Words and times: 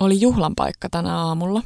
oli 0.00 0.20
juhlan 0.20 0.54
paikka 0.54 0.88
tänä 0.90 1.16
aamulla. 1.18 1.62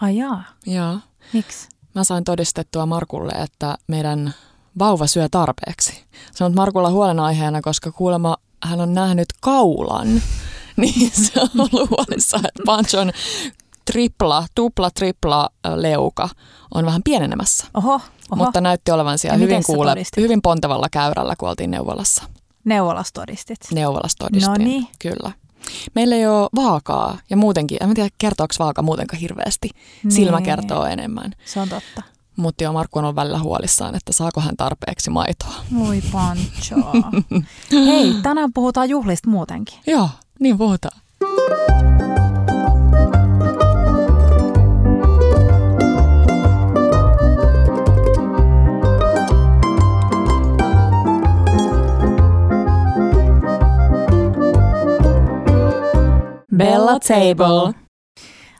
Ai 0.00 0.16
jaa, 0.16 0.42
Joo. 0.66 0.98
miksi? 1.32 1.68
Mä 1.94 2.04
sain 2.04 2.24
todistettua 2.24 2.86
Markulle, 2.86 3.32
että 3.32 3.78
meidän 3.86 4.34
vauva 4.78 5.06
syö 5.06 5.28
tarpeeksi. 5.30 6.04
Se 6.34 6.44
on 6.44 6.54
Markulla 6.54 6.90
huolenaiheena, 6.90 7.60
koska 7.62 7.92
kuulemma 7.92 8.36
hän 8.64 8.80
on 8.80 8.94
nähnyt 8.94 9.28
kaulan. 9.40 10.08
Niin 10.76 11.10
se 11.10 11.40
on 11.40 11.48
ollut 11.58 11.90
huolissa, 11.90 12.36
että 12.36 12.62
Panchon 12.66 13.12
tripla, 13.92 14.46
tupla, 14.54 14.90
tripla 14.90 15.48
leuka 15.74 16.28
on 16.74 16.86
vähän 16.86 17.02
pienenemässä. 17.02 17.66
Oho, 17.74 17.92
oho. 17.94 18.02
Mutta 18.34 18.60
näytti 18.60 18.90
olevan 18.90 19.18
siellä 19.18 19.34
Ja 19.34 19.38
hyvin, 19.38 19.62
kuule, 19.66 19.94
hyvin 20.16 20.42
pontevalla 20.42 20.88
käyrällä, 20.90 21.34
kun 21.38 21.48
oltiin 21.48 21.70
neuvolassa. 21.70 22.22
neuvolas 22.64 23.12
todistit. 23.12 23.58
Neuvolassa 23.72 24.18
todistin. 24.18 24.50
Noniin. 24.52 24.88
Kyllä. 24.98 25.32
Meillä 25.94 26.14
ei 26.16 26.26
ole 26.26 26.48
vaakaa 26.54 27.18
ja 27.30 27.36
muutenkin, 27.36 27.78
en 27.82 27.94
tiedä 27.94 28.08
kertooko 28.18 28.54
vaaka 28.58 28.82
muutenkaan 28.82 29.20
hirveästi. 29.20 29.70
Silmä 30.08 30.36
Niin. 30.36 30.44
kertoo 30.44 30.86
enemmän. 30.86 31.32
Se 31.44 31.60
on 31.60 31.68
totta. 31.68 32.02
Mutta 32.36 32.64
joo, 32.64 32.72
Markku 32.72 32.98
on 32.98 33.04
ollut 33.04 33.16
välillä 33.16 33.38
huolissaan, 33.38 33.94
että 33.94 34.12
saako 34.12 34.40
hän 34.40 34.56
tarpeeksi 34.56 35.10
maitoa. 35.10 35.54
Voi 35.78 36.02
pancho. 36.12 36.76
Hei, 37.86 38.14
tänään 38.22 38.52
puhutaan 38.52 38.88
juhlista 38.88 39.30
muutenkin. 39.30 39.78
Joo, 39.86 40.08
niin 40.40 40.58
puhutaan. 40.58 41.00
Bella 56.56 56.98
Table. 57.00 57.74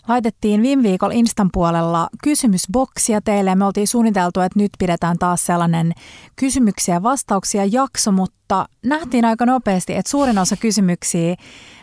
Laitettiin 0.08 0.62
viime 0.62 0.82
viikolla 0.82 1.14
Instan 1.14 1.48
puolella 1.52 2.08
kysymysboksia 2.22 3.20
teille 3.20 3.50
ja 3.50 3.56
me 3.56 3.64
oltiin 3.64 3.88
suunniteltu, 3.88 4.40
että 4.40 4.58
nyt 4.58 4.70
pidetään 4.78 5.18
taas 5.18 5.46
sellainen 5.46 5.92
kysymyksiä 6.36 6.94
ja 6.94 7.02
vastauksia 7.02 7.64
jakso, 7.64 8.12
mutta 8.12 8.66
nähtiin 8.84 9.24
aika 9.24 9.46
nopeasti, 9.46 9.94
että 9.94 10.10
suurin 10.10 10.38
osa 10.38 10.56
kysymyksiä 10.56 11.36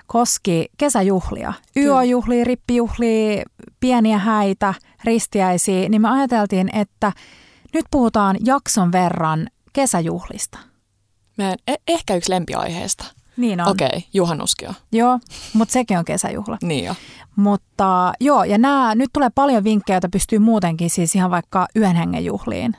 koski 0.07 0.65
kesäjuhlia. 0.77 1.53
YO-juhlia, 1.77 2.43
rippijuhlia, 2.43 3.43
pieniä 3.79 4.17
häitä, 4.17 4.73
ristiäisiä, 5.03 5.89
niin 5.89 6.01
me 6.01 6.09
ajateltiin, 6.09 6.69
että 6.75 7.11
nyt 7.73 7.85
puhutaan 7.91 8.37
jakson 8.45 8.91
verran 8.91 9.47
kesäjuhlista. 9.73 10.59
Meidän 11.37 11.57
e- 11.67 11.75
ehkä 11.87 12.15
yksi 12.15 12.31
lempiaiheesta. 12.31 13.18
Niin 13.39 13.61
on. 13.61 13.67
Okei, 13.67 13.87
okay, 13.87 14.01
juhannuskio. 14.13 14.69
Joo, 14.91 15.19
mutta 15.53 15.71
sekin 15.73 15.97
on 15.97 16.05
kesäjuhla. 16.05 16.57
Niin 16.63 16.85
jo. 16.85 16.95
Mutta 17.35 18.13
joo, 18.21 18.43
ja 18.43 18.57
nämä, 18.57 18.95
nyt 18.95 19.09
tulee 19.13 19.29
paljon 19.35 19.63
vinkkejä, 19.63 19.95
joita 19.95 20.09
pystyy 20.09 20.39
muutenkin 20.39 20.89
siis 20.89 21.15
ihan 21.15 21.31
vaikka 21.31 21.67
yhden 21.75 21.95
hengen 21.95 22.25
juhliin 22.25 22.75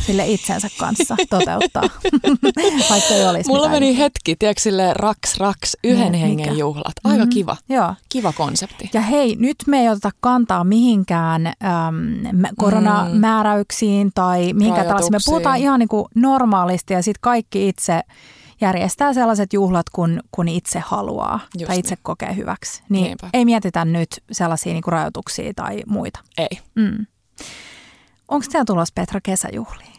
sille 0.00 0.26
itsensä 0.26 0.68
kanssa 0.78 1.16
toteuttaa, 1.30 1.82
vaikka 2.90 3.14
ei 3.14 3.26
olisi 3.28 3.48
Mulla 3.48 3.60
mitään 3.62 3.72
meni 3.76 3.86
juhlia. 3.88 4.04
hetki, 4.04 4.36
tiedätkö, 4.36 4.60
sille 4.62 4.94
raks 4.94 5.36
raks, 5.38 5.76
yhden 5.84 6.12
Niin, 6.12 6.20
hengen 6.26 6.48
mikä? 6.48 6.60
juhlat. 6.60 6.92
Aika 7.04 7.24
Mhm. 7.24 7.30
kiva. 7.30 7.56
Joo. 7.68 7.94
Kiva 8.08 8.32
konsepti. 8.32 8.90
Ja 8.92 9.00
hei, 9.00 9.36
nyt 9.38 9.56
me 9.66 9.80
ei 9.80 9.88
oteta 9.88 10.10
kantaa 10.20 10.64
mihinkään 10.64 11.46
äm, 11.46 11.94
mä- 12.32 12.48
koronamääräyksiin 12.56 14.10
tai 14.14 14.52
mihinkään 14.52 14.86
tällaisiin. 14.86 15.12
Me 15.12 15.18
puhutaan 15.26 15.58
ihan 15.58 15.78
niin 15.80 15.88
kuin 15.88 16.04
normaalisti 16.14 16.94
ja 16.94 17.02
sitten 17.02 17.20
kaikki 17.20 17.68
itse 17.68 18.00
järjestää 18.64 19.12
sellaiset 19.12 19.52
juhlat, 19.52 19.90
kun, 19.90 20.20
kun 20.30 20.48
itse 20.48 20.78
haluaa 20.78 21.40
Just 21.58 21.66
tai 21.66 21.78
itse 21.78 21.94
niin. 21.94 22.02
kokee 22.02 22.36
hyväksi. 22.36 22.82
Niin 22.88 23.04
Niinpä. 23.04 23.30
ei 23.32 23.44
mietitä 23.44 23.84
nyt 23.84 24.08
sellaisia 24.32 24.72
niin 24.72 24.82
kuin 24.82 24.92
rajoituksia 24.92 25.52
tai 25.56 25.82
muita. 25.86 26.20
Ei. 26.38 26.58
Mm. 26.74 27.06
Onko 28.28 28.46
teillä 28.52 28.64
tulossa 28.64 28.92
Petra 28.94 29.20
kesäjuhliin? 29.22 29.94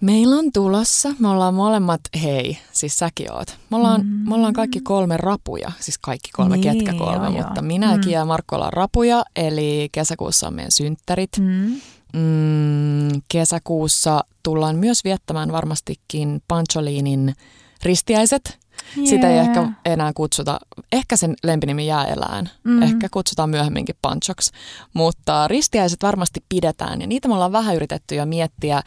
Meillä 0.00 0.36
on 0.36 0.52
tulossa, 0.52 1.14
me 1.18 1.28
ollaan 1.28 1.54
molemmat, 1.54 2.00
hei, 2.22 2.58
siis 2.72 2.98
säkin 2.98 3.32
oot. 3.32 3.58
Me 3.70 3.76
ollaan, 3.76 4.00
mm. 4.00 4.28
me 4.28 4.34
ollaan 4.34 4.52
kaikki 4.52 4.80
kolme 4.80 5.16
rapuja, 5.16 5.72
siis 5.80 5.98
kaikki 5.98 6.30
kolme, 6.32 6.56
Niin, 6.56 6.76
ketkä 6.76 6.98
kolme, 6.98 7.24
joo, 7.26 7.30
mutta 7.30 7.52
joo. 7.60 7.62
minäkin 7.62 8.04
Mm. 8.06 8.10
ja 8.12 8.24
Markku 8.24 8.54
ollaan 8.54 8.72
rapuja, 8.72 9.24
eli 9.36 9.88
kesäkuussa 9.92 10.46
on 10.46 10.54
meidän 10.54 10.72
synttärit. 10.72 11.30
Mm. 11.40 11.80
Mm, 12.12 13.20
kesäkuussa 13.28 14.24
tullaan 14.42 14.76
myös 14.76 15.04
viettämään 15.04 15.52
varmastikin 15.52 16.42
Pancholiinin 16.48 17.34
ristiäiset. 17.82 18.58
Sitä 19.04 19.28
ei 19.30 19.38
ehkä 19.38 19.68
enää 19.84 20.12
kutsuta, 20.14 20.58
ehkä 20.92 21.16
sen 21.16 21.34
lempinimi 21.44 21.86
jää 21.86 22.04
elään. 22.04 22.50
Mhm. 22.64 22.82
Ehkä 22.82 23.08
kutsutaan 23.10 23.50
myöhemminkin 23.50 23.96
panchoks. 24.02 24.50
Mutta 24.94 25.48
ristiäiset 25.48 26.02
varmasti 26.02 26.44
pidetään 26.48 27.00
ja 27.00 27.06
niitä 27.06 27.28
me 27.28 27.34
ollaan 27.34 27.52
vähän 27.52 27.76
yritetty 27.76 28.14
jo 28.14 28.26
miettiä. 28.26 28.82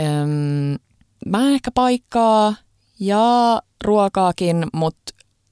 Öm, 0.00 0.78
mä 1.26 1.48
ehkä 1.48 1.70
paikkaa 1.70 2.54
ja 3.00 3.62
ruokaakin, 3.84 4.66
mutta 4.72 5.05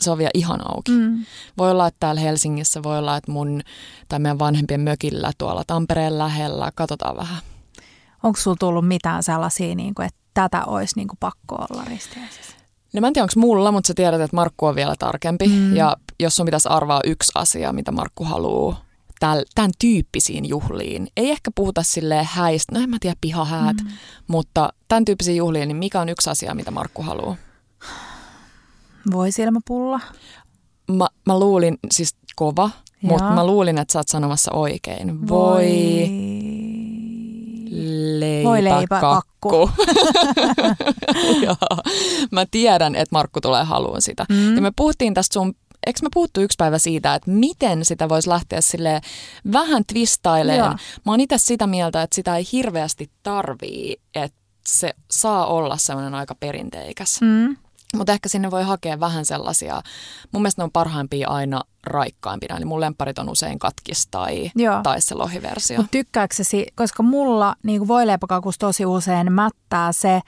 se 0.05 0.11
on 0.11 0.19
vielä 0.19 0.31
ihan 0.35 0.61
auki. 0.75 0.93
Mm. 0.93 1.25
Voi 1.59 1.71
olla, 1.71 1.87
että 1.87 2.01
täällä 2.01 2.21
Helsingissä, 2.21 2.83
voi 2.83 2.99
olla, 2.99 3.17
että 3.17 3.33
mun 3.33 3.61
tai 4.09 4.19
meidän 4.19 4.39
vanhempien 4.39 4.81
mökillä 4.81 5.33
tuolla 5.39 5.65
Tampereen 5.67 6.19
lähellä. 6.19 6.73
Katsotaan 6.75 7.17
vähän. 7.17 7.43
Onko 8.23 8.41
sulla 8.41 8.57
tullut 8.61 8.89
mitään 8.89 9.23
sellaisia, 9.23 9.75
niin 9.75 9.95
kuin, 9.95 10.07
että 10.07 10.21
tätä 10.35 10.65
olisi 10.65 10.97
niin 10.97 11.09
kuin 11.09 11.19
pakko 11.21 11.55
olla 11.71 11.85
ristiäisissä? 11.85 12.57
No 12.93 13.01
mä 13.01 13.07
en 13.07 13.13
tiedä, 13.13 13.25
onko 13.25 13.41
mulla, 13.41 13.73
mutta 13.73 13.89
sä 13.89 13.95
tiedät, 13.95 14.21
että 14.21 14.37
Markku 14.37 14.67
on 14.67 14.75
vielä 14.75 14.95
tarkempi. 14.99 15.49
Mm. 15.49 15.77
Ja 15.77 15.97
jos 16.21 16.37
sun 16.37 16.47
pitäisi 16.47 16.69
arvaa 16.69 17.01
yksi 17.05 17.33
asia, 17.35 17.73
mitä 17.73 17.93
Markku 17.93 18.25
haluaa 18.25 18.85
tämän 19.55 19.71
tyyppisiin 19.79 20.49
juhliin. 20.49 21.09
Ei 21.17 21.31
ehkä 21.31 21.51
puhuta 21.55 21.83
sille 21.83 22.25
häistä, 22.25 22.75
no 22.75 22.81
en 22.81 22.91
mä 22.91 22.97
tiedä 23.01 23.17
pihahäät, 23.21 23.77
mm. 23.85 23.91
mutta 24.27 24.73
tämän 24.89 25.05
tyyppisiin 25.05 25.37
juhliin, 25.37 25.69
niin 25.69 25.77
mikä 25.77 26.01
on 26.01 26.09
yksi 26.09 26.31
asia, 26.31 26.55
mitä 26.55 26.71
Markku 26.71 27.03
haluaa? 27.03 27.37
Voi 29.13 29.33
silmäpulla? 29.33 30.01
Mä, 30.93 31.07
mä 31.27 31.39
luulin, 31.39 31.79
siis 31.91 32.17
kova, 32.37 32.71
mutta 33.03 33.31
mä 33.31 33.47
luulin, 33.47 33.79
että 33.79 33.93
sä 33.93 33.99
oot 33.99 34.09
sanomassa 34.09 34.53
oikein. 34.53 35.29
Voi, 35.29 35.69
leipä, 38.19 38.49
Voi 38.49 38.65
leipä, 38.65 39.01
kakku. 39.01 39.71
Joo. 41.45 41.57
Mä 42.31 42.47
tiedän, 42.51 42.95
että 42.95 43.13
Markku 43.13 43.41
tulee 43.41 43.65
haluun 43.65 44.03
sitä. 44.03 44.27
Mm. 44.29 44.57
Ja 44.57 44.63
me 44.63 44.73
puhuttiin 44.77 45.15
tästä 45.15 45.35
sun, 45.35 45.55
eikö 45.87 45.99
me 46.03 46.09
puhuttu 46.15 46.41
yksi 46.41 46.57
päivä 46.59 46.79
siitä, 46.79 47.15
että 47.15 47.31
miten 47.31 47.85
sitä 47.85 48.09
voisi 48.09 48.29
lähteä 48.29 48.61
sille 48.61 49.01
vähän 49.53 49.85
twistaileen. 49.87 50.59
Joo. 50.59 50.69
Mä 51.07 51.13
oon 51.13 51.21
itse 51.21 51.39
sitä 51.39 51.67
mieltä, 51.67 52.03
että 52.03 52.15
sitä 52.15 52.37
ei 52.37 52.45
hirveästi 52.53 53.11
tarvii, 53.23 53.97
että 54.15 54.45
se 54.67 54.95
saa 55.11 55.47
olla 55.47 55.77
semmoinen 55.77 56.15
aika 56.15 56.35
perinteikäs. 56.35 57.21
Mm. 57.21 57.57
Mutta 57.97 58.13
ehkä 58.13 58.29
sinne 58.29 58.51
voi 58.51 58.63
hakea 58.63 59.01
vähän 59.01 59.25
sellaisia, 59.25 59.83
mun 60.33 60.43
mielestä 60.43 60.61
ne 60.61 60.65
on 60.65 60.71
parhaimpia 60.71 61.29
aina 61.29 61.63
raikkaimpina. 61.87 62.57
Eli 62.57 62.65
mun 62.65 62.81
lempparit 62.81 63.19
on 63.19 63.29
usein 63.29 63.59
katkis 63.59 64.07
tai, 64.11 64.51
Joo. 64.55 64.81
tai 64.83 65.01
se 65.01 65.15
lohiversio. 65.15 65.77
Mutta 65.77 65.91
tykkääksesi, 65.91 66.67
koska 66.75 67.03
mulla 67.03 67.55
niin 67.63 67.89
voileipäkakussa 67.89 68.59
tosi 68.59 68.87
usein 68.87 69.33
mättää 69.33 69.93
se 69.93 70.21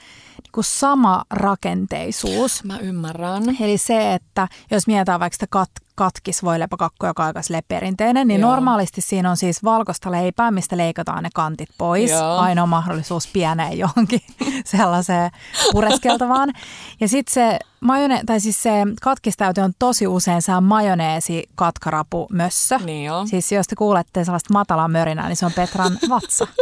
kuin 0.57 0.65
sama 0.65 1.25
rakenteisuus. 1.31 2.65
Mä 2.65 2.79
ymmärrän. 2.79 3.43
Eli 3.61 3.79
se, 3.79 4.15
että 4.15 4.49
jos 4.71 4.87
mietitään 4.87 5.21
vaikka 5.21 5.35
sitä 5.35 5.47
kat, 5.51 5.71
katkis 5.95 6.43
voileipäkakku, 6.43 7.07
joka 7.07 7.23
on 7.23 7.27
aika 7.27 7.41
perinteinen, 7.69 8.29
niin 8.29 8.41
Joo. 8.41 8.51
normaalisti 8.51 9.01
siinä 9.01 9.31
on 9.31 9.37
siis 9.37 9.65
valkoista 9.65 10.11
leipää, 10.11 10.51
mistä 10.51 10.77
leikataan 10.77 11.23
ne 11.23 11.29
kantit 11.35 11.69
pois. 11.79 12.11
Joo. 12.11 12.37
Ainoa 12.37 12.67
mahdollisuus 12.67 13.29
pieneen 13.33 13.79
johonkin 13.79 14.21
sellaiseen 14.65 15.31
pureskeltavaan. 15.73 16.53
Ja 17.01 17.09
sitten 17.09 17.35
se, 17.35 17.59
majone, 17.81 18.23
tai 18.27 18.41
siis 18.41 18.63
se 18.63 18.71
katkistäyte 19.03 19.63
on 19.63 19.73
tosi 19.79 20.07
usein 20.07 20.43
se 20.43 20.61
majoneesi 20.61 21.45
katkarapu 21.55 22.27
mössö. 22.33 22.79
Niin 22.79 23.05
joo. 23.05 23.27
Siis 23.27 23.53
jos 23.53 23.67
te 23.67 23.77
kuulette 23.77 24.25
sellaista 24.25 24.53
matalaa 24.53 24.89
mörinää, 24.89 25.29
niin 25.29 25.37
se 25.37 25.47
on 25.47 25.53
Petran 25.53 25.99
vatsa. 26.09 26.47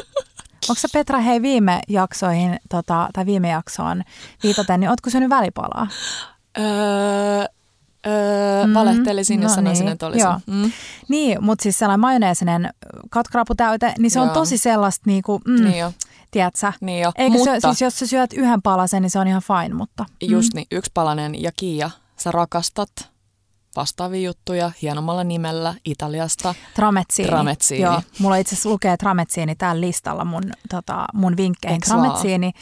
Onko 0.69 0.81
se 0.81 0.89
Petra, 0.93 1.19
hei 1.21 1.43
viime 1.43 1.81
jaksoihin, 1.89 2.61
tota, 2.71 3.09
tai 3.13 3.27
viime 3.27 3.49
jaksoon 3.49 4.03
viitaten, 4.43 4.81
niin 4.81 4.91
ootko 4.91 5.11
syönyt 5.11 5.31
välipalaa? 5.31 5.89
Öö, 6.59 6.65
öö, 8.07 8.67
Mm, 8.67 8.75
valehtelisin, 8.75 9.43
jos 9.43 9.51
no 9.51 9.55
sanoisin, 9.55 9.85
niin, 9.85 9.93
että 9.93 10.07
olisin. 10.07 10.21
joo. 10.23 10.41
Mm. 10.47 10.73
Niin, 11.09 11.45
mutta 11.45 11.63
siis 11.63 11.79
sellainen 11.79 12.01
majoneesinen 12.01 12.71
katkaraputäyte, 13.11 13.95
niin 13.99 14.11
se 14.11 14.21
on 14.21 14.27
Joo. 14.27 14.35
tosi 14.35 14.59
sellaista, 14.59 15.03
niinku, 15.07 15.41
mm, 15.47 15.65
Niin 15.65 15.79
jo, 15.79 15.93
tiedätkö 16.31 16.73
niin 16.81 17.01
jo. 17.03 17.13
Eikö 17.17 17.37
Mutta 17.39 17.55
se, 17.55 17.61
siis 17.61 17.81
jos 17.83 17.99
sä 17.99 18.07
syöt 18.07 18.33
yhden 18.33 18.63
palasen, 18.63 19.03
niin 19.03 19.11
se 19.11 19.19
on 19.19 19.27
ihan 19.29 19.43
fine, 19.43 19.75
mutta... 19.75 20.05
just 20.23 20.55
niin, 20.55 20.67
yksi 20.71 20.91
palanen 20.95 21.43
ja 21.43 21.51
Kiia, 21.57 21.91
sä 22.17 22.31
rakastat 22.31 22.91
vastaavia 23.77 24.21
juttuja 24.21 24.71
hienommalla 24.83 25.25
nimellä 25.25 25.75
Italiasta. 25.85 26.55
Trametsiini. 26.75 27.31
Trametsiini. 27.31 27.83
Joo, 27.83 28.03
mulla 28.19 28.37
itse 28.37 28.55
asiassa 28.55 28.69
lukee 28.69 28.97
trametsiini 28.97 29.55
täällä 29.55 29.81
listalla 29.81 30.25
mun, 30.25 30.43
tota, 30.71 31.07
mun 31.15 31.37
vinkkeihin. 31.37 31.75
Eiks 31.75 31.91
vaan? 31.91 32.01
Trametsiini, 32.01 32.53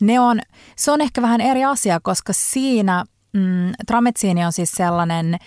ne 0.00 0.20
on, 0.20 0.40
se 0.76 0.90
on 0.90 1.00
ehkä 1.00 1.22
vähän 1.22 1.40
eri 1.40 1.64
asia, 1.64 2.00
koska 2.00 2.32
siinä 2.32 3.04
mm, 3.32 3.72
trametsiini 3.86 4.44
on 4.44 4.52
siis 4.52 4.70
sellainen 4.70 5.38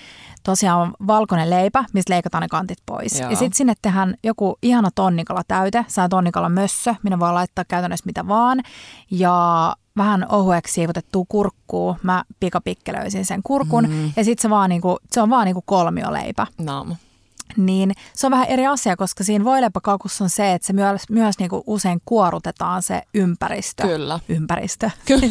tosiaan 0.44 0.94
valkoinen 1.08 1.50
leipä, 1.50 1.86
mistä 1.94 2.14
leikataan 2.14 2.42
ne 2.42 2.48
kantit 2.48 2.78
pois. 2.86 3.20
Joo. 3.20 3.30
Ja 3.30 3.36
sitten 3.36 3.58
sinne 3.58 3.74
tehdään 3.82 4.16
joku 4.24 4.58
ihana 4.62 4.90
tonnikala 4.96 5.42
täyte, 5.48 5.86
saa 5.88 6.10
tonnikala 6.10 6.50
mössö, 6.50 6.96
minne 7.04 7.20
voi 7.20 7.34
laittaa 7.34 7.66
käytännössä 7.66 8.06
mitä 8.06 8.28
vaan. 8.28 8.62
Ja 9.12 9.76
vähän 9.98 10.26
ohueksi 10.30 10.74
siivutettua 10.74 11.26
kurkkuu. 11.30 11.98
Mä 12.04 12.24
pikapikkelöisin 12.40 13.26
sen 13.26 13.44
kurkun. 13.44 13.88
Mm. 13.90 14.12
Ja 14.16 14.24
sitten 14.24 14.42
se, 14.42 14.50
vaan 14.50 14.70
niinku, 14.70 14.98
se 15.12 15.22
on 15.22 15.30
vaan 15.30 15.46
niinku 15.46 15.64
kolmioleipä. 15.66 16.48
Naama. 16.58 16.96
Niin 17.57 17.92
se 18.13 18.27
on 18.27 18.31
vähän 18.31 18.48
eri 18.48 18.68
asia, 18.68 18.95
koska 18.95 19.24
siinä 19.24 19.45
voileipäkakussa 19.45 20.24
on 20.24 20.30
se, 20.30 20.53
että 20.53 20.68
se 20.68 20.74
myös, 20.74 21.01
myös 21.09 21.39
niinku 21.39 21.63
usein 21.68 22.01
kuorutetaan 22.06 22.83
se 22.83 23.01
ympäristö. 23.13 23.83
Kyllä. 23.88 24.19
Ympäristö. 24.30 24.89
Kyllä. 25.06 25.27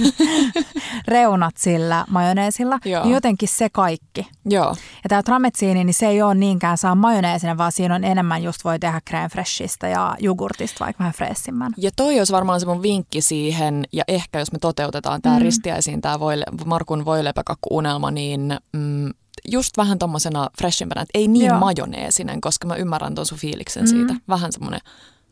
Reunat 1.09 1.57
sillä 1.57 2.05
majoneesilla. 2.09 2.79
Joo. 2.85 3.05
Niin 3.05 3.15
jotenkin 3.15 3.49
se 3.49 3.69
kaikki. 3.73 4.29
Joo. 4.45 4.77
Ja 5.05 5.09
tämä 5.09 5.23
trametsiini, 5.23 5.85
niin 5.85 5.95
se 5.95 6.07
ei 6.07 6.23
ole 6.23 6.35
niinkään 6.35 6.79
saa 6.79 6.95
majoneesina, 6.95 7.59
vaan 7.59 7.73
siinä 7.73 7.95
on 7.95 8.05
enemmän 8.05 8.43
just 8.43 8.65
voi 8.65 8.79
tehdä 8.79 9.01
crème 9.11 9.31
freshistä 9.33 9.89
ja 9.89 10.17
jogurtista 10.19 10.85
vaikka 10.85 10.99
vähän 10.99 11.15
fressimmän. 11.15 11.73
Ja 11.77 11.91
toi 11.97 12.19
olisi 12.19 12.33
varmaan 12.33 12.61
se 12.61 12.67
mun 12.67 12.83
vinkki 12.83 13.21
siihen, 13.21 13.85
ja 13.93 14.05
ehkä 14.09 14.39
jos 14.39 14.53
me 14.53 14.59
toteutetaan 14.59 15.23
tämä 15.23 15.37
mm. 15.37 15.43
ristiäisiin, 15.43 16.01
tämä 16.01 16.21
voile, 16.21 16.45
Markun 16.65 17.05
voileipäkakku-unelma, 17.05 18.11
niin 18.11 18.59
mm, 18.73 19.11
just 19.49 19.77
vähän 19.77 19.99
tommosena 19.99 20.51
freshimpänä, 20.59 21.03
että 21.03 21.19
ei 21.19 21.29
niin 21.29 21.47
Joo. 21.47 21.59
majoneesinen, 21.59 22.41
koska 22.41 22.67
mä 22.67 22.77
ymmärrän 22.77 23.15
ton 23.15 23.27
sun 23.27 23.39
fiiliksen 23.39 23.83
mm. 23.83 23.89
siitä. 23.89 24.15
Vähän 24.29 24.53
semmoinen 24.53 24.81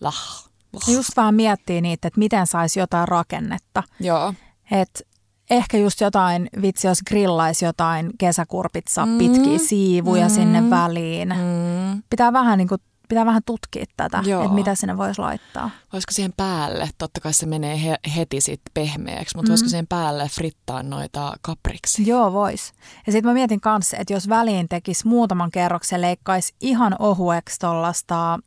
lah. 0.01 0.49
Ja 0.87 0.95
just 0.95 1.11
vähän 1.17 1.35
miettii 1.35 1.81
niitä, 1.81 2.09
että 2.09 2.19
miten 2.19 2.47
saisi 2.47 2.81
jotain 2.81 3.09
rakennetta. 3.09 3.83
Joo. 4.01 4.35
Et 4.71 5.09
ehkä 5.51 5.79
just 5.79 6.01
jotain, 6.01 6.49
vitsi 6.63 6.87
jos 6.87 6.99
grillaisi 7.09 7.65
jotain 7.65 8.11
kesäkurpitsa, 8.19 9.07
mm. 9.07 9.19
pitkiä 9.19 9.59
siivuja 9.59 10.29
mm. 10.29 10.35
sinne 10.35 10.71
väliin. 10.71 11.29
Mm. 11.29 12.03
Pitää 12.11 12.33
vähän, 12.33 12.59
niin 12.59 12.69
kuin, 12.69 12.81
pitää 13.09 13.27
vähän 13.27 13.43
tutkia 13.47 13.85
tätä, 13.97 14.23
Joo. 14.27 14.43
että 14.43 14.55
mitä 14.55 14.75
sinne 14.75 14.97
voisi 14.97 15.21
laittaa. 15.21 15.71
Voisiko 15.93 16.13
siihen 16.13 16.33
päälle, 16.37 16.89
totta 16.99 17.21
kai 17.21 17.33
se 17.33 17.47
menee 17.47 17.83
he, 17.83 17.97
heti 18.17 18.41
sit 18.41 18.61
pehmeäksi, 18.75 19.37
mutta 19.37 19.49
mm. 19.49 19.51
voisiko 19.51 19.69
siihen 19.69 19.87
päälle 19.87 20.29
frittaa 20.29 20.83
noita 20.83 21.33
kapriksi? 21.43 22.07
Joo, 22.07 22.33
vois. 22.33 22.73
Ja 23.07 23.13
sitten 23.13 23.31
mä 23.31 23.35
mietin 23.35 23.61
kanssa, 23.61 23.97
että 23.97 24.13
jos 24.13 24.29
väliin 24.29 24.69
tekisi 24.69 25.09
muutaman 25.09 25.51
kerroksen, 25.51 26.01
leikkaisi 26.01 26.55
ihan 26.61 26.97
ohueksi 26.99 27.59
tuollaista 27.59 28.39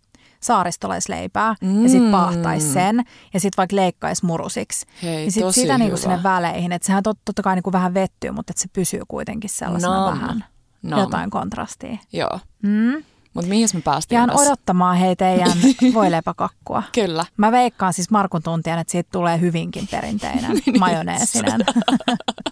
saaristolaisleipää 0.41 1.55
mm. 1.61 1.83
ja 1.83 1.89
sitten 1.89 2.11
paahtaisi 2.11 2.73
sen 2.73 3.03
ja 3.33 3.39
sitten 3.39 3.57
vaikka 3.57 3.75
leikkaisi 3.75 4.25
murusiksi. 4.25 4.85
Hei, 5.03 5.25
ja 5.25 5.31
sitten 5.31 5.47
tosi 5.47 5.61
sitä 5.61 5.77
niinku 5.77 5.97
sinne 5.97 6.23
väleihin, 6.23 6.71
että 6.71 6.85
sehän 6.85 7.03
tot, 7.03 7.17
totta 7.25 7.41
kai 7.41 7.55
niinku 7.55 7.71
vähän 7.71 7.93
vettyy, 7.93 8.31
mutta 8.31 8.51
että 8.51 8.61
se 8.61 8.67
pysyy 8.73 9.01
kuitenkin 9.07 9.49
sellaisena 9.49 10.05
Nam. 10.05 10.19
vähän 10.19 10.45
Nam. 10.81 10.99
jotain 10.99 11.29
kontrastia. 11.29 11.97
Joo. 12.13 12.39
Mm. 12.63 13.03
Mutta 13.33 13.49
mihin 13.49 13.69
me 13.73 13.81
päästiin 13.81 14.17
Jään 14.17 14.29
tässä? 14.29 14.47
odottamaan 14.47 14.97
hei 14.97 15.15
teidän 15.15 15.51
voileipäkakkua. 15.93 16.83
Kyllä. 16.91 17.25
Mä 17.37 17.51
veikkaan 17.51 17.93
siis 17.93 18.09
Markun 18.11 18.43
tuntijan, 18.43 18.79
että 18.79 18.91
siitä 18.91 19.09
tulee 19.11 19.39
hyvinkin 19.39 19.87
perinteinen 19.91 20.51
Niin, 20.65 20.79
majoneesinen. 20.79 21.59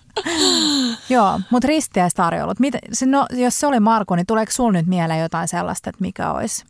Joo, 1.10 1.40
mutta 1.52 1.68
ristiäistarjoulut. 1.68 2.60
Mitä, 2.60 2.80
no, 3.06 3.26
jos 3.32 3.60
se 3.60 3.68
oli 3.68 3.80
Marku, 3.80 4.16
niin 4.16 4.26
tuleeko 4.26 4.52
sulla 4.52 4.72
nyt 4.72 4.88
mieleen 4.88 5.20
jotain 5.20 5.48
sellaista, 5.48 5.90
että 5.90 6.02
mikä 6.02 6.32
olisi? 6.32 6.66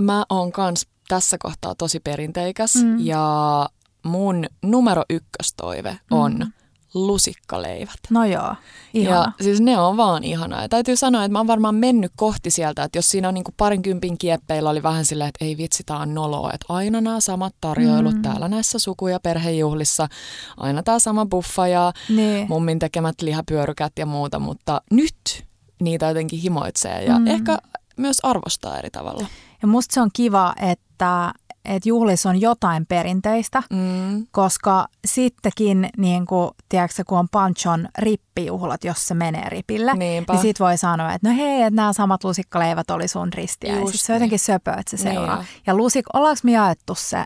Mä 0.00 0.24
oon 0.30 0.52
kans 0.52 0.86
tässä 1.08 1.36
kohtaa 1.40 1.74
tosi 1.74 2.00
perinteikäs 2.00 2.74
mm. 2.74 2.98
ja 2.98 3.68
mun 4.02 4.44
numero 4.62 5.02
ykköstoive 5.10 5.98
on 6.10 6.32
mm. 6.32 6.52
Lusikkaleivät. 6.94 7.98
No 8.10 8.24
joo, 8.24 8.54
ihana. 8.94 9.16
Ja 9.38 9.44
siis 9.44 9.60
ne 9.60 9.78
on 9.78 9.96
vaan 9.96 10.24
ihanaa. 10.24 10.62
Ja 10.62 10.68
täytyy 10.68 10.96
sanoa, 10.96 11.24
että 11.24 11.32
mä 11.32 11.38
oon 11.38 11.46
varmaan 11.46 11.74
mennyt 11.74 12.12
kohti 12.16 12.50
sieltä, 12.50 12.82
että 12.82 12.98
jos 12.98 13.08
siinä 13.08 13.28
on 13.28 13.34
niinku 13.34 13.54
parinkympin 13.56 14.18
kieppeillä 14.18 14.70
oli 14.70 14.82
vähän 14.82 15.04
silleen, 15.04 15.28
että 15.28 15.44
ei 15.44 15.56
vitsi, 15.56 15.82
tää 15.86 15.98
on 15.98 16.14
noloa, 16.14 16.50
että 16.52 16.66
aina 16.68 17.00
nämä 17.00 17.20
samat 17.20 17.54
tarjoilut 17.60 18.14
mm. 18.14 18.22
täällä 18.22 18.48
näissä 18.48 18.78
suku- 18.78 19.08
ja 19.08 19.20
perhejuhlissa, 19.20 20.08
aina 20.56 20.82
tämä 20.82 20.98
sama 20.98 21.26
buffa 21.26 21.68
ja 21.68 21.92
Niin. 22.08 22.46
mummin 22.48 22.78
tekemät 22.78 23.22
lihapyörykät 23.22 23.92
ja 23.98 24.06
muuta, 24.06 24.38
mutta 24.38 24.80
nyt 24.90 25.44
niitä 25.82 26.08
jotenkin 26.08 26.38
himoitsee 26.38 27.04
ja 27.04 27.18
mm. 27.18 27.26
ehkä 27.26 27.58
myös 27.96 28.16
arvostaa 28.22 28.78
eri 28.78 28.90
tavalla. 28.90 29.26
Ja 29.62 29.68
musta 29.68 29.94
se 29.94 30.00
on 30.00 30.10
kiva, 30.12 30.54
että, 30.60 31.32
että 31.64 31.88
juhlissa 31.88 32.28
on 32.30 32.40
jotain 32.40 32.86
perinteistä, 32.86 33.62
Mm. 33.70 34.26
koska 34.30 34.86
sittenkin, 35.06 35.88
niin 35.96 36.26
kuin, 36.26 36.50
tiedätkö, 36.68 37.02
kun 37.06 37.18
on 37.18 37.28
Panchon 37.28 37.88
rippijuhlat, 37.98 38.84
jos 38.84 39.06
se 39.06 39.14
menee 39.14 39.48
ripille, 39.48 39.94
Niinpä. 39.94 40.32
niin 40.32 40.42
sit 40.42 40.60
voi 40.60 40.78
sanoa, 40.78 41.12
että 41.12 41.28
no 41.28 41.36
hei, 41.36 41.62
että 41.62 41.76
nämä 41.76 41.92
samat 41.92 42.24
lusikkaleivät 42.24 42.90
oli 42.90 43.08
sun 43.08 43.32
ristiä. 43.32 43.76
Just 43.78 44.00
Se 44.00 44.12
on 44.12 44.16
jotenkin 44.16 44.38
söpö, 44.38 44.70
että 44.72 44.96
se 44.96 45.04
Niin 45.08 45.14
seuraa. 45.18 45.38
on. 45.38 45.44
Ja 45.66 45.74
lusik, 45.76 46.06
ollaanko 46.14 46.40
me 46.44 46.52
jaettu 46.52 46.94
se 46.94 47.24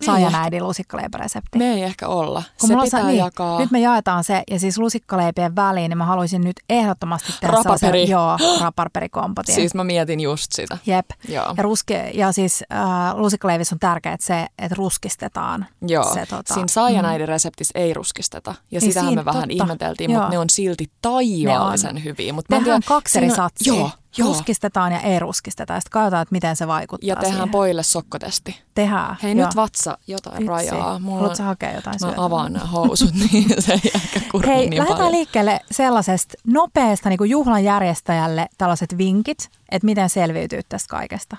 Niin 0.00 0.06
saajanäidin 0.06 0.64
lusikkaleipäresepti? 0.64 1.58
Me 1.58 1.72
ei 1.72 1.82
ehkä 1.82 2.08
olla. 2.08 2.42
Kun 2.60 2.68
se 2.68 2.76
on 2.76 2.82
pitää 2.84 3.00
sa- 3.00 3.06
niin, 3.06 3.18
jakaa. 3.18 3.58
Nyt 3.60 3.70
me 3.70 3.80
jaetaan 3.80 4.24
se, 4.24 4.42
ja 4.50 4.58
siis 4.58 4.78
lusikkaleipien 4.78 5.56
väliin, 5.56 5.88
niin 5.88 5.98
mä 5.98 6.04
haluaisin 6.04 6.42
nyt 6.42 6.56
ehdottomasti 6.70 7.32
tehdä 7.40 7.52
Raparperi. 7.56 8.06
sellaisen- 8.06 8.10
Joo, 8.10 8.58
raparperikompotin. 8.64 9.54
Siis 9.54 9.74
mä 9.74 9.84
mietin 9.84 10.20
just 10.20 10.52
sitä. 10.52 10.78
Jep. 10.86 11.06
Joo. 11.28 11.44
Ja, 11.56 11.62
ruske, 11.62 12.10
ja 12.14 12.32
siis 12.32 12.64
äh, 12.72 12.78
lusikkaleivissä 13.16 13.74
on 13.74 13.78
tärkeää 13.78 14.14
että 14.14 14.26
se, 14.26 14.46
että 14.58 14.74
ruskistetaan. 14.78 15.66
Joo, 15.88 16.14
Se, 16.14 16.26
tota, 16.26 16.54
siinä 16.54 16.68
saajanäiden 16.68 17.28
reseptissä 17.28 17.78
ei 17.78 17.94
ruskisteta. 17.94 18.54
Ja 18.70 18.80
sitähän 18.80 19.14
me 19.14 19.24
vähän 19.24 19.48
totta. 19.48 19.64
ihmeteltiin, 19.64 20.10
mutta 20.10 20.28
ne 20.28 20.38
on 20.38 20.50
silti 20.50 20.90
taivaallisen 21.02 22.04
hyviä. 22.04 22.32
Mut 22.32 22.44
mä 22.48 22.56
en 22.56 22.62
Tehdään 22.62 22.80
tiedä, 22.82 22.88
kaksi 22.94 23.18
eri 23.18 23.28
on- 23.30 23.36
satsia. 23.36 23.74
Joo, 23.74 23.90
joo. 24.16 24.28
Ruskistetaan 24.28 24.92
ja 24.92 25.00
ei 25.00 25.18
ruskisteta. 25.18 25.72
Ja 25.74 25.80
sitten 25.80 25.90
katsotaan, 25.92 26.22
että 26.22 26.32
miten 26.32 26.56
se 26.56 26.66
vaikuttaa 26.66 27.08
Ja 27.08 27.16
tehdään 27.16 27.32
siihen. 27.34 27.48
pojille 27.50 27.82
sokkotesti. 27.82 28.60
Tehdään. 28.74 29.16
Hei 29.22 29.36
joo. 29.36 29.46
nyt 29.46 29.56
vatsa 29.56 29.98
jotain 30.06 30.36
Vitsi. 30.38 30.48
rajaa. 30.48 30.98
Mulla 30.98 31.20
Haluatko 31.20 31.42
on, 31.42 31.46
hakea 31.46 31.74
jotain 31.74 31.94
mä 31.94 31.98
syötävää? 31.98 32.24
avaan 32.24 32.52
nämä 32.52 32.66
housut, 32.66 33.14
niin 33.32 33.48
se 33.62 33.72
ei 33.72 33.90
ehkä 33.94 34.20
Hei, 34.46 34.56
niin 34.68 34.78
lähdetään 34.78 34.96
paljon. 34.96 35.12
liikkeelle 35.12 35.60
sellaisesta 35.70 36.34
nopeasta 36.46 37.08
niin 37.08 37.18
kuin 37.18 37.30
juhlan 37.30 37.64
järjestäjälle 37.64 38.46
tällaiset 38.58 38.98
vinkit, 38.98 39.48
että 39.70 39.86
miten 39.86 40.10
selviytyy 40.10 40.60
tästä 40.68 40.88
kaikesta. 40.90 41.36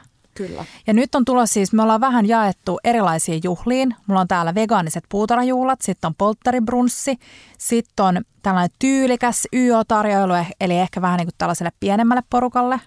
Kyllä. 0.48 0.66
Ja 0.88 0.94
nyt 0.94 1.16
on 1.16 1.26
tulossa 1.26 1.54
siis, 1.54 1.74
me 1.74 1.84
ollaan 1.84 2.02
vähän 2.02 2.28
jaettu 2.28 2.80
erilaisiin 2.84 3.42
juhliin. 3.44 3.96
Mulla 4.08 4.22
on 4.22 4.28
täällä 4.28 4.56
vegaaniset 4.56 5.04
puutarhajuhlat, 5.10 5.82
sitten 5.82 6.08
on 6.08 6.16
polttaribrunssi, 6.16 7.18
sitten 7.58 8.06
on 8.06 8.22
tällainen 8.44 8.76
tyylikäs 8.80 9.48
YO-tarjoilu, 9.56 10.34
eh- 10.34 10.52
eli 10.62 10.78
ehkä 10.80 11.02
vähän 11.02 11.18
niin 11.18 11.28
kuin 11.28 11.36
tällaiselle 11.38 11.72
pienemmälle 11.80 12.24
porukalle. 12.30 12.80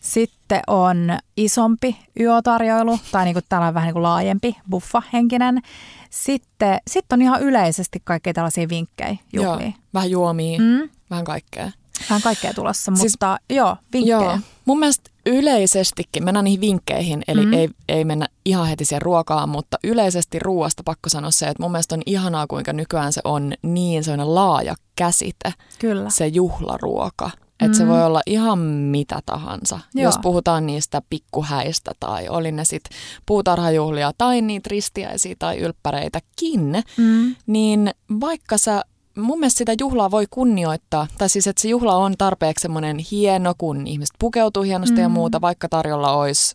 Sitten 0.00 0.60
on 0.66 1.18
isompi 1.36 1.96
YO-tarjoilu, 2.20 2.98
tai 3.12 3.24
niin 3.24 3.34
kuin 3.34 3.44
tällainen 3.48 3.74
vähän 3.74 3.86
niin 3.86 3.92
kuin 3.94 4.02
laajempi, 4.02 4.56
buffa-henkinen. 4.70 5.62
Sitten, 6.10 6.78
sitten 6.90 7.16
on 7.16 7.22
ihan 7.22 7.42
yleisesti 7.42 8.00
kaikkia 8.04 8.32
tällaisia 8.32 8.68
vinkkejä 8.68 9.16
Joo, 9.32 9.44
juhliin. 9.52 9.74
vähän 9.94 10.10
juomia, 10.10 10.58
Mm, 10.58 10.88
vähän 11.10 11.24
kaikkea. 11.24 11.70
vähän 12.10 12.22
kaikkea 12.22 12.54
tulossa, 12.54 12.92
Siis- 12.96 13.12
mutta 13.12 13.38
joo, 13.50 13.76
vinkkejä. 13.92 14.16
Joo, 14.16 14.38
mun 14.64 14.78
mielestä 14.78 15.10
yleisestikin, 15.26 16.24
mennään 16.24 16.44
niihin 16.44 16.60
vinkkeihin, 16.60 17.22
eli 17.28 17.40
Mm. 17.40 17.46
mm. 17.46 17.52
ei, 17.52 17.68
ei 17.88 18.04
mennä 18.04 18.26
ihan 18.44 18.66
heti 18.66 18.84
siihen 18.84 19.02
ruokaan, 19.02 19.48
mutta 19.48 19.78
yleisesti 19.84 20.38
ruoasta 20.38 20.82
pakko 20.84 21.08
sanoa 21.08 21.30
se, 21.30 21.46
että 21.48 21.62
mun 21.62 21.72
mielestä 21.72 21.94
on 21.94 22.02
ihanaa, 22.06 22.46
kuinka 22.46 22.72
nykyään 22.72 23.12
se 23.12 23.20
on 23.24 23.52
niin 23.62 24.04
sellainen 24.04 24.34
laaja 24.34 24.74
käsite, 24.96 25.54
Kyllä. 25.78 26.10
se 26.10 26.26
juhlaruoka. 26.26 27.30
Että 27.60 27.78
se 27.78 27.84
Mm. 27.84 27.90
voi 27.90 28.04
olla 28.04 28.20
ihan 28.26 28.58
mitä 28.58 29.20
tahansa. 29.26 29.80
Joo. 29.94 30.04
Jos 30.04 30.18
puhutaan 30.22 30.66
niistä 30.66 31.02
pikkuhäistä 31.10 31.90
tai 32.00 32.28
oli 32.28 32.52
ne 32.52 32.64
sitten 32.64 32.96
puutarhajuhlia 33.26 34.12
tai 34.18 34.40
niitä 34.40 34.68
ristiäisiä 34.70 35.34
tai 35.38 35.58
ylppäreitäkin, 35.58 36.82
Mm. 36.96 37.34
niin 37.46 37.90
vaikka 38.20 38.58
sä, 38.58 38.82
mun 39.18 39.38
mielestä 39.40 39.58
sitä 39.58 39.74
juhlaa 39.80 40.10
voi 40.10 40.26
kunnioittaa, 40.30 41.06
tai 41.18 41.28
siis 41.28 41.46
että 41.46 41.62
se 41.62 41.68
juhla 41.68 41.96
on 41.96 42.14
tarpeeksi 42.18 42.62
semmoinen 42.62 42.98
hieno, 42.98 43.54
kun 43.58 43.86
ihmiset 43.86 44.14
pukeutuu 44.18 44.62
hienosti 44.62 44.96
mm. 44.96 45.02
ja 45.02 45.08
muuta, 45.08 45.40
vaikka 45.40 45.68
tarjolla 45.68 46.12
olisi 46.12 46.54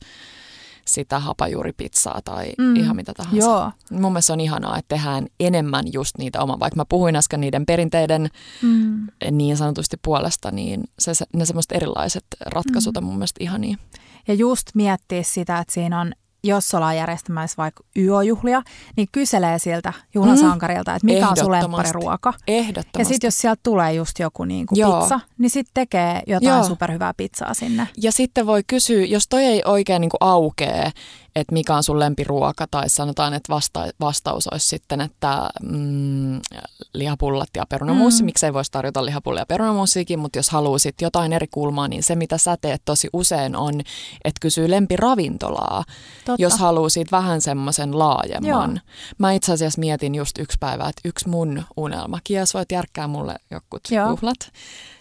sitä 0.86 1.20
hapajuuripizzaa 1.20 2.20
tai 2.26 2.52
Mm. 2.58 2.76
ihan 2.76 2.96
mitä 2.96 3.14
tahansa. 3.14 3.38
Joo. 3.38 3.72
Mun 3.92 4.12
mielestä 4.12 4.34
on 4.34 4.40
ihanaa, 4.40 4.78
että 4.78 4.96
tehdään 4.96 5.28
enemmän 5.40 5.86
just 5.94 6.18
niitä 6.18 6.42
omaa, 6.42 6.60
vaikka 6.60 6.76
mä 6.76 6.86
puhuin 6.90 7.16
äsken 7.16 7.42
niiden 7.42 7.66
perinteiden 7.66 8.30
Mm. 8.62 9.08
niin 9.32 9.58
sanotusti 9.58 9.98
puolesta, 10.04 10.52
niin 10.52 10.84
se, 11.00 11.12
ne 11.34 11.46
semmoiset 11.46 11.72
erilaiset 11.72 12.26
ratkaisut 12.46 12.94
Mm. 12.96 12.98
on 12.98 13.04
mun 13.04 13.16
mielestä 13.16 13.44
ihania. 13.44 13.78
Ja 14.28 14.34
just 14.34 14.68
miettiä 14.74 15.24
sitä, 15.24 15.60
että 15.60 15.74
siinä 15.74 16.02
on, 16.02 16.14
jos 16.44 16.74
ollaan 16.74 16.98
järjestämässä 16.98 17.58
vaikka 17.58 17.84
YO-juhlia, 17.98 18.62
niin 18.98 19.08
kyselee 19.12 19.60
siltä 19.60 19.94
juhlasankarilta, 20.16 20.96
että 20.96 21.06
mikä 21.06 21.30
on 21.30 21.38
sun 21.38 21.56
Ehdottomasti. 21.56 21.88
lemppariruoka. 21.88 22.34
Ja 22.48 22.54
Ehdottomasti. 22.54 23.14
sitten 23.14 23.28
jos 23.28 23.38
sieltä 23.38 23.60
tulee 23.64 23.94
just 23.94 24.20
joku 24.20 24.44
niin 24.46 24.66
kuin 24.66 24.80
Joo. 24.80 25.02
pizza, 25.02 25.20
niin 25.38 25.50
sitten 25.50 25.72
tekee 25.74 26.22
jotain 26.28 26.58
Joo. 26.58 26.64
superhyvää 26.64 27.14
pizzaa 27.18 27.54
sinne. 27.54 27.88
Ja 27.98 28.12
sitten 28.12 28.46
voi 28.46 28.62
kysyä, 28.68 29.06
jos 29.06 29.28
toi 29.30 29.44
ei 29.44 29.62
oikein 29.66 30.02
niin 30.02 30.10
aukee, 30.20 30.92
että 31.40 31.54
mikä 31.54 31.76
on 31.76 31.84
sun 31.84 32.00
lempiruoka, 32.00 32.68
tai 32.72 32.90
sanotaan, 32.90 33.34
että 33.34 33.54
vasta, 33.54 33.88
vastaus 34.00 34.48
olisi 34.48 34.68
sitten, 34.68 35.02
että 35.02 35.50
mm, 35.64 36.42
lihapullat 36.94 37.50
ja 37.56 37.66
perunamuussi. 37.70 38.24
Mm. 38.24 38.26
Miksei 38.26 38.54
voisi 38.54 38.72
tarjota 38.72 39.06
lihapullia 39.06 39.42
ja 39.42 39.46
perunamuussiikin, 39.46 40.20
mutta 40.20 40.40
jos 40.40 40.50
haluaisit 40.50 41.02
jotain 41.02 41.34
eri 41.34 41.48
kulmaa, 41.52 41.88
niin 41.88 42.04
se 42.04 42.16
mitä 42.16 42.38
sä 42.38 42.58
teet 42.62 42.82
tosi 42.86 43.10
usein 43.14 43.56
on, 43.56 43.82
että 44.24 44.40
kysyy 44.42 44.70
lempiravintolaa, 44.70 45.84
Totta. 46.26 46.44
jos 46.44 46.58
haluaisit 46.58 47.12
vähän 47.12 47.42
semmoisen 47.42 48.00
laajemman. 48.00 48.72
Joo. 48.72 48.82
Mä 49.18 49.32
itse 49.32 49.54
asiassa 49.54 49.80
mietin 49.80 50.16
just 50.16 50.38
yksi 50.38 50.58
päivä, 50.60 50.90
että 50.90 51.02
yksi 51.06 51.30
mun 51.30 51.64
unelma, 51.78 52.20
Kies 52.24 52.54
voit 52.54 52.72
järkkää 52.72 53.08
mulle 53.08 53.36
jokut 53.52 53.82
Joo. 53.92 54.10
juhlat, 54.10 54.40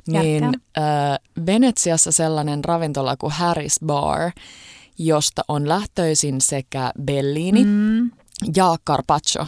niin 0.07 0.45
äh, 0.45 1.19
Venetsiassa 1.47 2.13
sellainen 2.13 2.65
ravintola 2.65 3.17
kuin 3.17 3.33
Harris 3.33 3.81
Bar, 3.87 4.31
josta 4.99 5.45
on 5.49 5.69
lähtöisin 5.69 6.41
sekä 6.41 6.93
Bellini 7.03 7.65
mm. 7.65 8.11
ja 8.57 8.77
Carpaccio. 8.87 9.47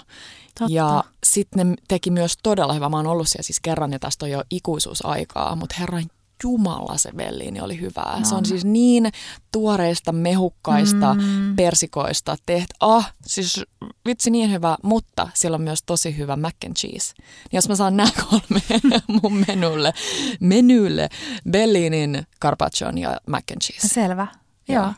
Totta. 0.58 0.74
Ja 0.74 1.04
sitten 1.26 1.70
ne 1.70 1.76
teki 1.88 2.10
myös 2.10 2.38
todella 2.42 2.72
hyvä. 2.72 2.88
Mä 2.88 2.96
oon 2.96 3.06
ollut 3.06 3.28
siellä 3.28 3.46
siis 3.46 3.60
kerran 3.60 3.92
ja 3.92 3.98
tästä 3.98 4.24
on 4.24 4.30
jo 4.30 4.42
ikuisuusaikaa, 4.50 5.56
mutta 5.56 5.74
herran 5.78 6.04
Jumala 6.44 6.98
se 6.98 7.10
Bellini 7.16 7.60
oli 7.60 7.80
hyvää. 7.80 8.18
No. 8.18 8.24
Se 8.24 8.34
on 8.34 8.46
siis 8.46 8.64
niin 8.64 9.10
tuoreista, 9.52 10.12
mehukkaista, 10.12 11.14
mm. 11.14 11.56
persikoista 11.56 12.36
tehty. 12.46 12.74
Ah, 12.80 13.12
siis 13.26 13.64
vitsi 14.06 14.30
niin 14.30 14.50
hyvä, 14.50 14.76
mutta 14.82 15.28
siellä 15.34 15.54
on 15.54 15.62
myös 15.62 15.82
tosi 15.82 16.16
hyvä 16.16 16.36
mac 16.36 16.54
and 16.66 16.74
cheese. 16.76 17.14
Niin 17.18 17.58
jos 17.58 17.68
mä 17.68 17.76
saan 17.76 17.96
nämä 17.96 18.10
kolme 18.30 18.62
mun 19.22 19.44
menulle, 19.46 19.92
menylle, 20.40 21.08
Bellinin, 21.50 22.26
carpaccion 22.42 22.98
ja 22.98 23.20
mac 23.26 23.44
and 23.52 23.62
cheese. 23.62 23.88
Selvä, 23.88 24.26
joo. 24.68 24.82
joo. 24.82 24.92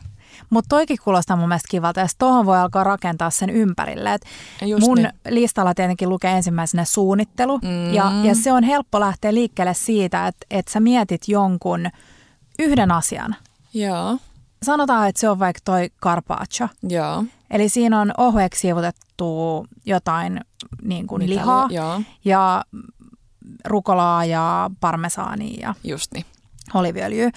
Mutta 0.49 0.69
toikin 0.69 0.97
kuulostaa 1.03 1.37
mun 1.37 1.47
mielestä 1.47 1.67
kivalta 1.71 1.99
ja 1.99 2.07
tuohon 2.17 2.45
voi 2.45 2.57
alkaa 2.57 2.83
rakentaa 2.83 3.29
sen 3.29 3.49
ympärille. 3.49 4.13
Et 4.13 4.21
mun 4.79 4.97
niin. 4.97 5.09
listalla 5.29 5.73
tietenkin 5.73 6.09
lukee 6.09 6.31
ensimmäisenä 6.31 6.85
suunnittelu 6.85 7.57
mm. 7.57 7.93
ja, 7.93 8.11
ja 8.23 8.35
se 8.35 8.51
on 8.51 8.63
helppo 8.63 8.99
lähteä 8.99 9.33
liikkeelle 9.33 9.73
siitä, 9.73 10.27
että 10.27 10.45
et 10.51 10.67
sä 10.67 10.79
mietit 10.79 11.21
jonkun 11.27 11.89
yhden 12.59 12.91
asian. 12.91 13.35
Joo. 13.73 14.17
Sanotaan, 14.63 15.09
että 15.09 15.21
se 15.21 15.29
on 15.29 15.39
vaikka 15.39 15.59
toi 15.65 15.89
carpaccio. 16.01 16.67
Joo. 16.89 17.23
Eli 17.51 17.69
siinä 17.69 18.01
on 18.01 18.11
ohueksi 18.17 18.59
siivotettu 18.61 19.67
jotain 19.85 20.41
niin 20.83 21.07
kuin 21.07 21.29
lihaa 21.29 21.67
joo. 21.71 22.01
ja 22.25 22.63
rukolaa 23.65 24.25
ja 24.25 24.69
parmesaania. 24.79 25.75
Just 25.83 26.11
niin 26.13 26.25
oliviöljyä, 26.73 27.31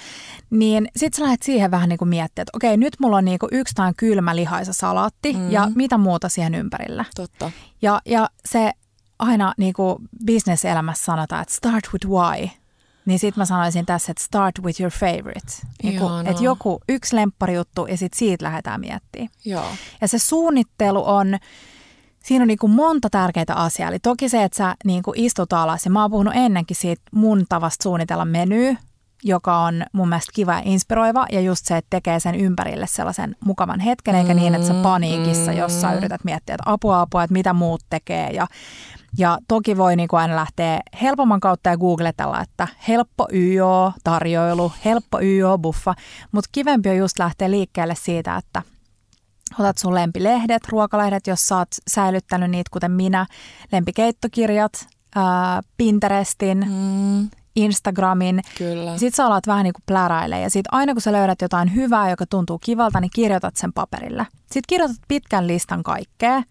niin 0.50 0.88
sit 0.96 1.14
sä 1.14 1.22
lähdet 1.22 1.42
siihen 1.42 1.70
vähän 1.70 1.88
niin 1.88 1.98
kuin 1.98 2.08
miettimään, 2.08 2.42
että 2.42 2.56
okei, 2.56 2.76
nyt 2.76 2.96
mulla 3.00 3.16
on 3.16 3.24
niin 3.24 3.38
kuin 3.38 3.50
yksi 3.52 3.74
tämän 3.74 3.94
kylmä 3.96 4.36
lihaisa 4.36 4.72
salaatti 4.72 5.32
mm. 5.32 5.50
ja 5.50 5.68
mitä 5.74 5.98
muuta 5.98 6.28
siihen 6.28 6.54
ympärillä. 6.54 7.04
Totta. 7.14 7.50
Ja, 7.82 8.00
ja 8.06 8.30
se 8.44 8.72
aina 9.18 9.54
niin 9.58 9.72
kuin 9.72 9.98
bisneselämässä 10.26 11.04
sanotaan, 11.04 11.42
että 11.42 11.54
start 11.54 11.84
with 11.92 12.06
why. 12.06 12.48
Niin 13.06 13.18
sit 13.18 13.36
mä 13.36 13.44
sanoisin 13.44 13.86
tässä, 13.86 14.12
että 14.12 14.24
start 14.24 14.54
with 14.62 14.80
your 14.80 14.92
favorite. 14.92 15.52
Niin 15.82 16.00
kuin, 16.00 16.26
että 16.26 16.44
joku 16.44 16.80
yksi 16.88 17.16
lempparijuttu 17.16 17.86
ja 17.86 17.96
sit 17.96 18.14
siitä 18.14 18.44
lähdetään 18.44 18.80
miettimään. 18.80 19.30
Joo. 19.44 19.64
Ja 20.00 20.08
se 20.08 20.18
suunnittelu 20.18 21.08
on, 21.08 21.38
siinä 22.24 22.42
on 22.42 22.48
niin 22.48 22.58
kuin 22.58 22.72
monta 22.72 23.10
tärkeää 23.10 23.54
asiaa. 23.54 23.88
Eli 23.88 23.98
toki 23.98 24.28
se, 24.28 24.44
että 24.44 24.56
sä 24.56 24.74
niin 24.84 25.02
kuin 25.02 25.20
istut 25.20 25.52
alas, 25.52 25.84
ja 25.84 25.90
mä 25.90 26.02
oon 26.02 26.10
puhunut 26.10 26.34
ennenkin 26.36 26.76
siitä 26.76 27.02
mun 27.12 27.44
tavasta 27.48 27.82
suunnitella 27.82 28.24
menyä, 28.24 28.76
joka 29.24 29.58
on 29.58 29.82
mun 29.92 30.08
mielestä 30.08 30.32
kiva 30.34 30.52
ja 30.52 30.62
inspiroiva 30.64 31.26
ja 31.32 31.40
just 31.40 31.66
se, 31.66 31.76
että 31.76 31.90
tekee 31.90 32.20
sen 32.20 32.34
ympärille 32.34 32.86
sellaisen 32.88 33.36
mukavan 33.44 33.80
hetken, 33.80 34.14
eikä 34.14 34.34
niin, 34.34 34.54
että 34.54 34.66
sä 34.66 34.72
mm, 34.72 34.82
paniikissa, 34.82 35.52
jos 35.52 35.80
sä 35.80 35.92
yrität 35.92 36.24
miettiä, 36.24 36.54
että 36.54 36.70
apua, 36.72 37.00
apua, 37.00 37.24
että 37.24 37.32
mitä 37.32 37.52
muut 37.52 37.82
tekee. 37.90 38.30
Ja 38.30 38.46
ja 39.18 39.38
toki 39.48 39.76
voi 39.76 39.96
niin 39.96 40.08
kuin 40.08 40.20
aina 40.20 40.36
lähteä 40.36 40.80
helpomman 41.02 41.40
kautta 41.40 41.70
ja 41.70 41.76
googletella, 41.76 42.40
että 42.40 42.68
helppo 42.88 43.28
YO-tarjoilu, 43.32 44.72
helppo 44.84 45.20
YO-buffa, 45.20 45.94
mutta 46.32 46.48
kivempi 46.52 46.88
on 46.88 46.96
just 46.96 47.18
lähteä 47.18 47.50
liikkeelle 47.50 47.94
siitä, 47.94 48.36
että 48.36 48.62
otat 49.60 49.78
sun 49.78 49.94
lempilehdet, 49.94 50.68
ruokalehdet, 50.68 51.26
jos 51.26 51.48
sä 51.48 51.56
oot 51.56 51.68
säilyttänyt 51.88 52.50
niitä, 52.50 52.68
kuten 52.72 52.90
minä, 52.90 53.26
lempikeittokirjat, 53.72 54.86
ää, 55.14 55.60
Pinterestin, 55.76 56.58
mm. 56.58 57.28
Instagramin. 57.56 58.42
Kyllä. 58.58 58.98
Sitten 58.98 59.16
sä 59.16 59.26
alat 59.26 59.46
vähän 59.46 59.64
niin 59.64 59.74
kuin 59.86 60.40
ja 60.42 60.50
sitten 60.50 60.74
aina 60.74 60.92
kun 60.92 61.02
sä 61.02 61.12
löydät 61.12 61.42
jotain 61.42 61.74
hyvää, 61.74 62.10
joka 62.10 62.26
tuntuu 62.26 62.58
kivalta, 62.58 63.00
niin 63.00 63.10
kirjoitat 63.14 63.56
sen 63.56 63.72
paperille. 63.72 64.26
Sitten 64.40 64.62
kirjoitat 64.68 64.96
pitkän 65.08 65.46
listan 65.46 65.82
kaikkea. 65.82 66.42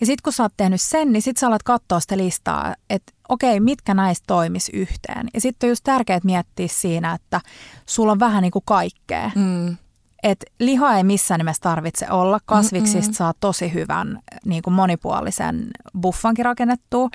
Ja 0.00 0.06
sitten 0.06 0.22
kun 0.24 0.32
sä 0.32 0.42
oot 0.42 0.52
tehnyt 0.56 0.80
sen, 0.80 1.12
niin 1.12 1.22
sitten 1.22 1.40
sä 1.40 1.46
alat 1.46 1.62
katsoa 1.62 2.00
sitä 2.00 2.16
listaa, 2.16 2.74
että 2.90 3.12
okei, 3.28 3.60
mitkä 3.60 3.94
näistä 3.94 4.24
toimis 4.26 4.68
yhteen. 4.72 5.28
Ja 5.34 5.40
sitten 5.40 5.66
on 5.66 5.70
just 5.70 5.84
tärkeää 5.84 6.20
miettiä 6.24 6.68
siinä, 6.70 7.14
että 7.14 7.40
sulla 7.86 8.12
on 8.12 8.20
vähän 8.20 8.42
niin 8.42 8.52
kuin 8.52 8.64
kaikkea. 8.66 9.30
Mm 9.34 9.76
että 10.22 10.46
liha 10.58 10.96
ei 10.96 11.04
missään 11.04 11.38
nimessä 11.38 11.60
tarvitse 11.60 12.10
olla. 12.10 12.38
Kasviksista 12.46 13.00
Mm-mm. 13.00 13.14
saa 13.14 13.32
tosi 13.40 13.74
hyvän 13.74 14.18
niin 14.44 14.62
kuin 14.62 14.74
monipuolisen 14.74 15.70
buffankin 16.00 16.44
rakennettua. 16.44 17.08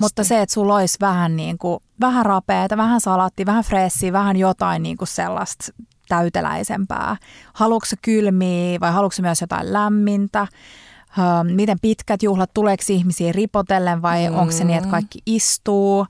Mutta 0.00 0.24
se, 0.24 0.40
että 0.42 0.52
sulla 0.52 0.76
olisi 0.76 0.96
vähän, 1.00 1.36
niin 1.36 1.58
kuin, 1.58 1.80
vähän 2.00 2.26
rapeata, 2.26 2.76
vähän 2.76 3.00
salaattia, 3.00 3.46
vähän 3.46 3.64
freessiä, 3.64 4.12
vähän 4.12 4.36
jotain 4.36 4.82
niin 4.82 4.96
kuin 4.96 5.08
sellaista 5.08 5.72
täyteläisempää. 6.08 7.16
Haluatko 7.52 7.88
kylmiä 8.02 8.80
vai 8.80 8.92
haluatko 8.92 9.22
myös 9.22 9.40
jotain 9.40 9.72
lämmintä? 9.72 10.46
miten 11.54 11.78
pitkät 11.82 12.22
juhlat, 12.22 12.50
tuleeko 12.54 12.82
ihmisiä 12.88 13.32
ripotellen 13.32 14.02
vai 14.02 14.30
mm. 14.30 14.38
onko 14.38 14.52
se 14.52 14.64
niin, 14.64 14.78
että 14.78 14.90
kaikki 14.90 15.18
istuu? 15.26 16.06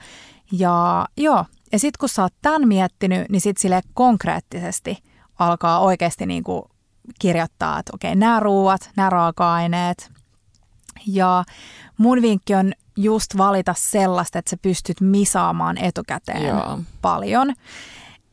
Ja 0.52 1.06
joo, 1.16 1.44
ja 1.72 1.78
sitten 1.78 1.98
kun 2.00 2.08
sä 2.08 2.22
oot 2.22 2.34
tämän 2.42 2.68
miettinyt, 2.68 3.28
niin 3.28 3.40
sitten 3.40 3.60
sille 3.62 3.80
konkreettisesti– 3.94 4.98
alkaa 5.40 5.80
oikeasti 5.80 6.26
niin 6.26 6.44
kuin 6.44 6.62
kirjoittaa, 7.18 7.78
että 7.78 7.92
okei, 7.94 8.14
nämä 8.16 8.40
ruuat, 8.40 8.90
nämä 8.96 9.10
raaka-aineet. 9.10 10.10
Ja 11.06 11.44
mun 11.98 12.22
vinkki 12.22 12.54
on 12.54 12.72
just 12.96 13.36
valita 13.36 13.74
sellaista, 13.78 14.38
että 14.38 14.50
sä 14.50 14.56
pystyt 14.62 15.00
misaamaan 15.00 15.78
etukäteen 15.78 16.46
Joo. 16.46 16.78
paljon. 17.02 17.54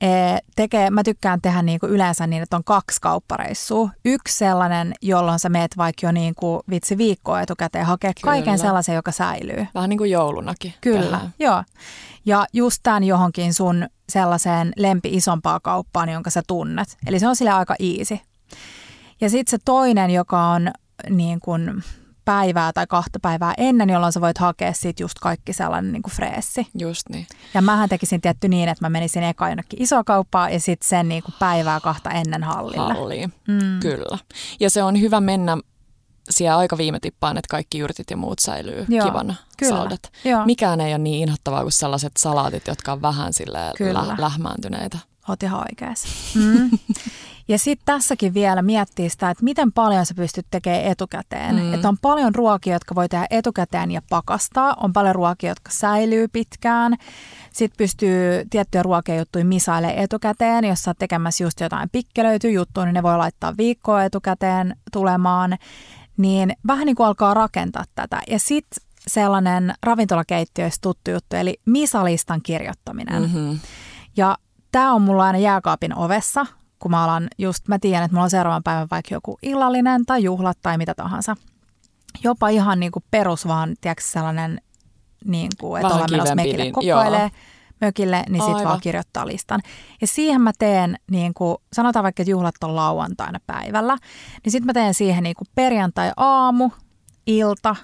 E, 0.01 0.37
tekee, 0.55 0.89
mä 0.89 1.03
tykkään 1.03 1.41
tehdä 1.41 1.61
niin 1.61 1.79
kuin 1.79 1.91
yleensä 1.91 2.27
niin, 2.27 2.43
että 2.43 2.55
on 2.55 2.63
kaksi 2.63 3.01
kauppareissua. 3.01 3.89
Yksi 4.05 4.37
sellainen, 4.37 4.93
jolloin 5.01 5.39
sä 5.39 5.49
meet 5.49 5.77
vaikka 5.77 6.07
jo 6.07 6.11
niin 6.11 6.35
kuin 6.35 6.61
vitsi 6.69 6.97
viikkoa 6.97 7.41
etukäteen 7.41 7.85
hakea 7.85 8.11
Kyllä. 8.21 8.33
kaiken 8.33 8.59
sellaisen, 8.59 8.95
joka 8.95 9.11
säilyy. 9.11 9.67
Vähän 9.75 9.89
niin 9.89 9.97
kuin 9.97 10.11
joulunakin. 10.11 10.73
Kyllä, 10.81 11.01
tehdään. 11.01 11.33
joo. 11.39 11.63
Ja 12.25 12.45
just 12.53 12.79
tämän 12.83 13.03
johonkin 13.03 13.53
sun 13.53 13.87
sellaiseen 14.11 14.73
lempi 14.77 15.09
isompaa 15.11 15.59
kauppaan, 15.59 16.09
jonka 16.09 16.29
sä 16.29 16.41
tunnet. 16.47 16.97
Eli 17.07 17.19
se 17.19 17.27
on 17.27 17.35
sille 17.35 17.51
aika 17.51 17.75
easy. 17.79 18.19
Ja 19.21 19.29
sitten 19.29 19.51
se 19.51 19.57
toinen, 19.65 20.11
joka 20.11 20.47
on 20.47 20.71
niin 21.09 21.39
kuin 21.39 21.83
päivää 22.25 22.73
tai 22.73 22.87
kahta 22.87 23.19
päivää 23.21 23.53
ennen, 23.57 23.89
jolloin 23.89 24.13
sä 24.13 24.21
voit 24.21 24.37
hakea 24.37 24.73
sit 24.73 24.99
just 24.99 25.19
kaikki 25.19 25.53
sellainen 25.53 25.91
niin 25.91 26.03
kuin 26.03 26.13
freessi. 26.13 26.67
Just 26.79 27.09
niin. 27.09 27.27
Ja 27.53 27.61
mähän 27.61 27.89
tekisin 27.89 28.21
tietty 28.21 28.47
niin, 28.47 28.69
että 28.69 28.85
mä 28.85 28.89
menisin 28.89 29.23
eka 29.23 29.49
jonnekin 29.49 29.81
isoa 29.81 30.03
kauppaa 30.03 30.49
ja 30.49 30.59
sitten 30.59 30.87
sen 30.87 31.09
niin 31.09 31.23
kuin 31.23 31.35
päivää 31.39 31.79
kahta 31.79 32.11
ennen 32.11 32.43
hallille. 32.43 32.93
Halliin, 32.93 33.33
mm. 33.47 33.79
kyllä. 33.79 34.17
Ja 34.59 34.69
se 34.69 34.83
on 34.83 35.01
hyvä 35.01 35.21
mennä 35.21 35.57
siellä 36.29 36.57
aika 36.57 36.77
viime 36.77 36.99
tippaan, 36.99 37.37
että 37.37 37.49
kaikki 37.49 37.79
yrtit 37.79 38.09
ja 38.09 38.17
muut 38.17 38.39
säilyy 38.39 38.85
Joo, 38.89 39.07
kivana 39.07 39.35
kyllä. 39.57 39.75
saudat. 39.77 40.11
Joo. 40.23 40.45
Mikään 40.45 40.81
ei 40.81 40.91
ole 40.93 40.97
niin 40.97 41.21
inhottavaa 41.21 41.61
kuin 41.61 41.71
sellaiset 41.71 42.11
salaatit, 42.17 42.67
jotka 42.67 42.91
on 42.91 43.01
vähän 43.01 43.33
sille 43.33 43.59
lä- 43.93 44.15
lähmääntyneitä. 44.17 44.97
Oot 45.29 45.43
ihan 45.43 45.59
oikeassa. 45.59 46.07
Mm. 46.35 46.69
ja 47.47 47.59
sitten 47.59 47.85
tässäkin 47.85 48.33
vielä 48.33 48.61
miettii 48.61 49.09
sitä, 49.09 49.29
että 49.29 49.43
miten 49.43 49.71
paljon 49.71 50.05
sä 50.05 50.13
pystyt 50.13 50.45
tekemään 50.51 50.83
etukäteen. 50.83 51.55
Mm. 51.55 51.73
Että 51.73 51.89
on 51.89 51.97
paljon 51.97 52.35
ruokia, 52.35 52.73
jotka 52.73 52.95
voi 52.95 53.09
tehdä 53.09 53.27
etukäteen 53.29 53.91
ja 53.91 54.01
pakastaa. 54.09 54.73
On 54.83 54.93
paljon 54.93 55.15
ruokia, 55.15 55.51
jotka 55.51 55.71
säilyy 55.71 56.27
pitkään. 56.27 56.95
Sitten 57.53 57.77
pystyy 57.77 58.45
tiettyjä 58.49 58.83
ruokia 58.83 59.15
juttuja 59.15 59.45
misailemaan 59.45 59.97
etukäteen. 59.99 60.65
Jos 60.65 60.79
sä 60.83 60.89
oot 60.91 60.97
tekemässä 60.99 61.43
just 61.43 61.59
jotain 61.59 61.89
pikkelöity 61.89 62.51
juttuja, 62.51 62.85
niin 62.85 62.93
ne 62.93 63.03
voi 63.03 63.17
laittaa 63.17 63.57
viikkoa 63.57 64.03
etukäteen 64.03 64.75
tulemaan 64.93 65.57
niin 66.17 66.53
vähän 66.67 66.85
niin 66.85 66.95
kuin 66.95 67.07
alkaa 67.07 67.33
rakentaa 67.33 67.83
tätä. 67.95 68.21
Ja 68.27 68.39
sitten 68.39 68.85
sellainen 69.07 69.73
ravintolakeittiöistä 69.83 70.81
tuttu 70.81 71.11
juttu, 71.11 71.35
eli 71.35 71.59
misalistan 71.65 72.41
kirjoittaminen. 72.41 73.21
Mm-hmm. 73.21 73.59
Ja 74.17 74.37
tämä 74.71 74.93
on 74.93 75.01
mulla 75.01 75.23
aina 75.23 75.39
jääkaapin 75.39 75.97
ovessa, 75.97 76.45
kun 76.79 76.91
mä 76.91 77.03
alan 77.03 77.27
just, 77.37 77.67
mä 77.67 77.79
tiedän, 77.79 78.03
että 78.03 78.15
mulla 78.15 78.23
on 78.23 78.29
seuraavan 78.29 78.63
päivän 78.63 78.87
vaikka 78.91 79.15
joku 79.15 79.37
illallinen 79.41 80.05
tai 80.05 80.23
juhlat 80.23 80.57
tai 80.61 80.77
mitä 80.77 80.93
tahansa. 80.95 81.35
Jopa 82.23 82.49
ihan 82.49 82.79
niin 82.79 82.91
kuin 82.91 83.05
perus 83.11 83.47
vaan, 83.47 83.75
tiedätkö, 83.81 84.03
sellainen, 84.03 84.61
niin 85.25 85.51
kuin, 85.59 85.81
että 85.81 85.93
ollaan 85.93 86.11
menossa 86.11 86.35
mekille 86.35 86.71
kokailee. 86.71 87.31
Mökille, 87.81 88.23
niin 88.29 88.43
sitten 88.43 88.63
vaan 88.67 88.81
kirjoittaa 88.81 89.27
listan. 89.27 89.61
Ja 90.01 90.07
siihen 90.07 90.41
mä 90.41 90.51
teen, 90.59 90.95
niin 91.11 91.33
kuin, 91.33 91.57
sanotaan 91.73 92.03
vaikka, 92.03 92.21
että 92.23 92.31
juhlat 92.31 92.55
on 92.63 92.75
lauantaina 92.75 93.39
päivällä, 93.47 93.97
niin 94.43 94.51
sitten 94.51 94.65
mä 94.65 94.73
teen 94.73 94.93
siihen 94.93 95.23
niin 95.23 95.35
kuin 95.35 95.47
perjantai-aamu, 95.55 96.69
ilta, 97.27 97.75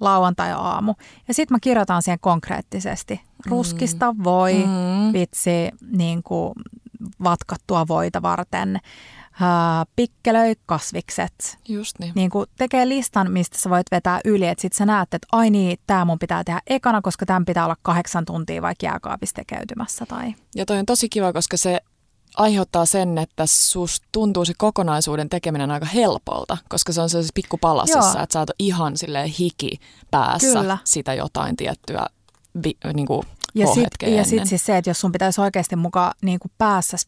lauantai-aamu. 0.00 0.94
Ja 1.28 1.34
sitten 1.34 1.54
mä 1.54 1.58
kirjoitan 1.62 2.02
siihen 2.02 2.20
konkreettisesti. 2.20 3.20
Ruskista 3.46 4.14
voi, 4.24 4.54
Mm. 4.54 5.12
vitsi, 5.12 5.70
niin 5.96 6.22
kuin 6.22 6.52
vatkattua 7.22 7.88
voita 7.88 8.22
varten, 8.22 8.78
pikkelöi 9.96 10.54
kasvikset. 10.66 11.58
Just 11.68 11.98
niin. 11.98 12.12
Niin 12.14 12.30
kuin 12.30 12.46
tekee 12.58 12.88
listan, 12.88 13.32
mistä 13.32 13.58
sä 13.58 13.70
voit 13.70 13.86
vetää 13.90 14.20
yli, 14.24 14.46
että 14.46 14.62
sit 14.62 14.72
sä 14.72 14.86
näet, 14.86 15.14
että 15.14 15.28
ai 15.32 15.50
niin, 15.50 15.78
tämä 15.86 16.04
mun 16.04 16.18
pitää 16.18 16.44
tehdä 16.44 16.60
ekana, 16.66 17.02
koska 17.02 17.26
tämän 17.26 17.44
pitää 17.44 17.64
olla 17.64 17.76
kahdeksan 17.82 18.24
tuntia 18.24 18.62
vaikka 18.62 18.86
jääkaapissa 18.86 19.34
tekeytymässä. 19.34 20.06
Tai... 20.06 20.34
Ja 20.54 20.66
toi 20.66 20.78
on 20.78 20.86
tosi 20.86 21.08
kiva, 21.08 21.32
koska 21.32 21.56
se 21.56 21.80
aiheuttaa 22.36 22.86
sen, 22.86 23.18
että 23.18 23.46
sus 23.46 24.02
tuntuu 24.12 24.44
se 24.44 24.52
kokonaisuuden 24.58 25.28
tekeminen 25.28 25.70
aika 25.70 25.86
helpolta, 25.86 26.58
koska 26.68 26.92
se 26.92 27.00
on 27.00 27.10
sellaisessa 27.10 27.34
pikkupalasissa, 27.34 27.98
Joo. 27.98 28.22
että 28.22 28.32
sä 28.32 28.38
oot 28.38 28.50
ihan 28.58 28.96
silleen 28.96 29.28
hiki 29.28 29.80
päässä 30.10 30.60
Kyllä. 30.60 30.78
sitä 30.84 31.14
jotain 31.14 31.56
tiettyä 31.56 32.06
vi, 32.64 32.76
niin 32.94 33.06
kuin 33.06 33.22
Ja 33.54 33.66
sitten 33.66 34.16
ja 34.16 34.24
sit 34.24 34.46
siis 34.46 34.66
se, 34.66 34.76
että 34.76 34.90
jos 34.90 35.00
sun 35.00 35.12
pitäisi 35.12 35.40
oikeasti 35.40 35.76
mukaan 35.76 36.12
niin 36.22 36.38
kuin 36.38 36.52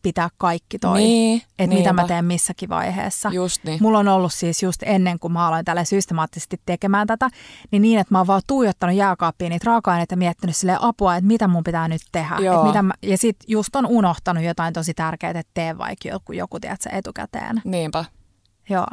pitää 0.03 0.29
kaikki 0.39 0.79
toi, 0.79 0.99
Niin, 0.99 1.43
että 1.59 1.77
mitä 1.77 1.93
mä 1.93 2.07
teen 2.07 2.25
missäkin 2.25 2.69
vaiheessa. 2.69 3.31
Just 3.33 3.65
niin. 3.65 3.79
Mulla 3.83 3.99
on 3.99 4.09
ollut 4.09 4.33
siis 4.33 4.63
just 4.63 4.83
ennen 4.83 5.19
kuin 5.19 5.33
mä 5.33 5.47
aloin 5.47 5.65
tälle 5.65 5.85
systemaattisesti 5.85 6.61
tekemään 6.67 7.07
tätä, 7.07 7.29
niin 7.71 7.83
niin, 7.83 7.99
että 7.99 8.15
mä 8.15 8.19
oon 8.19 8.27
vaan 8.27 8.43
tuijottanut 8.47 8.97
jääkaappiin 8.97 9.51
niitä 9.51 9.67
raaka-aineita 9.67 10.13
ja 10.13 10.17
miettinyt 10.17 10.57
sille 10.57 10.77
apua, 10.81 11.17
että 11.17 11.27
mitä 11.27 11.49
mun 11.49 11.65
pitää 11.65 11.89
nyt 11.89 12.03
tehdä. 12.13 12.37
Joo. 12.41 12.61
Et 12.61 12.67
mitä 12.67 12.83
mä, 12.83 12.95
ja 13.03 13.19
sit 13.19 13.37
just 13.49 13.77
on 13.77 13.87
unohtanut 13.87 14.45
jotain 14.45 14.75
tosi 14.75 14.95
tärkeää, 14.95 15.31
että 15.31 15.51
tee 15.55 15.79
vaikka 15.79 16.09
joku, 16.09 16.33
joku 16.33 16.61
tiedät, 16.61 16.81
etukäteen. 16.93 17.63
Niinpä. 17.65 18.05
Joo. 18.69 18.87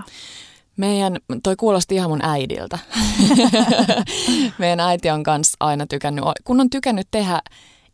Meidän, 0.79 1.17
toi 1.43 1.55
kuulosti 1.55 1.95
ihan 1.95 2.09
mun 2.09 2.19
äidiltä. 2.25 2.79
Meidän 4.57 4.79
äiti 4.79 5.09
on 5.09 5.23
kanssa 5.23 5.57
aina 5.59 5.87
tykännyt, 5.87 6.25
kun 6.43 6.61
on 6.61 6.69
tykännyt 6.69 7.07
tehdä 7.11 7.41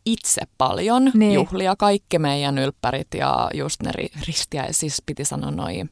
itse 0.06 0.42
paljon 0.58 1.10
Niin. 1.14 1.34
juhlia, 1.34 1.76
kaikki 1.76 2.18
meidän 2.18 2.58
ylppärit 2.58 3.08
ja 3.14 3.50
just 3.54 3.82
ne 3.82 3.90
ri- 3.90 4.18
ristiä, 4.26 4.66
siis 4.70 5.02
piti 5.06 5.24
sanoa 5.24 5.50
noin, 5.50 5.90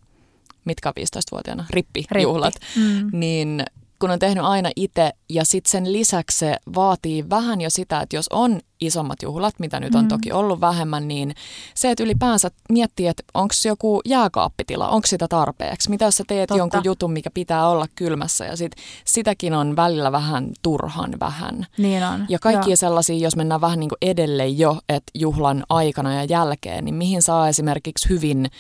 mitkä 0.65 0.89
on 0.89 0.93
15-vuotiaana, 1.01 1.65
rippijuhlat, 1.71 2.55
Mm. 2.77 3.11
niin 3.13 3.63
kun 3.99 4.11
on 4.11 4.19
tehnyt 4.19 4.45
aina 4.45 4.71
itse 4.77 5.11
ja 5.29 5.45
sitten 5.45 5.71
sen 5.71 5.93
lisäksi 5.93 6.39
se 6.39 6.57
vaatii 6.75 7.31
vähän 7.31 7.61
jo 7.61 7.71
sitä, 7.71 8.01
että 8.01 8.17
jos 8.17 8.27
on 8.31 8.61
isommat 8.87 9.23
juhlat, 9.23 9.55
mitä 9.59 9.81
nyt 9.81 9.95
on 9.95 10.03
Mm. 10.05 10.09
toki 10.09 10.33
ollut 10.33 10.61
vähemmän, 10.61 11.09
niin 11.09 11.35
se, 11.75 11.91
että 11.91 12.03
ylipäänsä 12.03 12.51
miettii, 12.69 13.07
että 13.07 13.23
onko 13.35 13.55
joku 13.65 14.01
jääkaappitila, 14.05 14.89
onko 14.89 15.07
sitä 15.07 15.29
tarpeeksi. 15.29 15.91
Mitä 15.91 16.05
jos 16.05 16.17
sä 16.17 16.25
teet 16.29 16.49
Totta. 16.49 16.59
jonkun 16.59 16.81
jutun, 16.85 17.13
mikä 17.13 17.31
pitää 17.35 17.69
olla 17.69 17.87
kylmässä 17.95 18.45
ja 18.45 18.57
sit 18.57 18.73
sitäkin 19.05 19.55
on 19.55 19.77
välillä 19.77 20.13
vähän 20.13 20.51
turhan 20.63 21.15
vähän. 21.21 21.67
Niin 21.79 22.05
on. 22.05 22.27
Ja 22.29 22.39
kaikki 22.39 22.71
Joo. 22.71 22.77
sellaisia, 22.77 23.17
jos 23.17 23.37
mennään 23.37 23.61
vähän 23.61 23.81
niin 23.81 23.89
kuin 23.91 23.99
edelle 24.03 24.47
jo, 24.47 24.79
että 24.89 25.11
juhlan 25.15 25.65
aikana 25.69 26.15
ja 26.15 26.25
jälkeen, 26.25 26.85
niin 26.85 26.95
mihin 26.95 27.23
saa 27.23 27.49
esimerkiksi 27.49 28.09
hyvin 28.09 28.51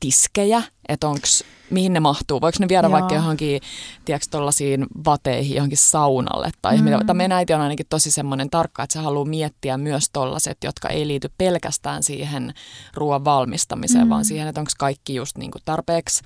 tiskejä, 0.00 0.62
että 0.88 1.08
onks, 1.08 1.44
mihin 1.70 1.92
ne 1.92 2.00
mahtuu. 2.00 2.40
Voiko 2.40 2.56
ne 2.60 2.68
viedä 2.68 2.86
Joo. 2.86 2.92
vaikka 2.92 3.14
johonkin, 3.14 3.60
tiedätkö, 4.04 4.26
tollasiin 4.30 4.86
vateihin, 5.04 5.56
johonkin 5.56 5.78
saunalle 5.78 6.50
tai 6.62 6.76
Mm. 6.76 6.84
mitä. 6.84 7.00
Tai 7.06 7.14
meidän 7.16 7.38
äiti 7.38 7.54
on 7.54 7.60
ainakin 7.60 7.86
tosi 7.88 8.10
semmoinen 8.10 8.50
tarkka, 8.50 8.82
että 8.82 8.92
se 8.92 8.98
haluaa 8.98 9.24
miettiä 9.24 9.73
myös 9.78 10.10
tollaset, 10.12 10.58
jotka 10.64 10.88
ei 10.88 11.06
liity 11.06 11.30
pelkästään 11.38 12.02
siihen 12.02 12.54
ruoan 12.94 13.24
valmistamiseen, 13.24 14.04
Mm. 14.04 14.10
vaan 14.10 14.24
siihen, 14.24 14.48
että 14.48 14.60
onko 14.60 14.70
kaikki 14.78 15.14
just 15.14 15.38
niin 15.38 15.50
kuin 15.50 15.62
tarpeeksi 15.64 16.22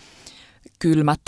kylmät 0.78 1.20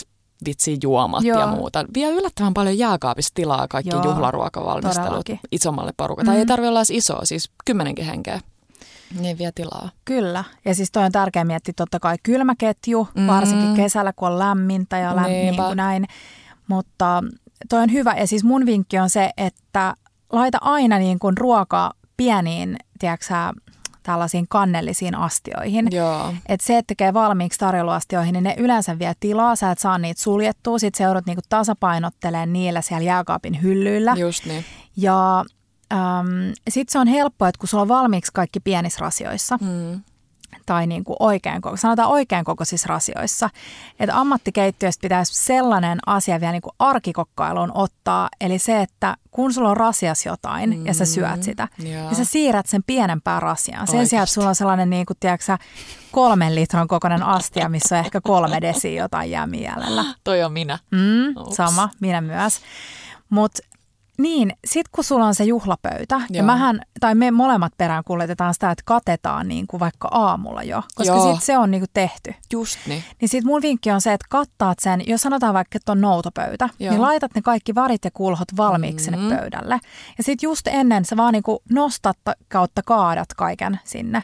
vitsi 0.46 0.78
juomat 0.82 1.24
Joo. 1.24 1.40
ja 1.40 1.46
muuta. 1.46 1.84
Vie 1.94 2.10
yllättävän 2.10 2.54
paljon 2.54 2.78
jääkaapissa 2.78 3.34
tilaa 3.34 3.68
kaikki 3.68 3.90
Joo, 3.90 4.04
juhlaruokavalmistelut 4.04 5.06
todellakin. 5.08 5.40
isommalle 5.52 5.92
porukalle. 5.96 6.30
Mm. 6.30 6.32
Tai 6.32 6.38
ei 6.38 6.46
tarvitse 6.46 6.68
olla 6.68 6.78
edes 6.80 6.90
iso, 6.90 7.18
siis 7.24 7.50
kymmenenkin 7.64 8.04
henkeä. 8.04 8.40
Ne 9.20 9.38
vie 9.38 9.52
tilaa. 9.54 9.90
Kyllä. 10.04 10.44
Ja 10.64 10.74
siis 10.74 10.90
toi 10.92 11.04
on 11.04 11.12
tärkeää 11.12 11.44
miettiä 11.44 11.74
totta 11.76 12.00
kai 12.00 12.16
kylmäketju, 12.22 13.08
mm. 13.14 13.20
Mm. 13.20 13.26
varsinkin 13.26 13.74
kesällä, 13.74 14.12
kun 14.12 14.28
on 14.28 14.38
lämmintä 14.38 14.98
ja 14.98 15.16
läm, 15.16 15.24
niin 15.24 15.56
kuin 15.56 15.76
näin. 15.76 16.06
Mutta 16.68 17.22
toi 17.68 17.82
on 17.82 17.92
hyvä. 17.92 18.14
Ja 18.16 18.26
siis 18.26 18.44
mun 18.44 18.66
vinkki 18.66 18.98
on 18.98 19.10
se, 19.10 19.30
että 19.36 19.94
laita 20.32 20.58
aina 20.60 20.98
niin 20.98 21.18
kuin 21.18 21.36
ruokaa 21.38 21.92
pieniin, 22.24 22.76
tiedätkö 22.98 23.34
tällaisiin 24.02 24.48
kannellisiin 24.48 25.14
astioihin. 25.14 25.88
Joo. 25.90 26.34
Et 26.48 26.60
se, 26.60 26.78
että 26.78 26.86
tekee 26.88 27.14
valmiiksi 27.14 27.58
tarjouluastioihin, 27.58 28.32
niin 28.32 28.44
ne 28.44 28.54
yleensä 28.58 28.98
vie 28.98 29.12
tilaa, 29.20 29.56
sä 29.56 29.70
et 29.70 29.78
saa 29.78 29.98
niitä 29.98 30.22
suljettua, 30.22 30.78
sit 30.78 30.94
sä 30.94 31.04
joudut 31.04 31.26
niinku 31.26 31.42
tasapainottelemaan 31.48 32.52
niillä 32.52 32.80
siellä 32.80 33.04
jääkaapin 33.04 33.62
hyllyillä. 33.62 34.14
Just 34.18 34.46
niin. 34.46 34.64
Ja 34.96 35.38
äm, 35.92 36.52
sitten 36.70 36.92
se 36.92 36.98
on 36.98 37.06
helppo, 37.08 37.46
että 37.46 37.58
kun 37.58 37.68
sulla 37.68 37.82
on 37.82 37.88
valmiiksi 37.88 38.32
kaikki 38.34 38.60
pienissä 38.60 39.00
rasioissa, 39.00 39.58
Mm. 39.60 40.00
Tai 40.66 40.86
niin 40.86 41.04
kuin 41.04 41.16
oikein, 41.20 41.60
koko- 41.60 41.76
sanotaan 41.76 42.08
oikein 42.08 42.44
kokoisissa 42.44 42.86
rasioissa, 42.88 43.50
että 44.00 44.20
ammattikeittiöstä 44.20 45.02
pitäisi 45.02 45.34
sellainen 45.44 45.98
asia 46.06 46.40
vielä 46.40 46.52
niin 46.52 46.62
kuin 46.62 46.74
arkikokkailuun 46.78 47.70
ottaa, 47.74 48.28
eli 48.40 48.58
se, 48.58 48.80
että 48.82 49.16
kun 49.30 49.52
sulla 49.52 49.70
on 49.70 49.76
rasias 49.76 50.26
jotain 50.26 50.70
mm, 50.78 50.86
ja 50.86 50.94
sä 50.94 51.04
syöt 51.04 51.42
sitä, 51.42 51.68
Joo. 51.78 52.08
ja 52.10 52.14
sä 52.14 52.24
siirrät 52.24 52.66
sen 52.66 52.82
pienempään 52.86 53.42
rasiaan. 53.42 53.86
Sen 53.86 53.94
Oikeasti. 53.94 54.10
sijaan, 54.10 54.22
että 54.22 54.34
sulla 54.34 54.48
on 54.48 54.54
sellainen 54.54 54.90
niin 54.90 55.06
kuin, 55.06 55.16
tiedätkö, 55.20 55.58
kolmen 56.12 56.54
litran 56.54 56.88
kokoinen 56.88 57.22
astia, 57.22 57.68
missä 57.68 57.98
on 57.98 58.04
ehkä 58.04 58.20
kolme 58.20 58.60
desiä 58.60 59.02
jotain 59.02 59.30
jäämiä 59.30 59.72
jäljellä. 59.76 60.04
Toi 60.24 60.42
on 60.42 60.52
minä. 60.52 60.78
Mm, 60.90 61.34
sama, 61.52 61.88
minä 62.00 62.20
myös. 62.20 62.60
Mutta 63.30 63.58
niin, 64.22 64.52
sit 64.64 64.88
kun 64.88 65.04
sulla 65.04 65.26
on 65.26 65.34
se 65.34 65.44
juhlapöytä, 65.44 66.14
ja 66.30 66.36
Joo. 66.36 66.46
mähän, 66.46 66.80
tai 67.00 67.14
me 67.14 67.30
molemmat 67.30 67.72
perään 67.78 68.04
kuljetetaan 68.06 68.54
sitä, 68.54 68.70
että 68.70 68.82
katetaan 68.86 69.48
niin 69.48 69.66
kuin 69.66 69.80
vaikka 69.80 70.08
aamulla 70.10 70.62
jo, 70.62 70.82
koska 70.94 71.14
Joo. 71.14 71.32
sit 71.34 71.42
se 71.44 71.58
on 71.58 71.70
niin 71.70 71.80
kuin 71.80 71.90
tehty. 71.94 72.34
Just 72.52 72.78
niin. 72.86 73.04
Niin 73.20 73.28
sit 73.28 73.44
mun 73.44 73.62
vinkki 73.62 73.90
on 73.90 74.00
se, 74.00 74.12
että 74.12 74.26
kattaat 74.30 74.78
sen, 74.78 75.02
jos 75.08 75.20
sanotaan 75.22 75.54
vaikka, 75.54 75.76
että 75.76 75.92
on 75.92 76.00
noutopöytä, 76.00 76.68
Joo. 76.78 76.90
niin 76.90 77.02
laitat 77.02 77.30
ne 77.34 77.42
kaikki 77.42 77.74
varit 77.74 78.04
ja 78.04 78.10
kulhot 78.10 78.48
valmiiksi 78.56 79.10
Mhm. 79.10 79.20
sinne 79.20 79.36
pöydälle. 79.36 79.80
Ja 80.18 80.24
sit 80.24 80.42
just 80.42 80.66
ennen 80.66 81.04
sä 81.04 81.16
vaan 81.16 81.32
niin 81.32 81.42
kuin 81.42 81.58
nostat 81.70 82.18
ta- 82.24 82.34
kautta 82.48 82.82
kaadat 82.84 83.28
kaiken 83.36 83.80
sinne. 83.84 84.22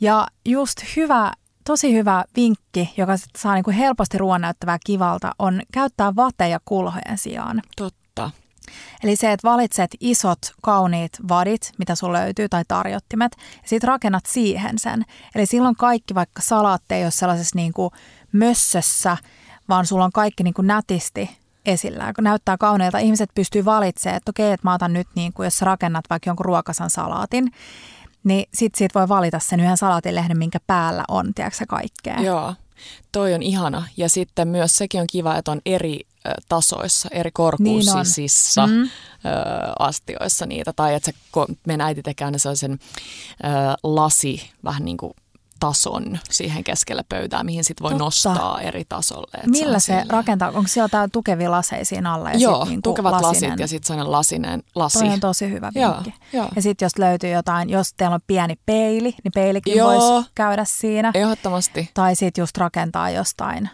Ja 0.00 0.26
just 0.46 0.78
hyvä, 0.96 1.32
tosi 1.64 1.94
hyvä 1.94 2.24
vinkki, 2.36 2.94
joka 2.96 3.12
saa 3.38 3.54
niin 3.54 3.64
kuin 3.64 3.76
helposti 3.76 4.18
ruoan 4.18 4.40
näyttävää 4.40 4.78
kivalta, 4.86 5.32
on 5.38 5.62
käyttää 5.72 6.16
vateja 6.16 6.58
kulhojen 6.64 7.18
sijaan. 7.18 7.62
Totta. 7.76 8.30
Eli 9.02 9.16
se, 9.16 9.32
että 9.32 9.48
valitset 9.48 9.90
isot, 10.00 10.38
kauniit 10.62 11.12
vadit, 11.28 11.72
mitä 11.78 11.94
sun 11.94 12.12
löytyy, 12.12 12.48
tai 12.48 12.62
tarjottimet, 12.68 13.32
ja 13.62 13.68
sitten 13.68 13.88
rakennat 13.88 14.26
siihen 14.26 14.78
sen. 14.78 15.04
Eli 15.34 15.46
silloin 15.46 15.76
kaikki, 15.76 16.14
vaikka 16.14 16.42
salaat 16.42 16.82
ei 16.90 17.02
ole 17.02 17.10
sellaisessa 17.10 17.56
niin 17.56 17.72
kuin 17.72 17.90
mössössä, 18.32 19.16
vaan 19.68 19.86
sulla 19.86 20.04
on 20.04 20.12
kaikki 20.12 20.42
niin 20.42 20.54
kuin 20.54 20.66
nätisti 20.66 21.30
esillä. 21.66 22.12
Kun 22.14 22.24
näyttää 22.24 22.56
kauneilta, 22.56 22.98
ihmiset 22.98 23.30
pystyy 23.34 23.64
valitsemaan, 23.64 24.16
että 24.16 24.30
okei, 24.30 24.52
että 24.52 24.68
mä 24.68 24.74
otan 24.74 24.92
nyt, 24.92 25.08
niin 25.14 25.32
kuin, 25.32 25.44
jos 25.44 25.62
rakennat 25.62 26.04
vaikka 26.10 26.30
jonkun 26.30 26.46
ruokasan 26.46 26.90
salaatin, 26.90 27.52
niin 28.24 28.48
sit 28.54 28.74
siitä 28.74 28.98
voi 28.98 29.08
valita 29.08 29.38
sen 29.38 29.60
yhden 29.60 29.76
salaatilehden, 29.76 30.38
minkä 30.38 30.58
päällä 30.66 31.04
on, 31.08 31.34
tiedätkö 31.34 31.64
kaikkea. 31.68 32.20
Joo. 32.20 32.54
Toi 33.12 33.34
on 33.34 33.42
ihana. 33.42 33.84
Ja 33.96 34.08
sitten 34.08 34.48
myös 34.48 34.76
sekin 34.76 35.00
on 35.00 35.06
kiva, 35.06 35.36
että 35.36 35.50
on 35.50 35.60
eri 35.66 36.00
tasoissa, 36.48 37.08
eri 37.12 37.30
Niin 37.58 37.78
niin 37.78 38.62
on. 38.62 38.82
ö, 38.82 38.88
astioissa 39.78 40.46
niitä. 40.46 40.72
Tai 40.72 40.94
että 40.94 41.10
se, 41.36 41.46
meidän 41.66 41.86
äiti 41.86 42.02
tekee 42.02 42.24
aina 42.24 42.38
sellaisen 42.38 42.72
ö, 42.72 42.76
lasi, 43.82 44.50
vähän 44.64 44.84
niin 44.84 44.96
kuin 44.96 45.12
tason 45.60 46.18
siihen 46.30 46.64
keskelle 46.64 47.02
pöytää, 47.08 47.44
mihin 47.44 47.64
sitten 47.64 47.82
voi 47.82 47.90
Totta. 47.90 48.04
nostaa 48.04 48.60
eri 48.60 48.84
tasolle. 48.88 49.38
Et 49.44 49.46
Millä 49.50 49.74
on 49.74 49.80
se 49.80 50.04
rakentaa? 50.08 50.48
Onko 50.48 50.66
siellä 50.68 50.84
jotain 50.84 51.10
tukevia 51.10 51.50
laseja 51.50 51.84
siinä 51.84 52.14
alla? 52.14 52.30
Ja 52.30 52.38
Joo, 52.38 52.60
sit 52.60 52.68
niinku 52.68 52.90
tukevat 52.90 53.12
lasinen? 53.12 53.50
lasit 53.50 53.60
ja 53.60 53.66
sitten 53.68 53.86
sellainen 53.86 54.12
lasinen 54.12 54.62
lasi. 54.74 54.98
Toi 54.98 55.08
on 55.08 55.20
tosi 55.20 55.50
hyvä 55.50 55.70
vinkki. 55.74 56.14
joo. 56.32 56.48
Ja 56.56 56.62
sitten 56.62 56.86
jos 56.86 56.98
löytyy 56.98 57.30
jotain, 57.30 57.70
jos 57.70 57.94
teillä 57.96 58.14
on 58.14 58.20
pieni 58.26 58.54
peili, 58.66 59.14
niin 59.24 59.32
peilikin 59.34 59.76
Joo. 59.76 59.88
voisi 59.92 60.30
käydä 60.34 60.64
siinä. 60.68 61.10
Ehdottomasti. 61.14 61.90
Tai 61.94 62.16
sitten 62.16 62.42
just 62.42 62.56
rakentaa 62.56 63.10
jostain 63.10 63.70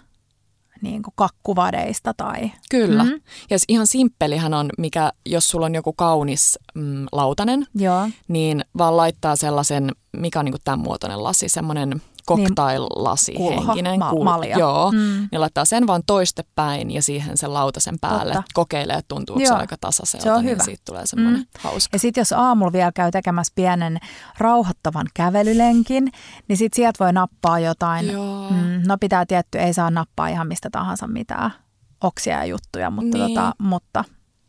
niin 0.83 1.03
kuin 1.03 1.15
kakkuvadeista 1.17 2.15
tai... 2.15 2.51
Kyllä. 2.71 3.05
Mhm. 3.05 3.13
Mm. 3.13 3.21
Ja 3.51 3.59
ihan 3.69 3.87
simppelihän 3.87 4.55
on, 4.55 4.71
mikä, 4.79 5.13
jos 5.27 5.49
sulla 5.49 5.67
on 5.67 5.75
joku 5.75 5.93
kaunis 5.93 6.59
mm, 6.75 7.07
lautanen, 7.13 7.67
Joo. 7.75 8.09
niin 8.29 8.65
vaan 8.79 8.97
laittaa 8.97 9.37
sellaisen, 9.37 9.91
mikä 10.17 10.39
on 10.39 10.45
niin 10.45 10.55
tämän 10.65 10.81
muotoinen 10.81 11.23
lasi, 11.23 11.49
semmoinen 11.49 12.03
cocktail-lasi 12.29 13.33
Kulho, 13.37 13.67
henkinen. 13.67 13.99
ma- 13.99 14.11
kul- 14.11 14.25
malja. 14.25 14.59
Joo, 14.59 14.93
Mm. 14.93 15.29
niin 15.33 15.41
laittaa 15.41 15.65
sen 15.65 15.87
vaan 15.87 16.03
toistepäin 16.07 16.91
ja 16.91 17.03
siihen 17.03 17.37
sen 17.37 17.55
lautasen 17.55 17.95
päälle. 18.01 18.35
Totta. 18.35 18.51
Kokeilee, 18.55 18.97
että 18.97 19.09
tuntuuko 19.09 19.47
se 19.47 19.55
aika 19.55 19.77
tasaiselta, 19.81 20.23
Se 20.25 20.33
on 20.33 20.41
niin 20.45 20.51
hyvä. 20.51 20.65
siitä 20.65 20.83
tulee 20.87 21.07
semmoinen 21.07 21.41
Mm. 21.41 21.47
hauska. 21.59 21.95
Ja 21.95 21.99
sitten 21.99 22.21
jos 22.21 22.33
aamulla 22.33 22.73
vielä 22.73 22.93
käy 22.93 23.11
tekemässä 23.11 23.53
pienen 23.55 23.99
rauhoittavan 24.39 25.07
kävelylenkin, 25.15 26.09
niin 26.49 26.57
sitten 26.57 26.77
sieltä 26.77 27.05
voi 27.05 27.13
nappaa 27.13 27.59
jotain. 27.59 28.13
Joo. 28.13 28.51
Mm, 28.51 28.83
no 28.87 28.97
pitää 29.01 29.27
tietty, 29.27 29.59
ei 29.59 29.75
saa 29.75 29.91
nappaa 29.91 30.29
ihan 30.29 30.49
mistä 30.49 30.69
tahansa 30.73 31.07
mitään 31.07 31.51
oksia 32.01 32.37
ja 32.39 32.45
juttuja, 32.45 32.91
mutta, 32.91 33.19
Niin. 33.19 33.29
tota, 33.29 33.53
mutta 33.59 34.05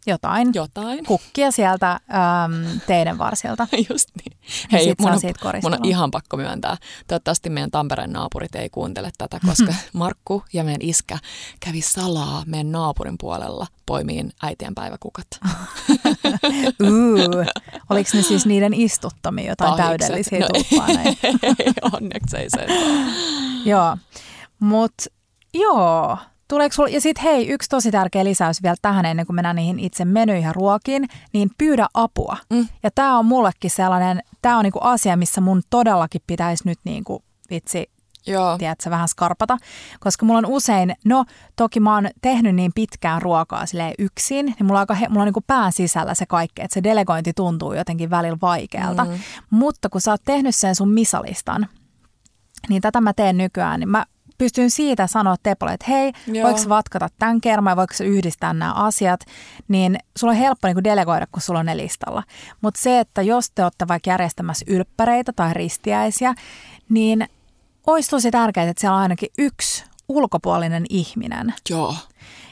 jotain. 0.08 0.52
Jotain. 0.54 1.06
Kukkia 1.06 1.52
sieltä 1.52 1.92
äm, 1.92 2.00
teiden 2.88 3.18
varsilta. 3.18 3.68
Just 3.90 4.10
niin. 4.16 4.38
Ja 4.44 4.68
Hei, 4.72 4.84
sit 4.84 5.00
mun 5.00 5.12
on, 5.12 5.20
siitä 5.20 5.40
mun 5.64 5.74
on 5.74 5.86
ihan 5.86 6.12
pakko 6.12 6.38
myöntää. 6.38 6.78
Toivottavasti 7.08 7.50
meidän 7.50 7.72
Tampereen 7.72 8.14
naapurit 8.14 8.56
ei 8.56 8.70
kuuntele 8.70 9.12
tätä, 9.18 9.40
koska 9.48 9.74
Markku 9.94 10.44
ja 10.54 10.64
meidän 10.64 10.82
iskä 10.82 11.18
kävi 11.60 11.82
salaa 11.82 12.44
meidän 12.46 12.72
naapurin 12.72 13.16
puolella 13.20 13.68
poimiin 13.86 14.32
äitien 14.44 14.76
päiväkukat. 14.76 15.28
Oliko 17.90 18.10
ne 18.14 18.22
siis 18.22 18.46
niiden 18.46 18.74
istuttamia 18.74 19.50
jotain 19.50 19.78
Pahikset. 19.78 19.98
täydellisiä 19.98 20.40
No 20.40 20.48
ei. 20.54 20.64
tulppaaneja? 20.64 21.14
Onneksi 21.94 22.38
ei 22.38 22.50
se. 22.50 22.66
Joo, 23.66 23.98
mutta 24.60 25.04
joo. 25.54 26.18
Tuleeko 26.52 26.74
sul, 26.74 26.88
ja 26.88 27.02
sitten 27.02 27.24
hei, 27.24 27.48
yksi 27.50 27.70
tosi 27.70 27.92
tärkeä 27.92 28.24
lisäys 28.24 28.64
vielä 28.64 28.76
tähän 28.82 29.06
ennen 29.06 29.26
kuin 29.26 29.36
mennään 29.36 29.56
niihin 29.56 29.80
itse 29.80 30.06
menyihin 30.06 30.44
ja 30.44 30.54
ruokiin, 30.54 31.08
niin 31.34 31.50
pyydä 31.58 31.88
apua. 31.94 32.38
Mm. 32.50 32.68
Ja 32.84 32.92
tämä 32.96 33.18
on 33.18 33.26
mullekin 33.26 33.72
sellainen, 33.72 34.20
tämä 34.42 34.58
on 34.58 34.64
niinku 34.64 34.80
asia, 34.82 35.18
missä 35.18 35.42
mun 35.42 35.62
todellakin 35.70 36.22
pitäisi 36.28 36.64
nyt 36.66 36.80
niinku, 36.84 37.24
vitsi, 37.50 37.92
Joo. 38.28 38.58
tiedätkö, 38.58 38.90
vähän 38.90 39.08
skarpata. 39.08 39.58
Koska 40.00 40.26
mulla 40.26 40.38
on 40.38 40.46
usein, 40.46 40.96
no 41.06 41.26
toki 41.56 41.80
mä 41.80 41.96
oon 41.96 42.10
tehnyt 42.22 42.56
niin 42.56 42.72
pitkään 42.76 43.22
ruokaa 43.22 43.66
silleen 43.66 43.94
yksin, 44.00 44.46
niin 44.46 44.66
mulla 44.66 44.80
on, 44.80 44.86
aika, 44.90 45.10
mulla 45.10 45.22
on 45.22 45.32
niin 45.36 45.44
pään 45.48 45.72
sisällä 45.72 46.16
se 46.16 46.26
kaikki, 46.26 46.62
että 46.62 46.74
se 46.74 46.84
delegointi 46.84 47.34
tuntuu 47.34 47.74
jotenkin 47.74 48.10
välillä 48.10 48.38
vaikealta. 48.42 49.06
Mm. 49.06 49.20
Mutta 49.50 49.90
kun 49.90 50.02
sä 50.02 50.12
oot 50.12 50.22
tehnyt 50.26 50.56
sen 50.56 50.76
sun 50.76 50.90
misalistan, 50.90 51.68
niin 52.70 52.82
tätä 52.82 53.02
mä 53.02 53.14
teen 53.14 53.38
nykyään, 53.38 53.80
niin 53.80 53.90
mä 53.90 54.06
pystyn 54.42 54.70
siitä 54.70 55.08
sanoa 55.08 55.36
Tepolle, 55.44 55.74
että 55.74 55.86
hei, 55.90 56.12
Joo. 56.28 56.44
voiko 56.44 56.70
vatkata 56.70 57.08
tämän 57.20 57.42
kerran, 57.42 57.78
voiko 57.78 57.94
sä 57.94 58.04
yhdistää 58.04 58.54
nämä 58.54 58.74
asiat, 58.74 59.20
niin 59.68 59.98
sulla 60.18 60.32
on 60.32 60.40
helppo 60.40 60.68
niin 60.68 60.84
delegoida, 60.84 61.28
kun 61.32 61.42
sulla 61.42 61.60
on 61.60 61.66
ne 61.66 61.78
listalla. 61.78 62.24
Mutta 62.62 62.82
se, 62.82 63.00
että 63.00 63.22
jos 63.22 63.52
te 63.56 63.64
olette 63.64 63.88
vaikka 63.88 64.10
järjestämässä 64.10 64.66
ylppäreitä 64.68 65.34
tai 65.36 65.54
ristiäisiä, 65.54 66.34
niin 66.90 67.28
olisi 67.88 68.10
tosi 68.10 68.32
tärkeää, 68.32 68.70
että 68.70 68.82
siellä 68.82 68.96
on 68.96 69.02
ainakin 69.02 69.30
yksi 69.38 69.86
ulkopuolinen 70.10 70.86
ihminen. 70.90 71.54
Joo. 71.70 71.96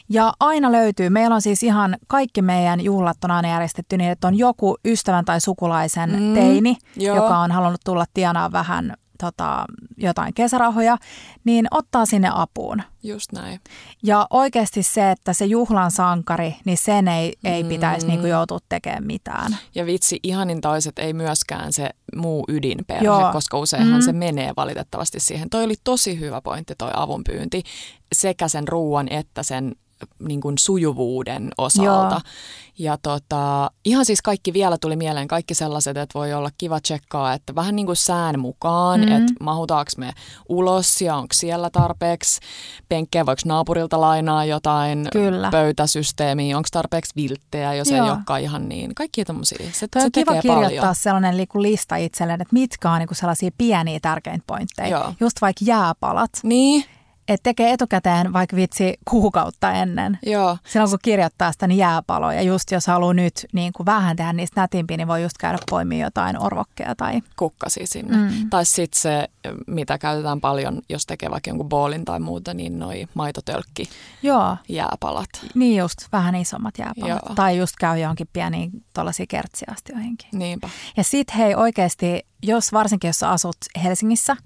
Ja 0.10 0.34
aina 0.39 0.71
löytyy, 0.71 1.10
meillä 1.10 1.36
on 1.36 1.41
siis 1.41 1.63
ihan 1.63 1.97
kaikki 2.08 2.41
meidän 2.41 2.82
juhlat 2.82 3.23
on 3.23 3.32
aina 3.32 3.49
järjestetty 3.49 3.97
niin, 3.97 4.12
että 4.12 4.28
on 4.28 4.38
joku 4.38 4.78
ystävän 4.86 5.25
tai 5.25 5.41
sukulaisen 5.41 6.10
mm, 6.10 6.34
teini, 6.34 6.78
joo. 6.95 7.15
joka 7.15 7.38
on 7.38 7.52
halunnut 7.52 7.82
tulla 7.86 8.06
tienaa 8.13 8.52
vähän 8.52 8.93
tota, 9.21 9.65
jotain 9.97 10.34
kesärahoja, 10.34 10.97
niin 11.43 11.67
ottaa 11.71 12.05
sinne 12.05 12.29
apuun. 12.34 12.82
Just 13.03 13.32
näin. 13.32 13.60
Ja 14.03 14.27
oikeasti 14.29 14.84
se, 14.84 15.12
että 15.12 15.34
se 15.34 15.45
juhlan 15.45 15.91
sankari, 15.91 16.55
niin 16.65 16.77
sen 16.77 17.08
ei, 17.08 17.34
ei 17.43 17.63
pitäisi 17.63 18.05
Mm. 18.05 18.10
niinku 18.12 18.27
joutua 18.27 18.60
tekemään 18.69 19.03
mitään. 19.05 19.58
Ja 19.75 19.86
vitsi, 19.86 20.19
ihanin 20.23 20.62
toiset 20.62 20.99
ei 20.99 21.13
myöskään 21.13 21.73
se 21.73 21.89
muu 22.15 22.45
ydinperhe, 22.47 23.05
Joo. 23.05 23.32
koska 23.32 23.58
useinhan 23.58 23.99
Mm. 24.01 24.05
se 24.05 24.13
menee 24.13 24.53
valitettavasti 24.58 25.19
siihen. 25.19 25.49
Toi 25.49 25.63
oli 25.63 25.75
tosi 25.84 26.19
hyvä 26.19 26.41
pointti 26.41 26.73
toi 26.77 26.91
avunpyynti 26.93 27.63
sekä 28.13 28.47
sen 28.47 28.67
ruoan 28.67 29.08
että 29.12 29.43
sen 29.43 29.75
niin 30.19 30.41
kuin 30.41 30.57
sujuvuuden 30.57 31.49
osalta. 31.57 32.15
Joo. 32.15 32.21
Ja 32.77 32.97
tota, 32.97 33.71
ihan 33.85 34.05
siis 34.05 34.21
kaikki 34.21 34.53
vielä 34.53 34.77
tuli 34.81 34.95
mieleen, 34.95 35.27
kaikki 35.27 35.53
sellaiset, 35.53 35.97
että 35.97 36.19
voi 36.19 36.33
olla 36.33 36.49
kiva 36.57 36.79
tsekkaa, 36.79 37.33
että 37.33 37.55
vähän 37.55 37.75
niin 37.75 37.85
kuin 37.85 37.95
sään 37.95 38.39
mukaan, 38.39 38.99
Mm. 39.01 39.05
mm. 39.05 39.12
että 39.12 39.33
mahutaanko 39.39 39.91
me 39.97 40.12
ulos 40.49 41.01
ja 41.01 41.15
onko 41.15 41.27
siellä 41.33 41.69
tarpeeksi 41.69 42.39
penkkejä, 42.89 43.25
voiko 43.25 43.41
naapurilta 43.45 44.01
lainaa 44.01 44.45
jotain 44.45 45.07
Kyllä. 45.12 45.49
pöytäsysteemiä, 45.51 46.57
onko 46.57 46.69
tarpeeksi 46.71 47.13
vilttejä, 47.15 47.73
jos 47.73 47.91
Joo. 47.91 48.05
ei 48.05 48.12
olekaan 48.12 48.41
ihan 48.41 48.69
niin. 48.69 48.95
Kaikki 48.95 49.25
tämmöisiä. 49.25 49.57
Se, 49.71 49.88
Toi 49.88 50.01
se 50.01 50.09
kiva 50.13 50.31
kirjoittaa 50.41 50.79
paljon. 50.81 50.95
sellainen 50.95 51.38
niinku 51.38 51.62
lista 51.62 51.95
itselleen, 51.95 52.41
että 52.41 52.53
mitkä 52.53 52.91
on 52.91 52.99
niinku 52.99 53.13
sellaisia 53.15 53.51
pieniä 53.57 53.99
tärkeitä 54.01 54.43
pointteja. 54.47 54.88
Joo. 54.89 55.13
Just 55.19 55.41
vaikka 55.41 55.65
jääpalat, 55.65 56.31
Niin, 56.43 56.85
että 57.29 57.43
tekee 57.43 57.71
etukäteen 57.73 58.33
vaikka 58.33 58.55
vitsi 58.55 58.93
kuukautta 59.09 59.71
ennen. 59.71 60.19
joo. 60.25 60.57
Silloin 60.67 60.89
kun 60.89 60.99
kirjoittaa 61.01 61.51
sitä, 61.51 61.67
niin 61.67 61.77
jääpaloja. 61.77 62.41
Just 62.41 62.71
jos 62.71 62.87
haluaa 62.87 63.13
nyt 63.13 63.45
niin 63.53 63.73
kuin 63.73 63.85
vähän 63.85 64.15
tehdä 64.15 64.33
niistä 64.33 64.61
nätimpiä, 64.61 64.97
niin 64.97 65.07
voi 65.07 65.23
just 65.23 65.37
käydä 65.37 65.57
poimia 65.69 66.05
jotain 66.05 66.43
orvokkeja 66.43 66.95
tai... 66.95 67.21
kukkasi 67.35 67.79
sinne. 67.83 68.17
Mm. 68.17 68.49
Tai 68.49 68.65
sitten 68.65 69.01
se, 69.01 69.27
mitä 69.67 69.97
käytetään 69.97 70.41
paljon, 70.41 70.81
jos 70.89 71.05
tekee 71.05 71.31
vaikka 71.31 71.49
jonkun 71.49 71.69
boolin 71.69 72.05
tai 72.05 72.19
muuta, 72.19 72.53
niin 72.53 72.79
noi 72.79 73.07
maitotölkki 73.13 73.89
Joo, 74.23 74.57
jääpalat. 74.69 75.29
niin 75.55 75.77
just 75.77 75.97
vähän 76.11 76.35
isommat 76.35 76.77
jääpalat. 76.77 77.09
Joo. 77.09 77.35
Tai 77.35 77.57
just 77.57 77.73
käy 77.79 77.99
johonkin 77.99 78.27
pieniin 78.33 78.71
tuollaisiin 78.93 79.27
kertsiastioihinkin. 79.27 80.29
Niinpä. 80.33 80.69
Ja 80.97 81.03
sit 81.03 81.27
hei 81.37 81.55
oikeasti, 81.55 82.25
jos 82.43 82.73
varsinkin 82.73 83.08
jos 83.08 83.19
sä 83.19 83.30
asut 83.30 83.58
Helsingissä 83.84 84.38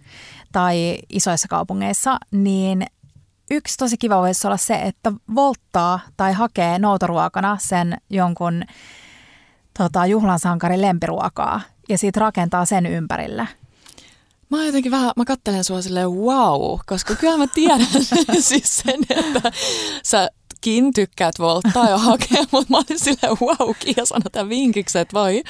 tai 0.52 0.98
isoissa 1.10 1.48
kaupungeissa, 1.48 2.18
niin 2.32 2.86
yksi 3.52 3.78
tosi 3.78 3.98
kiva 3.98 4.22
voisi 4.22 4.48
olla 4.48 4.58
se, 4.58 4.74
että 4.74 5.12
volttaa 5.36 6.00
tai 6.18 6.34
hakee 6.34 6.80
noutoruokana 6.80 7.58
sen 7.62 7.98
jonkun 8.10 8.64
tota, 9.78 10.06
juhlansankarin 10.06 10.82
lempiruokaa 10.82 11.62
ja 11.90 11.98
siitä 11.98 12.20
rakentaa 12.20 12.66
sen 12.66 12.86
ympärille. 12.86 13.48
Mä 14.50 14.66
jotenkin 14.66 14.92
vähän, 14.92 15.12
mä 15.18 15.26
kattelen 15.26 15.64
sua 15.64 15.82
silleen 15.82 16.12
wow, 16.12 16.80
koska 16.86 17.16
kyllä 17.16 17.38
mä 17.38 17.48
tiedän 17.48 17.88
siis 18.40 18.76
sen, 18.76 19.00
että 19.10 19.52
säkin 20.64 20.94
tykkäät 20.94 21.40
volttaa 21.40 21.90
ja 21.90 21.98
hakea, 21.98 22.44
mutta 22.52 22.68
mä 22.70 22.78
olin 22.78 23.00
silleen 23.00 23.38
wow, 23.42 23.76
Kiia 23.80 24.06
sanoi 24.06 24.32
tämän 24.32 24.50
vinkiksi, 24.50 25.00
että 25.00 25.20
voi 25.20 25.44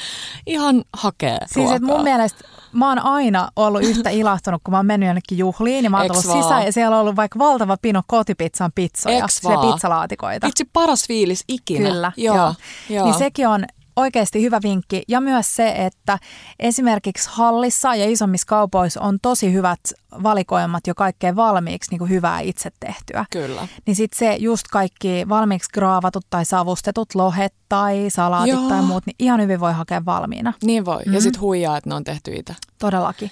ihan 0.48 0.84
hakea 0.94 1.38
Siis 1.40 1.56
ruokaa. 1.56 1.76
että 1.76 1.88
mun 1.88 2.04
mielestä 2.04 2.48
mä 2.72 2.90
oon 2.90 3.00
aina 3.00 3.50
ollut 3.56 3.84
yhtä 3.84 4.10
ilahtunut, 4.10 4.62
kun 4.64 4.72
mä 4.72 4.78
oon 4.78 4.86
mennyt 4.86 5.08
jonnekin 5.08 5.38
juhliin, 5.38 5.84
niin 5.84 5.92
mä 5.92 5.98
oon 5.98 6.06
Eks 6.06 6.14
tullut 6.22 6.30
vaan? 6.30 6.44
sisään 6.44 6.66
ja 6.66 6.72
siellä 6.72 6.96
on 6.96 7.02
ollut 7.02 7.16
vaikka 7.16 7.40
valtava 7.40 7.78
pino 7.82 8.02
kotipizzan 8.08 8.72
pizzoja, 8.76 9.28
sille 9.28 9.72
pizzalaatikoita. 9.74 10.48
Vitsi 10.48 10.66
paras 10.74 11.08
fiilis 11.08 11.44
ikinä. 11.48 11.90
Kyllä, 11.90 12.12
joo. 12.18 12.36
joo. 12.36 12.54
joo. 12.90 13.06
Niin 13.06 13.18
sekin 13.18 13.48
on 13.48 13.66
oikeasti 13.96 14.42
hyvä 14.42 14.60
vinkki. 14.64 15.04
Ja 15.08 15.22
myös 15.22 15.56
se, 15.56 15.70
että 15.70 16.20
esimerkiksi 16.60 17.30
hallissa 17.32 17.96
ja 17.96 18.10
isommissa 18.10 18.48
kaupoissa 18.48 19.02
on 19.02 19.18
tosi 19.22 19.54
hyvät 19.54 19.80
valikoimat 20.24 20.88
jo 20.88 20.96
kaikkeen 20.96 21.36
valmiiksi 21.36 21.92
niin 21.92 22.00
kuin 22.00 22.10
hyvää 22.10 22.40
itse 22.40 22.70
tehtyä. 22.80 23.26
Kyllä. 23.32 23.68
Niin 23.86 23.96
sitten 23.96 24.20
se 24.20 24.36
just 24.36 24.68
kaikki 24.72 25.26
valmiiksi 25.30 25.70
graavatut 25.74 26.26
tai 26.30 26.46
savustetut 26.46 27.16
lohet 27.16 27.54
tai 27.70 28.06
salaatit 28.10 28.54
Joo. 28.54 28.70
tai 28.70 28.82
muut, 28.82 29.06
niin 29.06 29.16
ihan 29.20 29.42
hyvin 29.42 29.60
voi 29.60 29.74
hakea 29.74 30.06
valmiina. 30.06 30.54
Niin 30.64 30.86
voi. 30.86 31.02
Mhm. 31.06 31.14
Ja 31.14 31.22
sit 31.22 31.40
huijaa, 31.40 31.78
että 31.78 31.90
ne 31.90 31.96
on 31.96 32.04
tehty 32.04 32.32
itse. 32.36 32.56
Todellakin. 32.80 33.32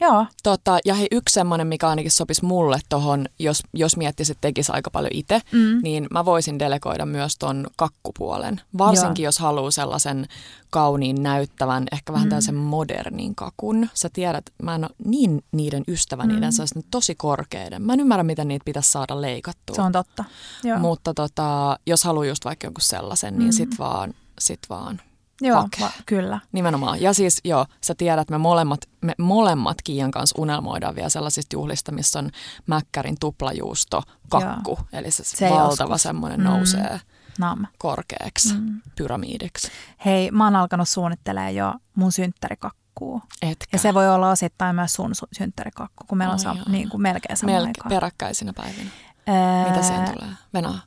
Joo, 0.00 0.26
Tota, 0.42 0.78
ja 0.84 0.94
hei, 0.94 1.06
yksi 1.12 1.32
semmoinen, 1.32 1.66
mikä 1.66 1.88
ainakin 1.88 2.10
sopisi 2.10 2.44
mulle 2.44 2.78
tohon, 2.88 3.26
jos, 3.38 3.62
jos 3.74 3.96
miettisi, 3.96 4.32
että 4.32 4.40
tekisi 4.40 4.72
aika 4.72 4.90
paljon 4.90 5.10
itse, 5.14 5.40
Mm. 5.52 5.80
niin 5.82 6.06
mä 6.10 6.24
voisin 6.24 6.58
delegoida 6.58 7.06
myös 7.06 7.36
ton 7.38 7.66
kakkupuolen. 7.76 8.60
Varsinkin 8.78 9.22
Joo. 9.22 9.28
jos 9.28 9.38
haluaa 9.38 9.70
sellaisen 9.70 10.26
kauniin 10.70 11.22
näyttävän, 11.22 11.86
ehkä 11.92 12.12
vähän 12.12 12.26
Mm. 12.26 12.30
tällaisen 12.30 12.54
modernin 12.54 13.34
kakun. 13.34 13.88
Sä 13.94 14.08
tiedät, 14.12 14.44
mä 14.62 14.74
en 14.74 14.84
ole 14.84 14.90
niin 15.04 15.44
niiden 15.52 15.84
ystävä, 15.88 16.22
Mm. 16.22 16.28
niiden 16.32 16.52
sellaisten 16.52 16.84
tosi 16.90 17.14
korkeiden. 17.14 17.82
Mä 17.82 17.92
en 17.92 18.00
ymmärrä, 18.00 18.22
miten 18.24 18.48
niitä 18.48 18.64
pitäisi 18.64 18.92
saada 18.92 19.20
leikattua. 19.20 19.76
se 19.76 19.82
on 19.82 19.92
totta. 19.92 20.24
Joo, 20.64 20.78
Mutta 20.78 21.14
tota, 21.14 21.78
jos 21.86 22.04
haluaa 22.04 22.26
just 22.26 22.44
vaikka 22.44 22.66
jonkun 22.66 22.82
sellaisen, 22.82 23.38
niin 23.38 23.48
Mm. 23.48 23.52
sit 23.52 23.78
vaan, 23.78 24.14
sit 24.38 24.60
vaan 24.70 25.00
Joo 25.40 25.68
va- 25.80 25.90
kyllä. 26.06 26.40
Nimenomaan. 26.52 27.00
Ja 27.02 27.12
siis 27.12 27.40
joo, 27.44 27.66
sä 27.84 27.94
tiedät, 27.94 28.30
me 28.30 28.38
molemmat, 28.38 28.80
me 29.04 29.14
molemmat 29.18 29.76
Kiian 29.84 30.10
kanssa 30.10 30.34
unelmoidaan 30.42 30.94
vielä 30.94 31.08
sellaisista 31.08 31.56
juhlista, 31.56 31.92
missä 31.92 32.18
on 32.18 32.30
mäkkärin 32.66 33.16
tuplajuusto, 33.20 34.02
kakku. 34.28 34.70
Joo. 34.78 34.88
Eli 34.92 35.10
se, 35.10 35.24
Se 35.24 35.50
valtava 35.50 35.92
joskus. 35.92 36.02
semmoinen 36.02 36.40
Mm. 36.40 36.44
nousee 36.46 37.00
Naama. 37.38 37.66
korkeaksi, 37.78 38.54
Mm. 38.54 38.80
pyramiidiksi. 38.96 39.68
Hei, 40.04 40.30
mä 40.30 40.44
oon 40.44 40.56
alkanut 40.56 40.88
suunnittelemaan 40.88 41.54
jo 41.54 41.74
mun 41.94 42.12
synttärikakkua. 42.12 43.20
Etkä. 43.42 43.64
Ja 43.72 43.78
se 43.78 43.94
voi 43.94 44.08
olla 44.08 44.30
osittain 44.30 44.74
myös 44.76 44.92
sun 44.92 45.10
su- 45.10 45.28
synttärikakku, 45.38 46.04
kun 46.08 46.18
meillä 46.18 46.32
on 46.32 46.38
Oi 46.48 46.56
sa- 46.56 46.70
niin 46.70 46.88
kuin 46.88 47.02
melkein 47.02 47.36
samaan 47.36 47.54
Melke, 47.56 47.68
aikaan. 47.68 47.88
peräkkäisinä 47.88 48.52
päivinä. 48.52 48.90
Ää, 49.26 49.68
Mitä 49.68 49.82
siihen 49.82 50.12
tulee? 50.12 50.34
Venaa. 50.54 50.80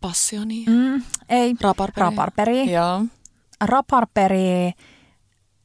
Passioni. 0.00 0.64
Mm, 0.68 1.02
ei, 1.28 1.54
Raparperi. 1.60 2.04
raparperi. 2.04 2.72
Joo. 2.72 3.04
Raparperi 3.64 4.72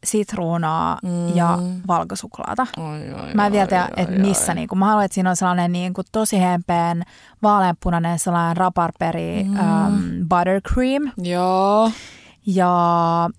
sitruunaa 0.03 0.97
mm. 1.03 1.35
ja 1.35 1.59
valkosuklaata. 1.87 2.67
Oi, 2.77 3.13
oi, 3.13 3.33
Mä 3.33 3.45
en 3.45 3.51
vielä 3.51 3.67
tiedä, 3.67 3.89
että 3.97 4.15
missä. 4.19 4.51
oi. 4.51 4.55
Niin 4.55 4.67
kuin, 4.67 4.79
mä 4.79 4.85
haluan, 4.85 5.05
että 5.05 5.15
siinä 5.15 5.29
on 5.29 5.35
sellainen 5.35 5.71
niin 5.71 5.93
kuin, 5.93 6.05
tosi 6.11 6.39
hempeän, 6.39 7.03
vaaleanpunainen 7.43 8.19
sellainen 8.19 8.57
raparperi 8.57 9.43
mm. 9.43 9.59
um, 9.59 10.01
buttercream. 10.29 11.11
Joo. 11.17 11.91
Ja 12.45 13.29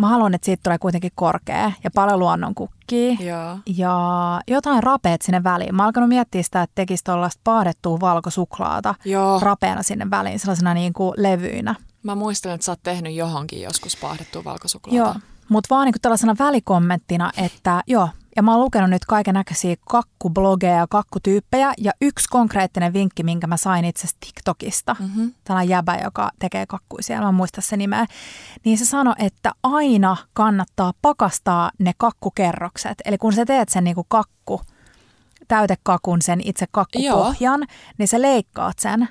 mä 0.00 0.08
haluan, 0.08 0.34
että 0.34 0.46
siitä 0.46 0.62
tulee 0.62 0.78
kuitenkin 0.78 1.10
korkea 1.14 1.72
ja 1.84 1.90
paljon 1.94 2.18
luonnon 2.18 2.54
kukkia. 2.54 3.12
Joo. 3.20 3.58
Ja 3.66 4.40
jotain 4.48 4.82
rapeet 4.82 5.22
sinne 5.22 5.44
väliin. 5.44 5.74
Mä 5.74 5.82
oon 5.82 5.86
alkanut 5.86 6.08
miettiä 6.08 6.42
sitä, 6.42 6.62
että 6.62 6.74
tekisi 6.74 7.04
tuollaista 7.04 7.40
paadettua 7.44 8.00
valkosuklaata 8.00 8.94
Joo. 9.04 9.40
rapeena 9.40 9.82
sinne 9.82 10.10
väliin, 10.10 10.38
sellaisena 10.38 10.74
niin 10.74 10.92
kuin 10.92 11.14
levyinä. 11.16 11.74
Mä 12.02 12.14
muistan, 12.14 12.52
että 12.52 12.64
sä 12.64 12.72
oot 12.72 12.82
tehnyt 12.82 13.14
johonkin 13.14 13.62
joskus 13.62 13.96
paahdettua 13.96 14.44
valkosuklaata. 14.44 14.96
Joo, 14.96 15.14
mutta 15.48 15.74
vaan 15.74 15.84
niin 15.84 15.92
kuin 15.92 16.00
tällaisena 16.00 16.36
välikommenttina, 16.38 17.30
että 17.36 17.82
joo, 17.86 18.08
ja 18.40 18.44
mä 18.44 18.52
oon 18.52 18.60
lukenut 18.60 18.90
nyt 18.90 19.04
kaiken 19.04 19.34
näköisiä 19.34 19.76
kakkublogeja 19.88 20.76
ja 20.76 20.86
kakkutyyppejä, 20.90 21.72
ja 21.78 21.92
yksi 22.00 22.28
konkreettinen 22.28 22.92
vinkki, 22.92 23.22
minkä 23.22 23.46
mä 23.46 23.56
sain 23.56 23.84
itse 23.84 24.00
asiassa 24.00 24.16
TikTokista, 24.26 24.96
mm-hmm. 25.00 25.32
tällainen 25.44 25.68
jäbä, 25.68 25.98
joka 26.04 26.30
tekee 26.38 26.66
kakkuisia, 26.66 27.20
mä 27.20 27.28
en 27.28 27.34
muista 27.34 27.60
se 27.60 27.76
nimeä, 27.76 28.06
niin 28.64 28.78
se 28.78 28.84
sanoi, 28.84 29.14
että 29.18 29.52
aina 29.62 30.16
kannattaa 30.32 30.92
pakastaa 31.02 31.70
ne 31.78 31.92
kakkukerrokset. 31.98 32.94
Eli 33.04 33.18
kun 33.18 33.32
sä 33.32 33.46
teet 33.46 33.68
sen 33.68 33.84
niin 33.84 33.94
kuin 33.94 34.06
kakku, 34.08 34.60
täytekakun, 35.48 36.22
sen 36.22 36.40
itse 36.44 36.66
kakkupohjan, 36.70 37.66
niin 37.98 38.08
sä 38.08 38.22
leikkaat 38.22 38.78
sen, 38.78 39.08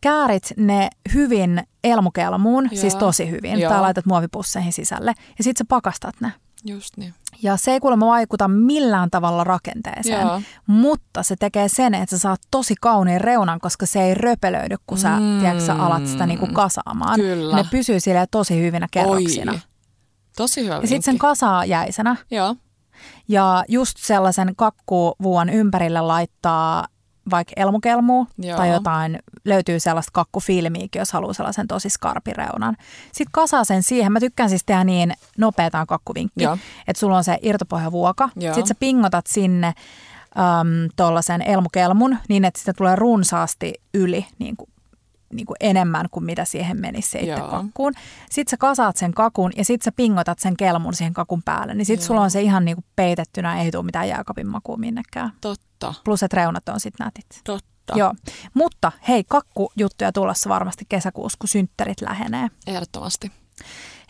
käärit 0.00 0.52
ne 0.56 0.90
hyvin 1.14 1.62
elmukelmuun, 1.84 2.68
Joo. 2.72 2.80
siis 2.80 2.96
tosi 2.96 3.30
hyvin, 3.30 3.60
Joo. 3.60 3.72
tai 3.72 3.80
laitat 3.80 4.06
muovipusseihin 4.06 4.72
sisälle, 4.72 5.14
ja 5.38 5.44
sitten 5.44 5.64
sä 5.64 5.68
pakastat 5.68 6.14
ne. 6.20 6.32
Just 6.64 6.96
niin. 6.96 7.14
Ja 7.42 7.56
se 7.56 7.72
ei 7.72 7.80
kuulemma 7.80 8.06
vaikuta 8.06 8.48
millään 8.48 9.10
tavalla 9.10 9.44
rakenteeseen, 9.44 10.20
Joo. 10.26 10.42
mutta 10.66 11.22
se 11.22 11.36
tekee 11.36 11.68
sen, 11.68 11.94
että 11.94 12.16
sä 12.16 12.18
saat 12.18 12.40
tosi 12.50 12.74
kauniin 12.80 13.20
reunan, 13.20 13.60
koska 13.60 13.86
se 13.86 14.02
ei 14.02 14.14
röpelöidy, 14.14 14.76
kun 14.86 14.98
sä, 14.98 15.08
Mm. 15.20 15.38
tiedätkö, 15.40 15.64
sä 15.64 15.74
alat 15.74 16.06
sitä 16.06 16.26
niinku 16.26 16.46
kasaamaan. 16.52 17.20
Kyllä. 17.20 17.56
Ne 17.56 17.64
pysyy 17.70 18.00
silleen 18.00 18.26
tosi 18.30 18.60
hyvinä 18.62 18.86
kerroksina. 18.90 19.52
Oi. 19.52 19.58
Tosi 20.36 20.64
hyvä 20.64 20.74
Ja 20.74 20.80
sitten 20.80 21.02
sen 21.02 21.18
kasaa 21.18 21.64
jäisenä. 21.64 22.16
Joo. 22.30 22.56
Ja 23.28 23.64
just 23.68 23.96
sellaisen 23.98 24.52
kakkuvuon 24.56 25.48
ympärille 25.48 26.00
laittaa 26.00 26.86
vaikka 27.30 27.52
elmukelmua 27.56 28.26
Joo. 28.38 28.56
tai 28.56 28.70
jotain, 28.70 29.18
löytyy 29.44 29.80
sellaista 29.80 30.10
kakkufilmiäkin, 30.12 31.00
jos 31.00 31.12
haluaa 31.12 31.32
sellaisen 31.32 31.68
tosi 31.68 31.90
skarpireunan. 31.90 32.76
Sitten 33.12 33.32
kasaa 33.32 33.64
sen 33.64 33.82
siihen. 33.82 34.12
Mä 34.12 34.20
tykkään 34.20 34.48
siis 34.48 34.64
tehdä 34.64 34.84
niin 34.84 35.12
nopeataan 35.38 35.86
kakkuvinkki, 35.86 36.42
Joo. 36.42 36.58
että 36.88 37.00
sulla 37.00 37.16
on 37.16 37.24
se 37.24 37.38
irtopohjavuoka. 37.42 38.28
Joo. 38.36 38.54
Sitten 38.54 38.68
sä 38.68 38.74
pingotat 38.74 39.26
sinne 39.26 39.66
äm, 39.66 40.88
tuollaisen 40.96 41.42
elmukelmun 41.42 42.18
niin, 42.28 42.44
että 42.44 42.60
sitä 42.60 42.72
tulee 42.72 42.96
runsaasti 42.96 43.74
yli 43.94 44.26
niin 44.38 44.56
kuin 44.56 44.71
niin 45.32 45.46
kuin 45.46 45.56
enemmän 45.60 46.06
kuin 46.10 46.24
mitä 46.24 46.44
siihen 46.44 46.80
menisi 46.80 47.10
se 47.10 47.18
itse 47.18 47.30
Joo. 47.30 47.48
kakkuun. 47.48 47.92
Sitten 48.30 48.50
sä 48.50 48.56
kasaat 48.56 48.96
sen 48.96 49.14
kakun 49.14 49.52
ja 49.56 49.64
sitten 49.64 49.84
sä 49.84 49.92
pingotat 49.96 50.38
sen 50.38 50.56
kelmun 50.56 50.94
siihen 50.94 51.14
kakun 51.14 51.42
päälle. 51.42 51.74
Niin 51.74 51.86
sitten 51.86 52.06
sulla 52.06 52.20
on 52.20 52.30
se 52.30 52.40
ihan 52.40 52.64
niin 52.64 52.76
kuin 52.76 52.84
peitettynä, 52.96 53.62
ei 53.62 53.70
tule 53.70 53.82
mitään 53.82 54.08
jääkapin 54.08 54.46
makua 54.46 54.76
minnekään. 54.76 55.32
Totta. 55.40 55.94
Plus 56.04 56.22
että 56.22 56.36
reunat 56.36 56.68
on 56.68 56.80
sitten 56.80 57.04
nätit. 57.04 57.26
Totta. 57.44 57.94
Joo, 57.94 58.14
mutta 58.54 58.92
hei, 59.08 59.24
kakkujuttuja 59.28 60.12
tulossa 60.12 60.48
varmasti 60.48 60.84
kesäkuussa, 60.88 61.38
kun 61.40 61.48
synttärit 61.48 62.00
lähenee. 62.00 62.48
Ehdottomasti. 62.66 63.32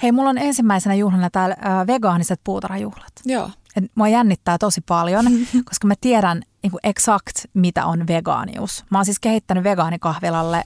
Hei, 0.02 0.12
mulla 0.12 0.30
on 0.30 0.38
ensimmäisenä 0.38 0.94
juhlana 0.94 1.30
täällä 1.30 1.56
äh, 1.66 1.86
vegaaniset 1.86 2.40
puutarhajuhlat. 2.44 3.12
Joo. 3.24 3.50
Et 3.76 3.84
mua 3.94 4.08
jännittää 4.08 4.58
tosi 4.58 4.80
paljon, 4.80 5.24
koska 5.68 5.86
mä 5.86 5.94
tiedän 6.00 6.42
niin 6.62 6.70
kuin 6.70 6.80
exakt, 6.82 7.36
mitä 7.54 7.86
on 7.86 8.06
vegaanius. 8.06 8.84
Mä 8.90 8.98
oon 8.98 9.04
siis 9.04 9.20
kehittänyt 9.20 9.64
vegaanikahvilalle 9.64 10.64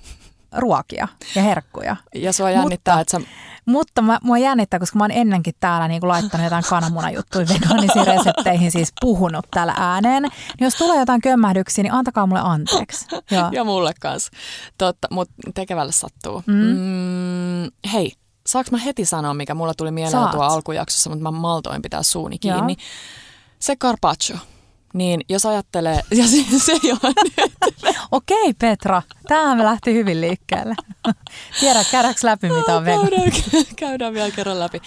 ruokia 0.56 1.08
ja 1.34 1.42
herkkuja. 1.42 1.96
Ja 2.14 2.32
sua 2.32 2.50
jännittää, 2.50 2.96
Mutta- 2.96 3.16
että 3.16 3.28
sä... 3.28 3.36
Mutta 3.66 4.02
mä, 4.02 4.18
mua 4.22 4.38
jännittää, 4.38 4.80
koska 4.80 4.98
mä 4.98 5.04
oon 5.04 5.10
ennenkin 5.10 5.54
täällä 5.60 5.88
niin 5.88 6.00
kuin 6.00 6.08
laittanut 6.08 6.44
jotain 6.44 6.64
kananmunajuttuja 6.68 7.46
vegaanisiin 7.54 8.06
resepteihin, 8.06 8.70
siis 8.70 8.92
puhunut 9.00 9.46
täällä 9.50 9.74
ääneen. 9.76 10.22
Niin 10.22 10.30
jos 10.60 10.74
tulee 10.74 10.98
jotain 10.98 11.20
kömmähdyksiä, 11.20 11.82
niin 11.82 11.92
antakaa 11.92 12.26
mulle 12.26 12.40
anteeksi. 12.44 13.06
Joo. 13.30 13.48
Ja 13.52 13.64
mulle 13.64 13.92
kanssa. 14.00 14.30
Totta, 14.78 15.08
mutta 15.10 15.34
tekevälle 15.54 15.92
sattuu. 15.92 16.42
Mm. 16.46 16.54
Mm, 16.54 17.70
hei, 17.92 18.12
saanko 18.46 18.68
mä 18.70 18.78
heti 18.78 19.04
sanoa, 19.04 19.34
mikä 19.34 19.54
mulla 19.54 19.74
tuli 19.74 19.90
mieleen 19.90 20.12
Saat. 20.12 20.30
tuo 20.30 20.42
alkujaksossa, 20.42 21.10
mutta 21.10 21.22
mä 21.22 21.30
maltoin 21.30 21.82
pitää 21.82 22.02
suuni 22.02 22.36
Joo. 22.44 22.54
kiinni. 22.56 22.76
Se 23.58 23.76
carpaccio. 23.76 24.36
Niin, 24.96 25.20
jos 25.28 25.46
ajattelee, 25.46 26.00
ja 26.18 26.26
se, 26.28 26.58
se 26.58 26.72
ei 26.72 26.92
ole 26.92 27.12
nyt. 27.38 27.52
Okei 28.12 28.54
Petra, 28.58 29.02
me 29.56 29.64
lähti 29.64 29.94
hyvin 29.94 30.20
liikkeelle. 30.20 30.74
Tiedä, 31.60 31.84
käydäänkö 31.90 32.20
läpi 32.22 32.48
mitä 32.50 32.76
on 32.76 32.84
vegaani. 32.84 33.10
käydään, 33.10 33.32
käydään 33.76 34.14
vielä 34.14 34.30
kerran 34.30 34.60
läpi. 34.60 34.80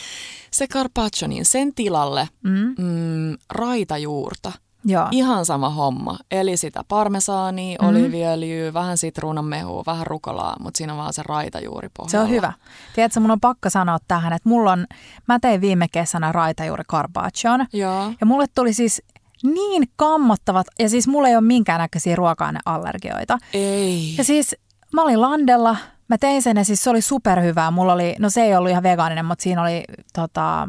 Se 0.52 0.67
carpaccio, 0.67 1.28
niin 1.28 1.45
sen 1.45 1.74
tilalle 1.74 2.30
mm. 2.43 2.76
Mm, 2.78 3.38
raitajuurta. 3.50 4.52
Joo. 4.86 5.08
Ihan 5.12 5.45
sama 5.45 5.69
homma. 5.69 6.17
Eli 6.32 6.58
sitä 6.58 6.84
parmesaania, 6.88 7.78
Mm. 7.82 7.86
mm. 7.86 7.89
oliiviöljyä, 7.89 8.74
vähän 8.74 8.98
sitruunanmehua, 8.98 9.84
vähän 9.86 10.08
rukolaa, 10.08 10.56
mutta 10.60 10.78
siinä 10.78 10.93
on 10.93 11.00
vaan 11.00 11.13
se 11.13 11.24
raitajuuri 11.26 11.89
pohjalla. 11.98 12.12
Se 12.12 12.19
on 12.19 12.30
hyvä. 12.30 12.54
Tiedätkö, 12.95 13.19
mun 13.19 13.32
on 13.32 13.39
pakko 13.39 13.69
sanoa 13.69 13.98
tähän, 14.08 14.34
että 14.34 14.50
mulla 14.50 14.72
on, 14.72 14.88
mä 15.28 15.39
tein 15.39 15.62
viime 15.62 15.88
kesänä 15.88 16.32
raitajuuri 16.32 16.84
carpaccion. 16.84 17.65
Joo. 17.74 18.13
Ja 18.22 18.26
mulle 18.26 18.45
tuli 18.56 18.74
siis 18.74 19.02
niin 19.43 19.84
kammottavat, 19.95 20.67
ja 20.80 20.89
siis 20.89 21.08
mulla 21.08 21.28
ei 21.28 21.36
ole 21.36 21.41
minkäännäköisiä 21.41 22.15
ruoka-aineallergioita. 22.15 23.38
Ei. 23.54 24.15
Ja 24.17 24.23
siis 24.23 24.56
mä 24.93 25.04
olin 25.04 25.21
landella, 25.21 25.78
mä 26.08 26.17
tein 26.17 26.41
sen 26.41 26.58
ja 26.58 26.63
siis 26.65 26.84
se 26.84 26.89
oli 26.89 27.02
superhyvää. 27.02 27.71
Mulla 27.71 27.93
oli, 27.93 28.15
no 28.19 28.30
se 28.30 28.41
ei 28.41 28.56
ollut 28.56 28.71
ihan 28.71 28.84
vegaaninen, 28.84 29.25
mutta 29.25 29.43
siinä 29.43 29.62
oli 29.62 29.84
tota, 30.13 30.67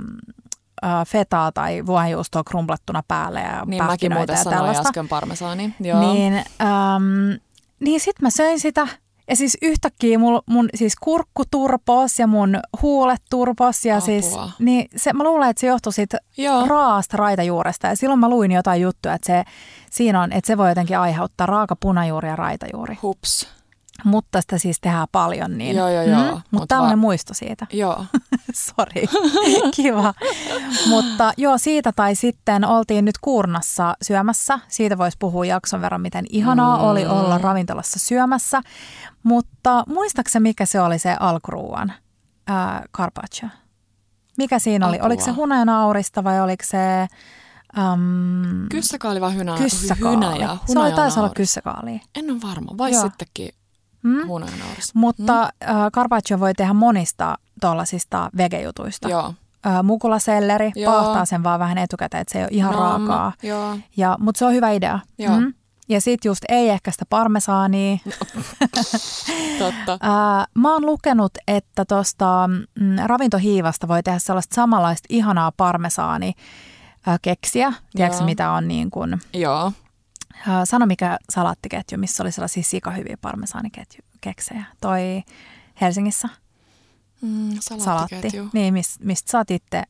fetaa 1.06 1.52
tai 1.52 1.86
vuohenjuustoa 1.86 2.44
krumplettuna 2.44 3.02
päälle 3.08 3.40
ja 3.40 3.64
Niin 3.66 3.84
mäkin 3.84 4.12
muuten 4.14 4.34
ja 4.34 4.42
sanoin 4.42 4.56
tällaista. 4.58 4.88
äsken 4.88 5.08
parmesaani. 5.08 5.74
Joo. 5.80 6.00
Niin, 6.12 6.34
äm, 6.36 7.38
niin 7.80 8.00
sit 8.00 8.22
mä 8.22 8.30
söin 8.30 8.60
sitä 8.60 8.88
ja 9.30 9.36
siis 9.36 9.56
yhtäkkiä 9.62 10.18
mun, 10.18 10.42
mun 10.46 10.68
siis 10.74 10.96
kurkku 10.96 11.42
turpos 11.50 12.18
ja 12.18 12.26
mun 12.26 12.58
huulet 12.82 13.22
turpos 13.30 13.84
ja 13.84 13.94
Apua. 13.96 14.06
siis, 14.06 14.36
niin 14.58 14.88
se, 14.96 15.12
mä 15.12 15.24
luulen, 15.24 15.50
että 15.50 15.60
se 15.60 15.66
johtui 15.66 15.92
siitä 15.92 16.18
Joo. 16.36 16.66
raasta 16.66 17.16
raitajuuresta 17.16 17.86
ja 17.86 17.96
silloin 17.96 18.20
mä 18.20 18.28
luin 18.28 18.52
jotain 18.52 18.80
juttuja, 18.82 19.14
että 19.14 19.26
se, 19.26 19.44
siinä 19.90 20.20
on, 20.22 20.32
että 20.32 20.46
se 20.46 20.58
voi 20.58 20.68
jotenkin 20.68 20.98
aiheuttaa 20.98 21.46
raaka 21.46 21.76
punajuuri 21.76 22.28
ja 22.28 22.36
raitajuuri. 22.36 22.98
Hups. 23.02 23.48
Mutta 24.04 24.40
sitä 24.40 24.58
siis 24.58 24.80
tehdään 24.80 25.06
paljon, 25.12 25.58
niin 25.58 25.76
Joo, 25.76 25.88
joo, 25.88 26.02
joo. 26.02 26.40
Mutta 26.50 26.80
Mut 26.80 26.90
va- 26.90 26.96
muisto 26.96 27.34
siitä. 27.34 27.66
Joo. 27.72 28.04
Sori, 28.54 29.06
kiva. 29.76 30.14
Mutta 30.88 31.32
joo, 31.36 31.58
siitä 31.58 31.92
tai 31.96 32.14
sitten 32.14 32.64
oltiin 32.64 33.04
nyt 33.04 33.18
Kuurnassa 33.20 33.96
syömässä. 34.02 34.58
Siitä 34.68 34.98
voisi 34.98 35.16
puhua 35.20 35.44
jakson 35.44 35.80
verran, 35.80 36.00
miten 36.00 36.24
ihanaa 36.30 36.76
Mm. 36.78 36.84
oli 36.84 37.06
olla 37.06 37.38
ravintolassa 37.38 37.98
syömässä. 37.98 38.62
Mutta 39.22 39.84
muistaakseni 39.88 40.42
mikä 40.42 40.66
se 40.66 40.80
oli 40.80 40.98
se 40.98 41.16
alkuruuan 41.20 41.92
ää, 42.46 42.82
carpaccio? 42.96 43.48
Mikä 44.38 44.58
siinä 44.58 44.86
oli? 44.86 44.96
Apua. 44.96 45.06
Oliko 45.06 45.24
se 45.24 45.30
hunajanaurista 45.30 46.24
vai 46.24 46.40
oliko 46.40 46.64
se 46.66 47.00
äm, 47.78 48.68
Kyssäkaali 48.70 49.20
vai 49.20 49.34
hynä, 49.34 49.54
kyssäkaali? 49.58 50.16
hynäjä? 50.16 50.56
Se 50.66 50.78
oli, 50.78 50.92
taisi 50.92 51.18
olla 51.20 51.30
kyssäkaali. 51.30 52.00
En 52.14 52.30
ole 52.30 52.40
varma. 52.42 52.70
Vai 52.78 52.92
Joo. 52.92 53.02
sittenkin 53.02 53.48
Mm? 54.02 54.26
hunajanauris. 54.26 54.94
Mutta 54.94 55.42
mm. 55.42 55.90
carpaccio 55.94 56.40
voi 56.40 56.54
tehdä 56.54 56.72
monista 56.72 57.38
tuollaisista 57.60 58.30
vegejutuista. 58.36 59.08
Joo. 59.08 59.34
Mukulaselleri, 59.82 60.72
Joo. 60.74 60.92
paahtaa 60.92 61.24
sen 61.24 61.42
vaan 61.42 61.60
vähän 61.60 61.78
etukäteen, 61.78 62.20
että 62.20 62.32
se 62.32 62.38
ei 62.38 62.44
ole 62.44 62.50
ihan 62.52 62.72
No, 62.72 62.80
raakaa. 62.80 63.32
Joo. 63.42 63.76
Ja, 63.96 64.16
mutta 64.20 64.38
se 64.38 64.44
on 64.44 64.52
hyvä 64.52 64.70
idea. 64.70 64.98
Joo. 65.18 65.34
Ja 65.90 66.00
sitten 66.00 66.30
just 66.30 66.42
ei 66.48 66.68
ehkä 66.68 66.90
sitä 66.90 67.04
parmesaania. 67.08 67.96
Totta. 69.58 69.98
Mä 70.54 70.72
oon 70.72 70.86
lukenut, 70.86 71.32
että 71.48 71.84
tuosta 71.84 72.48
mm, 72.80 72.96
ravintohiivasta 73.06 73.88
voi 73.88 74.02
tehdä 74.02 74.18
sellaista 74.18 74.54
samanlaista 74.54 75.06
ihanaa 75.08 75.52
parmesaani 75.52 76.32
keksiä. 77.22 77.72
Tiedätkö 77.96 78.24
mitä 78.24 78.50
on 78.50 78.68
niin 78.68 78.90
kuin, 78.90 79.20
Joo. 79.32 79.72
sano 80.64 80.86
mikä 80.86 81.18
salaattiketju, 81.30 81.98
missä 81.98 82.22
oli 82.22 82.32
sellaisia 82.32 82.62
sikahyviä 82.62 83.16
parmesaaniketjukeksejä. 83.20 84.64
Toi 84.80 85.22
Helsingissä 85.80 86.28
Mm, 87.22 87.50
salaatti. 87.60 87.84
salaattiketju. 87.84 88.48
Niin, 88.52 88.74
mis, 88.74 89.00
mistä 89.00 89.38
oot 89.38 89.50
itse, 89.50 89.82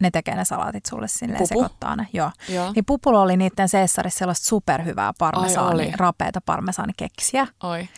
ne 0.00 0.10
tekee 0.10 0.34
ne 0.34 0.44
salaatit 0.44 0.86
sulle 0.86 1.08
silleen 1.08 1.38
Pupu? 1.38 1.48
sekoittaa 1.48 1.96
ne. 1.96 2.08
Joo. 2.12 2.30
Joo. 2.48 2.72
Niin 2.72 2.84
Pupulla 2.84 3.20
oli 3.20 3.36
niiden 3.36 3.68
seessarissa 3.68 4.18
sellaista 4.18 4.46
superhyvää 4.46 5.12
parmesaani, 5.18 5.92
rapeita 5.96 6.40
parmesaanikeksiä. 6.40 7.46
Oi. 7.62 7.88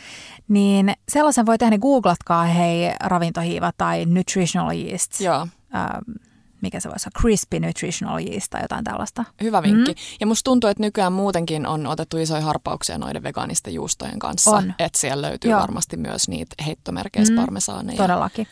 Niin 0.47 0.93
sellaisen 1.09 1.45
voi 1.45 1.57
tehdä, 1.57 1.69
niin 1.69 1.79
googlatkaa 1.79 2.43
hei 2.43 2.93
ravintohiiva 3.03 3.71
tai 3.77 4.05
nutritional 4.05 4.71
yeast. 4.75 5.19
Joo. 5.21 5.47
Ähm, 5.75 6.28
mikä 6.61 6.79
se 6.79 6.89
voisi 6.89 7.09
olla, 7.09 7.21
crispy 7.21 7.59
nutritional 7.59 8.19
yeast 8.27 8.47
tai 8.49 8.61
jotain 8.61 8.83
tällaista. 8.83 9.25
Hyvä 9.43 9.63
vinkki. 9.63 9.91
Mm. 9.91 9.97
Ja 10.19 10.27
musta 10.27 10.43
tuntuu, 10.43 10.69
että 10.69 10.83
nykyään 10.83 11.13
muutenkin 11.13 11.67
on 11.67 11.87
otettu 11.87 12.17
isoja 12.17 12.41
harppauksia 12.41 12.97
noiden 12.97 13.23
vegaanisten 13.23 13.73
juustojen 13.73 14.19
kanssa. 14.19 14.51
On. 14.51 14.73
Että 14.79 14.99
siellä 14.99 15.27
löytyy 15.27 15.51
Joo. 15.51 15.59
varmasti 15.61 15.97
myös 15.97 16.29
niitä 16.29 16.55
heittomerkeissä 16.65 17.33
mm. 17.33 17.39
parmesaaneja 17.39 17.97
Todellakin. 17.97 18.47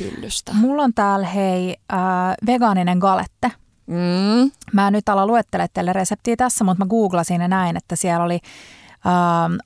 hyllystä. 0.00 0.52
Mulla 0.54 0.82
on 0.82 0.94
täällä 0.94 1.26
hei 1.26 1.76
äh, 1.92 1.98
vegaaninen 2.46 2.98
galette. 2.98 3.50
Mm. 3.86 4.50
Mä 4.72 4.86
en 4.86 4.92
nyt 4.92 5.08
ala 5.08 5.26
luettele 5.26 5.66
teille 5.74 5.92
reseptiä 5.92 6.36
tässä, 6.36 6.64
mutta 6.64 6.84
mä 6.84 6.88
googlasin 6.88 7.40
ja 7.40 7.48
näin, 7.48 7.76
että 7.76 7.96
siellä 7.96 8.24
oli 8.24 8.38
äh, 9.06 9.12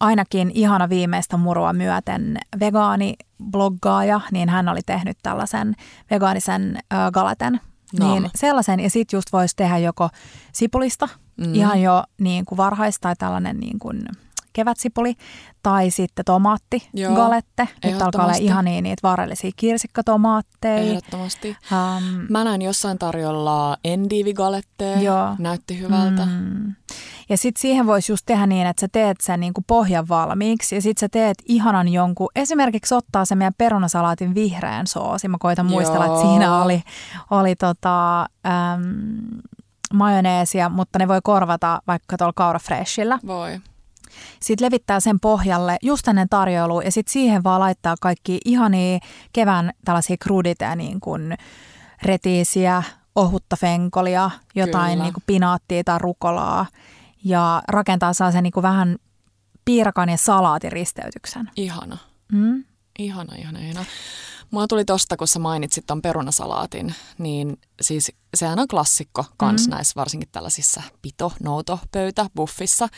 ainakin 0.01 0.51
ihana 0.55 0.89
viimeistä 0.89 1.37
murua 1.37 1.73
myöten 1.73 2.39
vegaanibloggaaja, 2.61 4.21
niin 4.31 4.49
hän 4.49 4.69
oli 4.69 4.81
tehnyt 4.87 5.17
tällaisen 5.23 5.75
vegaanisen 6.11 6.79
äh, 6.93 7.11
galeten. 7.13 7.61
Niin 7.99 8.31
sellaisen, 8.35 8.81
ja 8.81 8.91
sit 8.91 9.13
just 9.13 9.33
voisi 9.33 9.57
tehdä 9.57 9.79
joko 9.79 10.09
sipulista, 10.53 11.09
Mm. 11.37 11.47
mm. 11.47 11.55
ihan 11.55 11.83
jo 11.83 12.05
niin 12.19 12.45
kuin 12.45 12.57
varhais 12.57 13.01
tai 13.01 13.15
tällainen 13.19 13.61
niin 13.61 13.79
kuin 13.79 14.05
kevätsipuli, 14.53 15.15
tai 15.63 15.91
sitten 15.91 16.25
tomaatti 16.25 16.89
Joo, 16.95 17.15
galette. 17.15 17.69
Nyt 17.85 17.95
alkaa 17.95 17.95
olla 17.95 18.01
ehdottomasti. 18.05 18.45
ihania 18.45 18.83
niitä 18.83 19.09
varrellisia 19.09 19.51
kirsikkatomaatteja. 19.57 20.77
Ehdottomasti. 20.83 21.57
Um, 21.73 22.27
Mä 22.31 22.45
näin 22.45 22.63
jossain 22.63 22.99
tarjolla 22.99 23.77
endivigaletteja. 23.85 25.01
Joo. 25.01 25.37
Näytti 25.39 25.79
hyvältä. 25.81 26.27
Mm. 26.27 26.75
Ja 27.29 27.37
sitten 27.37 27.61
siihen 27.61 27.87
voisi 27.87 28.13
just 28.13 28.23
tehdä 28.27 28.47
niin, 28.47 28.67
että 28.67 28.81
sä 28.81 28.89
teet 28.93 29.21
sen 29.21 29.41
niinku 29.41 29.65
pohjan 29.67 30.09
valmiiksi 30.09 30.75
ja 30.75 30.83
sitten 30.83 31.01
sä 31.01 31.09
teet 31.09 31.37
ihanan 31.49 31.89
jonkun, 31.89 32.29
esimerkiksi 32.37 32.95
ottaa 32.95 33.25
se 33.25 33.35
meidän 33.35 33.55
perunasalaatin 33.59 34.35
vihreän 34.35 34.87
soosi. 34.87 35.29
Mä 35.29 35.37
koitan 35.41 35.67
muistella, 35.67 36.05
Joo. 36.07 36.15
että 36.15 36.29
siinä 36.29 36.63
oli, 36.63 36.83
oli 37.31 37.57
tota, 37.57 38.21
äm, 38.23 38.29
majoneesia, 39.95 40.69
mutta 40.69 40.99
ne 40.99 41.09
voi 41.09 41.21
korvata 41.23 41.83
vaikka 41.87 42.17
tuolla 42.17 42.33
kaurafreshillä. 42.37 43.19
Voi. 43.27 43.61
Sitten 44.41 44.67
levittää 44.67 45.01
sen 45.01 45.21
pohjalle 45.21 45.77
just 45.83 46.09
ennen 46.09 46.29
tarjoilua 46.29 46.83
ja 46.83 46.93
sitten 46.93 47.13
siihen 47.13 47.45
vaan 47.45 47.61
laittaa 47.61 47.95
kaikki 48.01 48.41
ihania 48.45 48.99
kevään 49.33 49.71
tällaisia 49.85 50.17
kruditeja 50.17 50.77
niin 50.77 51.01
kuin 51.01 51.35
retiisiä, 52.03 52.83
ohutta 53.17 53.57
fenkolia, 53.57 54.31
jotain 54.55 54.93
Kyllä. 54.93 55.05
niin 55.05 55.13
kuin 55.13 55.25
pinaattia 55.27 55.85
tai 55.85 55.99
rukolaa 55.99 56.67
ja 57.25 57.63
rakentaa 57.69 58.13
saa 58.13 58.33
sen 58.33 58.43
niin 58.43 58.53
kuin 58.53 58.63
vähän 58.63 58.97
piirakan 59.65 60.09
ja 60.09 60.17
salaatin 60.17 60.73
risteytyksen. 60.73 61.51
Ihana. 61.57 61.99
Mm? 62.33 62.65
Ihana, 62.99 63.35
ihana, 63.35 63.59
ihana. 63.59 63.85
Mulla 64.53 64.67
tuli 64.67 64.85
tosta, 64.85 65.17
kun 65.17 65.29
sä 65.29 65.39
mainitsit 65.39 65.87
ton 65.87 66.03
perunasalaatin, 66.03 66.95
niin 67.19 67.61
siis 67.81 68.13
sehän 68.35 68.59
on 68.59 68.69
klassikko 68.69 69.25
kans 69.37 69.67
mm. 69.67 69.71
näissä 69.71 69.93
varsinkin 69.97 70.29
tällaisissa 70.33 70.83
pito, 71.03 71.33
nouto, 71.43 71.79
pöytä, 71.93 72.27
buffissa. 72.37 72.89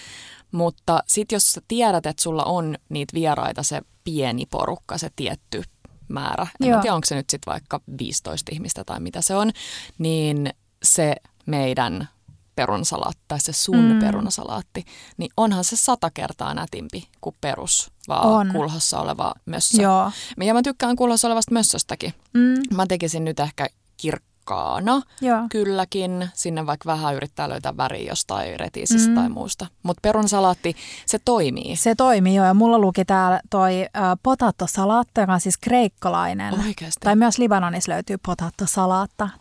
Mutta 0.53 1.03
sit 1.07 1.33
jos 1.33 1.53
sä 1.53 1.61
tiedät, 1.69 2.07
että 2.07 2.23
sulla 2.23 2.45
on 2.45 2.77
niitä 2.89 3.15
vieraita 3.15 3.63
se 3.63 3.83
pieni 4.05 4.47
porukka, 4.47 4.99
se 4.99 5.11
tietty 5.17 5.63
määrä, 6.09 6.47
en 6.61 6.69
Joo. 6.69 6.81
tiedä 6.81 6.95
onko 6.95 7.07
se 7.07 7.15
nyt 7.15 7.31
sit 7.31 7.43
vaikka 7.47 7.81
15 7.99 8.51
ihmistä 8.55 8.85
tai 8.85 9.01
mitä 9.01 9.21
se 9.23 9.35
on, 9.35 9.51
niin 9.99 10.51
se 10.83 11.17
meidän 11.47 12.09
perunasalaatti 12.57 13.23
tai 13.29 13.41
se 13.41 13.53
sun 13.53 13.93
Mm. 13.93 13.99
perunasalaatti, 13.99 14.85
niin 15.17 15.31
onhan 15.37 15.65
se 15.65 15.77
sata 15.77 16.11
kertaa 16.11 16.55
nätimpi 16.55 17.09
kuin 17.21 17.37
perus, 17.41 17.91
vaan 18.09 18.27
On. 18.29 18.51
kulhossa 18.53 19.01
oleva 19.01 19.33
mössö. 19.47 19.83
Joo. 19.83 20.11
Ja 20.45 20.55
mä 20.55 20.63
tykkään 20.63 20.97
kulhossa 20.97 21.29
olevasta 21.29 21.53
mössöstäkin. 21.55 22.15
Mm. 22.35 22.77
Mä 22.77 22.87
tekisin 22.87 23.25
nyt 23.25 23.41
ehkä 23.41 23.67
kirkkaana, 23.97 25.03
Joo. 25.21 25.39
kylläkin. 25.51 26.29
Sinne 26.35 26.67
vaikka 26.67 26.87
vähän 26.87 27.15
yrittää 27.15 27.49
löytää 27.49 27.77
väriä 27.77 28.09
jostain 28.09 28.61
retiisistä 28.61 29.09
Mm. 29.09 29.15
tai 29.15 29.29
muusta. 29.29 29.67
Mutta 29.83 30.01
perunasalaatti, 30.03 30.77
se 31.07 31.19
toimii. 31.25 31.77
Se 31.77 31.95
toimii 31.95 32.35
jo 32.35 32.45
ja 32.45 32.55
mulla 32.55 32.79
luki 32.79 33.05
täällä 33.05 33.41
toi 33.51 33.81
äh, 33.97 34.03
potattosalaatti, 34.23 35.21
joka 35.21 35.33
on 35.33 35.41
siis 35.41 35.59
kreikkalainen. 35.59 36.55
Oikeasti. 36.55 37.01
Tai 37.05 37.17
myös 37.17 37.39
Libanonissa 37.39 37.93
löytyy 37.93 38.17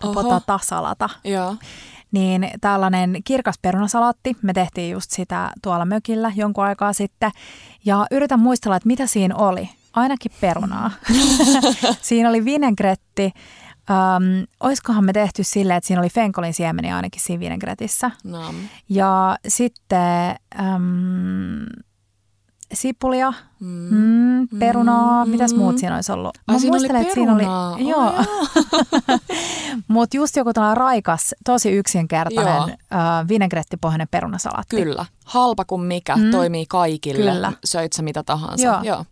Oho. 0.03 0.13
potatasalata. 0.13 1.09
Joo. 1.23 1.55
Niin 2.13 2.49
tällainen 2.61 3.17
kirkas 3.23 3.55
perunasalaatti, 3.61 4.35
me 4.41 4.53
tehtiin 4.53 4.91
just 4.91 5.11
sitä 5.11 5.51
tuolla 5.61 5.85
mökillä 5.85 6.31
jonkun 6.35 6.63
aikaa 6.63 6.93
sitten. 6.93 7.31
Ja 7.85 8.05
yritän 8.11 8.39
muistella, 8.39 8.75
että 8.75 8.87
mitä 8.87 9.07
siinä 9.07 9.35
oli. 9.35 9.69
Ainakin 9.93 10.31
perunaa. 10.41 10.91
siinä 12.01 12.29
oli 12.29 12.45
vinegretti. 12.45 13.31
Um, 13.89 14.47
oiskohan 14.59 15.05
me 15.05 15.13
tehty 15.13 15.43
silleen, 15.43 15.77
että 15.77 15.87
siinä 15.87 16.01
oli 16.01 16.09
fenkolin 16.09 16.53
siemeniä 16.53 16.95
ainakin 16.95 17.21
siinä 17.21 17.39
vinegretissä. 17.39 18.11
Nam. 18.23 18.55
Ja 18.89 19.37
sitten 19.47 20.35
um, 20.59 21.65
sipulia, 22.75 23.33
Mm. 23.59 23.87
mm, 23.91 24.47
perunaa, 24.59 25.25
Mm. 25.25 25.31
mitäs 25.31 25.53
muut 25.55 25.77
siinä 25.77 25.95
olisi 25.95 26.11
ollut? 26.11 26.37
Ai, 26.47 26.59
siinä 26.59 26.71
oli 26.73 26.79
muistelen, 26.79 27.01
että 27.01 27.13
siinä 27.13 27.33
oli, 27.33 27.43
joo, 27.43 27.71
Oh, 27.71 27.79
joo. 27.79 28.13
mutta 29.87 30.17
just 30.17 30.35
joku 30.35 30.53
tällainen 30.53 30.77
raikas, 30.77 31.35
tosi 31.45 31.69
Joo. 31.69 31.79
yksinkertainen 31.79 32.77
äh, 32.93 33.27
vinegrettipohjainen 33.29 34.07
perunasalaatti. 34.11 34.75
Kyllä. 34.75 35.05
Halpa 35.25 35.65
kuin 35.65 35.81
mikä, 35.81 36.15
Mm. 36.15 36.31
toimii 36.31 36.65
kaikille. 36.69 37.31
Kyllä. 37.31 37.53
Söit 37.65 37.91
mitä 38.01 38.23
tahansa. 38.23 38.63
Joo. 38.65 38.81
Joo. 38.83 39.05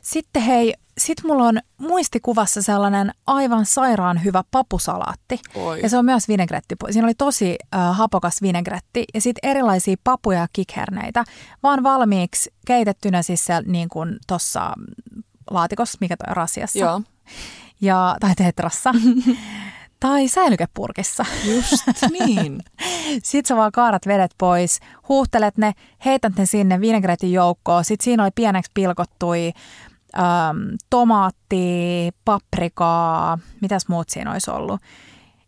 Sitten 0.00 0.42
hei, 0.42 0.74
sit 0.98 1.24
mulla 1.24 1.44
on 1.44 1.58
muistikuvassa 1.78 2.62
sellainen 2.62 3.12
aivan 3.26 3.66
sairaan 3.66 4.24
hyvä 4.24 4.44
papusalaatti. 4.50 5.40
Oi. 5.54 5.80
Ja 5.82 5.88
se 5.88 5.98
on 5.98 6.04
myös 6.04 6.28
vinegretti. 6.28 6.74
Siinä 6.90 7.06
oli 7.06 7.14
tosi 7.14 7.56
äh, 7.74 7.96
hapokas 7.96 8.42
vinegretti 8.42 9.04
ja 9.14 9.20
sitten 9.20 9.50
erilaisia 9.50 9.96
papuja 10.04 10.38
ja 10.38 10.46
kikherneitä, 10.52 11.24
vaan 11.62 11.82
valmiiksi 11.82 12.52
keitettynä 12.66 13.22
siis 13.22 13.44
se, 13.44 13.54
niin 13.66 13.88
kuin 13.88 14.16
tuossa 14.26 14.72
laatikossa, 15.50 15.98
mikä 16.00 16.16
toi 16.16 16.34
rasiassa. 16.34 16.78
Joo. 16.78 17.00
Ja, 17.80 18.16
tai 18.20 18.34
tetrassa. 18.34 18.94
tai 20.00 20.28
säilykepurkissa. 20.28 21.24
Just 21.44 21.86
niin. 22.10 22.60
Sitten 23.22 23.48
sä 23.48 23.56
vaan 23.56 23.72
kaarat 23.72 24.06
vedet 24.06 24.34
pois, 24.38 24.80
huuhtelet 25.08 25.58
ne, 25.58 25.72
heität 26.04 26.36
ne 26.36 26.46
sinne 26.46 26.80
vinegretin 26.80 27.32
joukkoon. 27.32 27.84
Sitten 27.84 28.04
siinä 28.04 28.22
oli 28.22 28.30
pieneksi 28.34 28.70
pilkottui 28.74 29.52
äm, 30.18 30.56
tomaatti, 30.90 32.10
paprikaa, 32.24 33.38
mitäs 33.60 33.88
muut 33.88 34.08
siinä 34.08 34.32
olisi 34.32 34.50
ollut. 34.50 34.80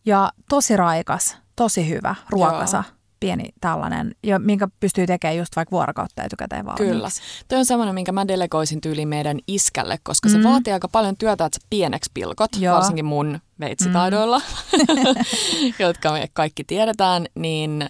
Ja 0.07 0.31
tosi 0.49 0.77
raikas, 0.77 1.37
tosi 1.57 1.89
hyvä, 1.89 2.15
ruokasa, 2.31 2.77
Joo. 2.77 2.97
pieni 3.21 3.45
tällainen, 3.61 4.15
ja 4.23 4.39
minkä 4.39 4.69
pystyy 4.81 5.07
tekemään 5.07 5.37
just 5.37 5.57
vaikka 5.57 5.71
vuorokautta 5.71 6.23
etukäteen 6.25 6.67
valmiiksi. 6.67 6.93
Kyllä. 6.95 7.09
Toi 7.49 7.59
on 7.59 7.65
semmoinen, 7.67 7.95
minkä 7.95 8.13
mä 8.13 8.29
delegoisin 8.29 8.81
tyyliin 8.81 9.09
meidän 9.09 9.39
iskälle, 9.47 9.99
koska 10.03 10.29
se 10.29 10.39
Mm. 10.39 10.45
vaatii 10.45 10.73
aika 10.73 10.89
paljon 10.89 11.17
työtä, 11.17 11.45
että 11.45 11.59
sä 11.63 11.67
pieneksi 11.71 12.11
pilkot, 12.15 12.51
Joo. 12.59 12.75
varsinkin 12.75 13.05
mun 13.05 13.41
veitsitaidoilla, 13.61 14.41
jotka 15.79 16.13
me 16.13 16.29
kaikki 16.33 16.65
tiedetään, 16.65 17.27
niin 17.35 17.89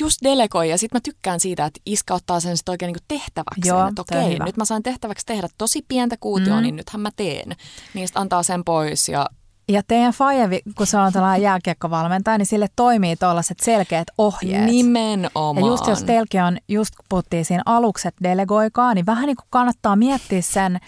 just 0.00 0.18
delegoi 0.22 0.70
ja 0.70 0.78
sitten 0.78 0.96
mä 0.96 1.00
tykkään 1.04 1.40
siitä, 1.40 1.64
että 1.64 1.80
iskä 1.86 2.14
ottaa 2.14 2.40
sen 2.40 2.56
sit 2.56 2.68
oikein 2.68 2.88
niinku 2.88 3.04
tehtäväksi. 3.08 3.60
Joo, 3.68 3.88
että 3.88 4.02
okei, 4.02 4.38
nyt 4.38 4.56
mä 4.56 4.64
sain 4.64 4.82
tehtäväksi 4.82 5.26
tehdä 5.26 5.48
tosi 5.58 5.84
pientä 5.88 6.16
kuutioa, 6.20 6.56
Mm. 6.56 6.62
niin 6.62 6.76
nythän 6.76 7.00
mä 7.00 7.10
teen. 7.16 7.56
Niin 7.94 8.08
antaa 8.14 8.42
sen 8.42 8.64
pois 8.64 9.08
ja 9.08 9.26
Ja 9.68 9.82
teidän 9.88 10.12
Fajevi, 10.12 10.60
kun 10.76 10.86
se 10.86 10.98
on 10.98 11.12
tällainen 11.12 11.42
jääkiekkovalmentaja, 11.42 12.38
niin 12.38 12.46
sille 12.46 12.66
toimii 12.76 13.16
tuollaiset 13.16 13.60
selkeät 13.60 14.08
ohjeet. 14.18 14.64
nimenomaan. 14.64 15.56
Ja 15.56 15.66
just 15.66 15.86
jos 15.86 16.04
teilläkin 16.04 16.42
on, 16.42 16.58
just 16.68 16.96
kun 16.96 17.04
puhuttiin 17.08 17.44
siinä 17.44 17.62
aluksi, 17.66 18.08
että 18.08 18.24
delegoikaa, 18.24 18.94
niin 18.94 19.06
vähän 19.06 19.26
niin 19.26 19.36
kuin 19.36 19.46
kannattaa 19.50 19.96
miettiä 19.96 20.42
sen, 20.42 20.78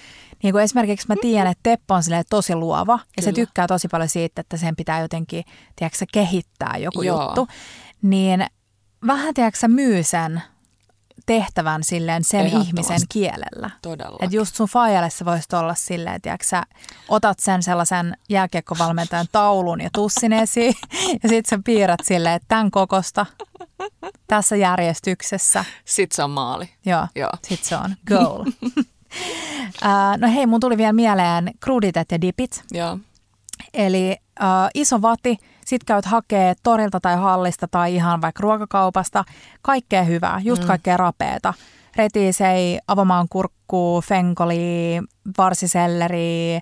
niin 0.42 0.52
kuin 0.52 0.64
esimerkiksi 0.64 1.06
mä 1.08 1.14
tiedän, 1.20 1.46
että 1.52 1.60
Teppo 1.62 1.94
on 1.94 2.02
tosi 2.30 2.54
luova 2.54 2.98
ja 3.16 3.22
se 3.22 3.32
Kyllä. 3.32 3.46
tykkää 3.46 3.66
tosi 3.66 3.88
paljon 3.88 4.08
siitä, 4.08 4.40
että 4.40 4.56
sen 4.56 4.76
pitää 4.76 5.00
jotenkin, 5.00 5.44
tiedätkö, 5.76 6.04
kehittää 6.12 6.76
joku 6.78 7.02
Joo. 7.02 7.22
juttu. 7.22 7.48
Niin 8.02 8.46
vähän, 9.06 9.34
tiedätkö, 9.34 9.58
sä, 9.58 9.68
myy 9.68 10.02
sen 10.02 10.42
tehtävän 11.26 11.84
silleen 11.84 12.24
sen 12.24 12.46
ihmisen 12.46 13.00
kielellä. 13.08 13.70
Todella. 13.82 14.18
Että 14.20 14.36
just 14.36 14.54
sun 14.54 14.68
faijalle 14.68 15.10
se 15.10 15.24
voisi 15.24 15.56
olla 15.56 15.74
silleen, 15.74 16.16
että 16.16 16.36
sä 16.42 16.62
otat 17.08 17.40
sen 17.40 17.62
sellaisen 17.62 18.16
jääkiekkovalmentajan 18.28 19.26
taulun 19.32 19.80
ja 19.80 19.90
tussin 19.92 20.32
esiin 20.32 20.74
ja 21.22 21.28
sit 21.28 21.46
sä 21.46 21.58
piirrät 21.64 22.00
silleen, 22.04 22.34
että 22.34 22.48
tämän 22.48 22.70
kokosta 22.70 23.26
tässä 24.26 24.56
järjestyksessä. 24.56 25.64
Sitten 25.84 26.16
se 26.16 26.22
on 26.22 26.30
maali. 26.30 26.70
Joo, 26.86 27.06
Joo. 27.14 27.32
sit 27.42 27.64
se 27.64 27.76
on 27.76 27.96
goal. 28.08 28.44
No 30.16 30.28
hei, 30.28 30.46
mun 30.46 30.60
tuli 30.60 30.76
vielä 30.76 30.92
mieleen 30.92 31.50
kruditet 31.60 32.12
ja 32.12 32.20
dipit. 32.20 32.64
Joo. 32.70 32.98
Eli 33.74 34.16
äh, 34.42 34.48
iso 34.74 35.02
vati, 35.02 35.36
sit 35.64 35.84
käyt 35.84 36.04
hakee 36.04 36.54
torilta 36.62 37.00
tai 37.00 37.16
hallista 37.16 37.68
tai 37.70 37.94
ihan 37.94 38.20
vaikka 38.20 38.40
ruokakaupasta. 38.42 39.24
Kaikkea 39.62 40.02
hyvää, 40.02 40.40
just 40.44 40.62
Mm. 40.62 40.66
kaikkea 40.66 40.96
rapeeta. 40.96 41.54
Retiisei, 41.96 42.78
avomaan 42.88 43.26
kurkku, 43.30 44.02
fenkoli, 44.06 45.00
varsiselleri, 45.38 46.56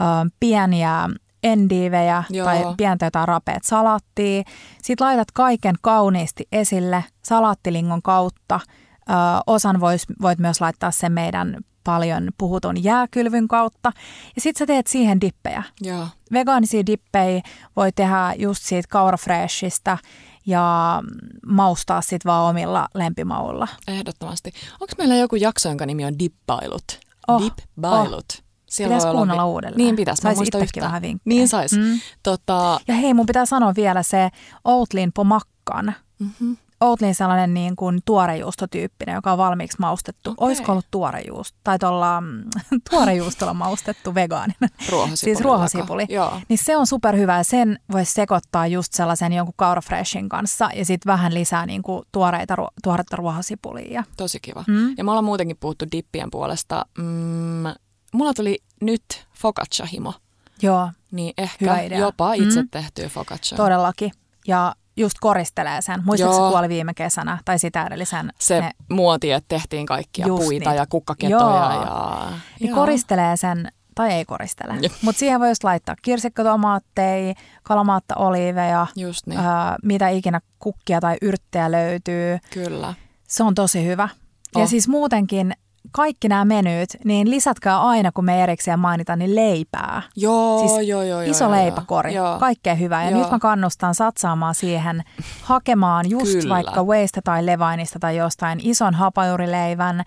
äh, 0.00 0.08
pieniä 0.40 1.08
endivejä 1.42 2.24
Joo. 2.30 2.44
tai 2.44 2.64
pientä 2.76 3.06
jotain 3.06 3.28
rapeet 3.28 3.64
salaattia. 3.64 4.42
Sitten 4.82 5.06
laitat 5.06 5.30
kaiken 5.30 5.74
kauniisti 5.82 6.48
esille 6.52 7.04
salaattilingon 7.22 8.02
kautta. 8.02 8.60
Ö, 9.10 9.12
osan 9.46 9.80
vois, 9.80 10.06
voit 10.22 10.38
myös 10.38 10.60
laittaa 10.60 10.90
sen 10.90 11.12
meidän 11.12 11.56
paljon 11.84 12.28
puhutun 12.38 12.84
jääkylvyn 12.84 13.48
kautta. 13.48 13.92
Ja 14.36 14.40
sitten 14.42 14.58
sä 14.58 14.66
teet 14.66 14.86
siihen 14.86 15.20
dippejä. 15.20 15.62
Joo. 15.80 16.06
Vegaanisia 16.32 16.86
dippejä 16.86 17.40
voi 17.76 17.92
tehdä 17.92 18.34
just 18.38 18.62
siitä 18.62 18.88
kaurafreshistä 18.90 19.98
ja 20.46 21.02
maustaa 21.46 22.00
sit 22.00 22.24
vaan 22.24 22.50
omilla 22.50 22.88
lempimauilla. 22.94 23.68
Ehdottomasti. 23.88 24.52
Onko 24.72 24.92
meillä 24.98 25.16
joku 25.16 25.36
jakso, 25.36 25.68
jonka 25.68 25.86
nimi 25.86 26.04
on 26.04 26.18
Dippailut? 26.18 27.00
Oh, 27.28 27.42
Dippailut. 27.42 28.42
Siellä 28.70 28.88
Pitäisi 28.94 29.06
olla 29.08 29.16
kuunnella 29.18 29.42
vi- 29.42 29.48
uudelleen. 29.48 29.76
Niin 29.78 29.96
pitäisi, 29.96 30.22
mä 30.22 30.28
en 30.30 30.36
Sais 30.36 30.38
muista 30.38 30.58
itsekin 30.58 30.82
vähän 30.82 31.02
vinkkejä. 31.02 31.22
Niin 31.34 31.48
sais. 31.48 31.72
Mm. 31.72 32.00
Tota, 32.22 32.80
Ja 32.88 32.94
hei, 32.94 33.14
mun 33.14 33.26
pitää 33.26 33.46
sanoa 33.46 33.74
vielä 33.76 34.02
se 34.02 34.28
Outlin 34.64 35.12
pomakkan. 35.12 35.94
mm-hmm. 36.18 36.56
Outlin 36.80 37.14
sellainen 37.14 37.54
niin 37.54 37.76
kuin 37.76 38.00
tuorejuustotyyppinen, 38.04 39.14
joka 39.14 39.32
on 39.32 39.38
valmiiksi 39.38 39.76
maustettu. 39.80 40.30
Okei. 40.30 40.46
Olisiko 40.46 40.72
ollut 40.72 40.86
tuorejuusto? 40.90 41.58
Tai 41.64 41.78
tuolla 41.78 42.20
mm, 42.20 42.44
tuorejuustolla 42.90 43.54
maustettu 43.54 44.14
vegaaninen. 44.14 44.70
ruohosipuli. 44.90 45.16
Siis 45.34 45.40
ruohosipuli. 45.40 46.06
Joo. 46.08 46.40
Niin 46.48 46.58
se 46.58 46.76
on 46.76 46.86
superhyvä 46.86 47.36
ja 47.36 47.44
sen 47.44 47.78
voisi 47.92 48.12
sekoittaa 48.12 48.66
just 48.66 48.92
sellaisen 48.92 49.32
jonkun 49.32 49.54
kaurafreshin 49.56 50.28
kanssa 50.28 50.68
ja 50.74 50.84
sitten 50.84 51.12
vähän 51.12 51.34
lisää 51.34 51.66
niin 51.66 51.82
kuin 51.82 52.02
tuoreita, 52.12 52.56
tuoretta 52.82 53.16
ruohosipulia. 53.16 54.04
Tosi 54.16 54.38
kiva. 54.40 54.64
Mm. 54.66 54.94
Ja 54.98 55.04
me 55.04 55.10
ollaan 55.10 55.24
muutenkin 55.24 55.56
puhuttu 55.60 55.84
dippien 55.92 56.30
puolesta. 56.30 56.86
Mm, 56.98 57.04
mulla 58.14 58.34
tuli 58.34 58.58
nyt 58.80 59.02
focaccia-himo. 59.42 60.12
Joo, 60.62 60.90
Niin 61.10 61.34
ehkä 61.38 61.82
jopa 61.98 62.34
itse 62.34 62.62
Mm. 62.62 62.68
tehtyä 62.70 63.08
focaccia. 63.08 63.56
todellakin. 63.56 64.12
Ja 64.46 64.74
just 65.00 65.16
koristelee 65.20 65.82
sen. 65.82 66.02
Muistatko 66.04 66.36
Joo. 66.36 66.50
kuoli 66.50 66.68
viime 66.68 66.94
kesänä 66.94 67.38
tai 67.44 67.58
sitä 67.58 67.86
edellisen? 67.86 68.32
Se 68.38 68.60
ne, 68.60 68.70
muoti, 68.90 69.32
että 69.32 69.48
tehtiin 69.48 69.86
kaikkia 69.86 70.26
Just 70.26 70.42
puita 70.44 70.70
niin. 70.70 70.76
ja 70.78 70.86
kukkaketoja. 70.86 71.40
Joo. 71.40 71.54
Ja, 71.54 72.32
niin 72.60 72.70
joo. 72.70 72.74
koristelee 72.80 73.36
sen, 73.36 73.72
tai 73.94 74.12
ei 74.12 74.24
koristele. 74.24 74.74
Mutta 75.02 75.18
siihen 75.18 75.40
voi 75.40 75.48
just 75.48 75.64
laittaa 75.64 75.94
kirsikkotomaatteja, 76.02 77.34
kalamaatta, 77.62 78.14
oliiveja, 78.16 78.86
Just 78.96 79.26
niin, 79.26 79.40
öö, 79.40 79.46
mitä 79.82 80.08
ikinä 80.08 80.40
kukkia 80.58 81.00
tai 81.00 81.16
yrttejä 81.22 81.70
löytyy. 81.70 82.38
kyllä. 82.50 82.94
Se 83.28 83.42
on 83.42 83.54
tosi 83.54 83.84
hyvä. 83.86 84.08
Ja 84.56 84.62
Oh. 84.62 84.68
siis 84.68 84.88
muutenkin 84.88 85.52
kaikki 85.92 86.28
nämä 86.28 86.44
menyt, 86.44 86.90
niin 87.04 87.30
lisätkää 87.30 87.80
aina, 87.80 88.12
kun 88.12 88.24
me 88.24 88.42
erikseen 88.42 88.78
mainitaan, 88.78 89.18
niin 89.18 89.34
leipää. 89.34 90.02
Joo, 90.16 90.58
Siis 90.58 90.72
joo, 90.72 90.82
joo, 90.82 91.02
joo. 91.02 91.20
Iso 91.20 91.44
joo, 91.44 91.52
leipäkori, 91.52 92.14
Joo. 92.14 92.38
kaikkea 92.38 92.74
hyvää. 92.74 93.04
Ja 93.04 93.10
Joo. 93.10 93.20
nyt 93.20 93.30
mä 93.30 93.38
kannustan 93.38 93.94
satsaamaan 93.94 94.54
siihen, 94.54 95.02
hakemaan 95.42 96.10
just 96.10 96.32
Kyllä. 96.32 96.54
vaikka 96.54 96.84
Waste 96.84 97.20
tai 97.24 97.46
Levainista 97.46 97.98
tai 97.98 98.16
jostain 98.16 98.60
ison 98.62 98.94
hapajurileivän, 98.94 100.02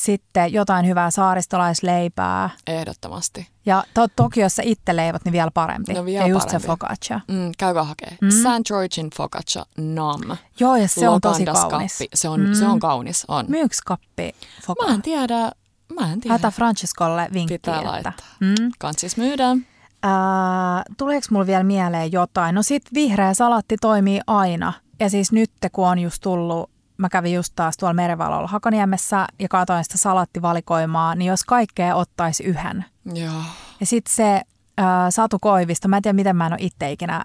sitten 0.00 0.52
jotain 0.52 0.86
hyvää 0.86 1.10
saaristolaisleipää. 1.10 2.50
Ehdottomasti. 2.66 3.48
Ja 3.66 3.84
to- 3.94 4.08
toki 4.16 4.40
jos 4.40 4.56
sä 4.56 4.62
itse 4.64 4.96
leivot, 4.96 5.24
niin 5.24 5.32
vielä 5.32 5.50
parempi. 5.54 5.92
No 5.92 6.04
vielä 6.04 6.24
ja 6.24 6.28
just 6.28 6.46
parempi. 6.46 6.62
se 6.62 6.66
focaccia. 6.66 7.20
Mm, 7.28 7.52
käykää 7.58 7.84
hakee. 7.84 8.18
Mm. 8.20 8.26
Mm. 8.26 8.30
St. 8.30 8.66
Georgein 8.68 9.10
focaccia 9.16 9.64
nam. 9.78 10.20
Joo, 10.60 10.76
ja 10.76 10.88
se 10.88 11.08
on 11.08 11.20
tosi 11.20 11.40
Lokandas 11.46 11.64
kaunis. 11.70 11.92
kappi. 11.92 12.08
Se 12.14 12.28
on, 12.28 12.40
mm. 12.40 12.54
se 12.54 12.66
on 12.66 12.80
kaunis, 12.80 13.24
on. 13.28 13.44
Myyks 13.48 13.80
kappi 13.80 14.22
Mä 14.22 14.62
focaccia? 14.66 14.94
en 14.94 15.02
tiedä, 15.02 15.52
mä 16.00 16.12
en 16.12 16.20
tiedä. 16.20 16.32
Laita 16.34 16.50
Franciscolle 16.50 17.28
vinkki, 17.32 17.54
Pitää 17.58 17.76
että... 17.78 17.90
laittaa. 17.90 18.12
Mm. 18.40 18.54
Kans 18.78 18.96
siis 18.98 19.16
myydään. 19.16 19.66
Ää, 20.02 20.82
tuleeko 20.96 21.26
mulla 21.30 21.46
vielä 21.46 21.62
mieleen 21.64 22.12
jotain? 22.12 22.54
No 22.54 22.62
sit 22.62 22.82
vihreä 22.94 23.34
salatti 23.34 23.76
toimii 23.80 24.20
aina. 24.26 24.72
Ja 25.00 25.10
siis 25.10 25.32
nyt 25.32 25.50
kun 25.72 25.88
on 25.88 25.98
just 25.98 26.22
tullut, 26.22 26.70
mä 27.00 27.08
kävin 27.08 27.34
just 27.34 27.52
taas 27.56 27.76
tuolla 27.76 27.94
Merivalolla 27.94 28.48
Hakaniemessä 28.48 29.26
ja 29.38 29.48
katsoin 29.48 29.84
sitä 29.84 29.98
salattivalikoimaa, 29.98 31.14
niin 31.14 31.28
jos 31.28 31.44
kaikkea 31.44 31.96
ottaisi 31.96 32.44
yhden. 32.44 32.84
Joo. 33.14 33.42
Ja 33.80 33.86
sitten 33.86 34.14
se 34.14 34.42
ää, 34.78 35.10
Satu 35.10 35.38
Koivisto, 35.38 35.88
mä 35.88 35.96
en 35.96 36.02
tiedä 36.02 36.16
miten 36.16 36.36
mä 36.36 36.46
en 36.46 36.52
ole 36.52 36.60
itse 36.62 36.92
ikinä 36.92 37.24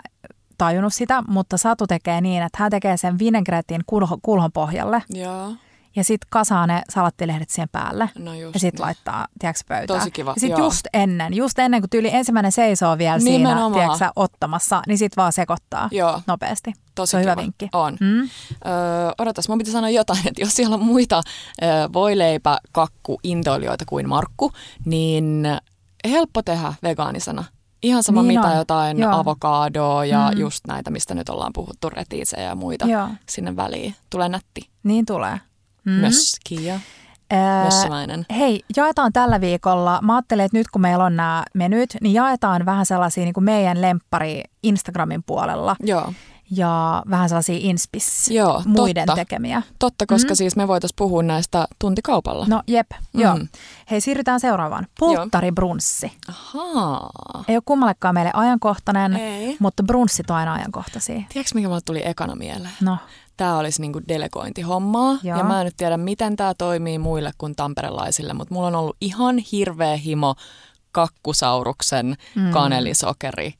tajunnut 0.57 0.93
sitä, 0.93 1.23
mutta 1.27 1.57
Satu 1.57 1.87
tekee 1.87 2.21
niin, 2.21 2.43
että 2.43 2.57
hän 2.61 2.71
tekee 2.71 2.97
sen 2.97 3.19
vinegretin 3.19 3.81
kulho, 3.85 4.17
kulhon 4.21 4.51
pohjalle 4.51 5.03
Joo. 5.09 5.55
Ja 5.95 6.03
sitten 6.03 6.27
kasaa 6.29 6.67
ne 6.67 6.81
salattilehdet 6.89 7.49
siihen 7.49 7.69
päälle. 7.71 8.09
No 8.19 8.33
just 8.33 8.53
Ja 8.53 8.59
sitten 8.59 8.77
niin. 8.79 8.85
laittaa, 8.85 9.27
tiedätkö, 9.39 9.61
pöytään. 9.67 9.99
Tosi 9.99 10.11
kiva, 10.11 10.31
Ja 10.31 10.39
sitten 10.39 10.63
just 10.63 10.87
ennen, 10.93 11.33
just 11.33 11.59
ennen 11.59 11.81
kuin 11.81 11.89
tyyli 11.89 12.09
ensimmäinen 12.13 12.51
seisoo 12.51 12.97
vielä 12.97 13.19
siinä, 13.19 13.49
Nimenomaan. 13.49 13.73
tiedätkö, 13.97 14.11
ottamassa, 14.15 14.81
niin 14.87 14.97
sitten 14.97 15.21
vaan 15.21 15.33
sekoittaa 15.33 15.89
Joo. 15.91 16.21
nopeasti. 16.27 16.73
Tosi 16.95 17.11
Se 17.11 17.17
on 17.17 17.23
kiva. 17.23 17.31
hyvä 17.31 17.41
vinkki. 17.41 17.69
On. 17.73 17.97
Mm? 17.99 18.19
Öö, 18.21 18.29
odotas, 19.17 19.49
mun 19.49 19.57
piti 19.57 19.71
sanoa 19.71 19.89
jotain, 19.89 20.27
että 20.27 20.41
jos 20.41 20.55
siellä 20.55 20.73
on 20.73 20.83
muita 20.83 21.21
öö, 21.63 21.69
voileipä, 21.93 22.57
kakku, 22.71 23.19
intoilijoita 23.23 23.85
kuin 23.87 24.09
Markku, 24.09 24.51
niin 24.85 25.47
helppo 26.09 26.41
tehdä 26.41 26.73
vegaanisena. 26.83 27.43
Ihan 27.83 28.03
sama 28.03 28.21
Niin 28.21 28.39
mitä 28.39 28.47
on, 28.47 28.57
jotain 28.57 28.99
joo. 28.99 29.11
avokadoa 29.19 30.05
ja 30.05 30.31
Mm. 30.33 30.39
just 30.39 30.67
näitä, 30.67 30.91
mistä 30.91 31.15
nyt 31.15 31.29
ollaan 31.29 31.53
puhuttu, 31.53 31.89
retiisejä 31.89 32.43
ja 32.43 32.55
muita 32.55 32.85
Joo, 32.85 33.07
sinne 33.29 33.55
väliin. 33.55 33.95
Tulee 34.09 34.29
nätti. 34.29 34.69
niin 34.83 35.05
tulee. 35.05 35.39
Mm. 35.85 35.91
Möskiä. 35.91 36.79
Ää, 37.31 37.63
Mössömäinen. 37.65 38.25
Hei, 38.37 38.63
jaetaan 38.77 39.13
tällä 39.13 39.41
viikolla. 39.41 39.99
Mä 40.01 40.15
ajattelin, 40.15 40.45
että 40.45 40.57
nyt 40.57 40.67
kun 40.67 40.81
meillä 40.81 41.03
on 41.03 41.15
nämä 41.15 41.43
menyt, 41.53 41.97
niin 42.01 42.13
jaetaan 42.13 42.65
vähän 42.65 42.85
sellaisia 42.85 43.23
niin 43.23 43.33
kuin 43.33 43.43
meidän 43.43 43.81
lemppari 43.81 44.43
Instagramin 44.63 45.23
puolella 45.23 45.75
Joo, 45.83 46.13
ja 46.51 47.03
vähän 47.09 47.29
sellaisia 47.29 47.57
inspis 47.61 48.29
Joo 48.31 48.63
muiden 48.65 49.05
totta. 49.05 49.15
tekemiä. 49.21 49.61
totta, 49.79 50.05
koska 50.05 50.29
Mm. 50.33 50.35
siis 50.35 50.55
me 50.55 50.67
voitaisiin 50.67 50.95
puhua 50.95 51.23
näistä 51.23 51.67
tuntikaupalla. 51.79 52.45
No 52.49 52.61
jep, 52.67 52.87
Mm. 53.13 53.21
joo. 53.21 53.39
Hei, 53.91 54.01
siirrytään 54.01 54.39
seuraavaan. 54.39 54.87
Pulttaribrunssi. 54.99 56.11
Ahaa. 56.29 57.43
Ei 57.47 57.55
ole 57.55 57.63
kummallekaan 57.65 58.13
meille 58.15 58.31
ajankohtainen, 58.33 59.15
Ei. 59.15 59.57
mutta 59.59 59.83
brunssit 59.83 60.29
on 60.29 60.35
aina 60.37 60.53
ajankohtaisia. 60.53 61.15
Tiedätkö, 61.15 61.51
mikä 61.55 61.67
mulle 61.67 61.81
tuli 61.85 62.01
ekana 62.07 62.35
mieleen? 62.35 62.73
No, 62.81 62.97
Tämä 63.37 63.57
olisi 63.57 63.81
niinku 63.81 64.01
delegointihommaa. 64.07 65.17
Joo. 65.23 65.37
Ja 65.37 65.43
mä 65.43 65.61
en 65.61 65.65
nyt 65.65 65.77
tiedä, 65.77 65.97
miten 65.97 66.35
tämä 66.35 66.53
toimii 66.57 66.97
muille 66.99 67.31
kuin 67.37 67.55
tamperelaisille, 67.55 68.33
mutta 68.33 68.53
mulla 68.53 68.67
on 68.67 68.75
ollut 68.75 68.97
ihan 69.01 69.37
hirveä 69.37 69.95
himo 69.97 70.35
kakkusauruksen 70.91 72.15
Mm. 72.35 72.51
kanelisokeri 72.51 73.53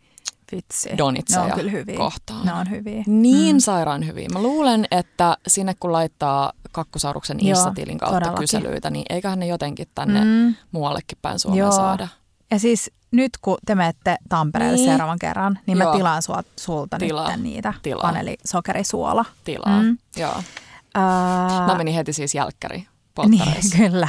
vitsi. 0.52 0.88
Ne 0.90 0.94
on 0.94 0.98
donitseja 0.98 1.56
kyllä 1.56 1.72
hyviä. 1.72 1.98
kohtaan. 1.98 2.46
Ne 2.46 2.54
on 2.54 2.70
hyviä. 2.70 3.04
Niin 3.08 3.56
Mm. 3.56 3.60
sairaan 3.60 4.08
hyviä. 4.08 4.28
Mä 4.34 4.42
luulen, 4.42 4.86
että 4.92 5.38
sinne 5.48 5.74
kun 5.80 5.92
laittaa 5.92 6.52
kakkusauruksen 6.72 7.38
Insta-tilin 7.40 7.98
kautta 7.98 8.16
todellakin. 8.20 8.40
kyselyitä, 8.44 8.90
niin 8.90 9.06
eiköhän 9.10 9.40
ne 9.40 9.48
jotenkin 9.48 9.88
tänne 9.96 10.22
Mm. 10.26 10.56
muuallekin 10.72 11.18
päin 11.22 11.40
Suomeen 11.40 11.60
Joo. 11.60 11.72
saada. 11.72 12.08
Ja 12.52 12.60
siis 12.60 12.91
nyt 13.12 13.32
kun 13.41 13.58
te 13.66 13.76
menette 13.76 14.18
Tampereelle 14.30 14.76
Niin. 14.78 14.89
seuraavan 14.89 15.20
kerran, 15.20 15.60
niin 15.68 15.78
Joo. 15.78 15.91
mä 15.91 15.98
tilaan 15.98 16.22
sua, 16.22 16.43
sulta 16.58 16.98
Tilaa. 16.98 17.32
nyt 17.32 17.41
niitä 17.43 17.74
Tilaa. 17.82 18.02
kanelisokerisuola. 18.02 19.26
Tilaa. 19.43 19.82
Mm. 19.82 19.98
Joo. 20.18 20.43
Ää, 20.96 21.66
Mä 21.68 21.76
menin 21.78 21.93
heti 21.93 22.14
siis 22.14 22.36
jälkkäri 22.36 22.78
niin, 22.78 22.88
polttareissa. 23.16 23.78
kyllä. 23.89 24.08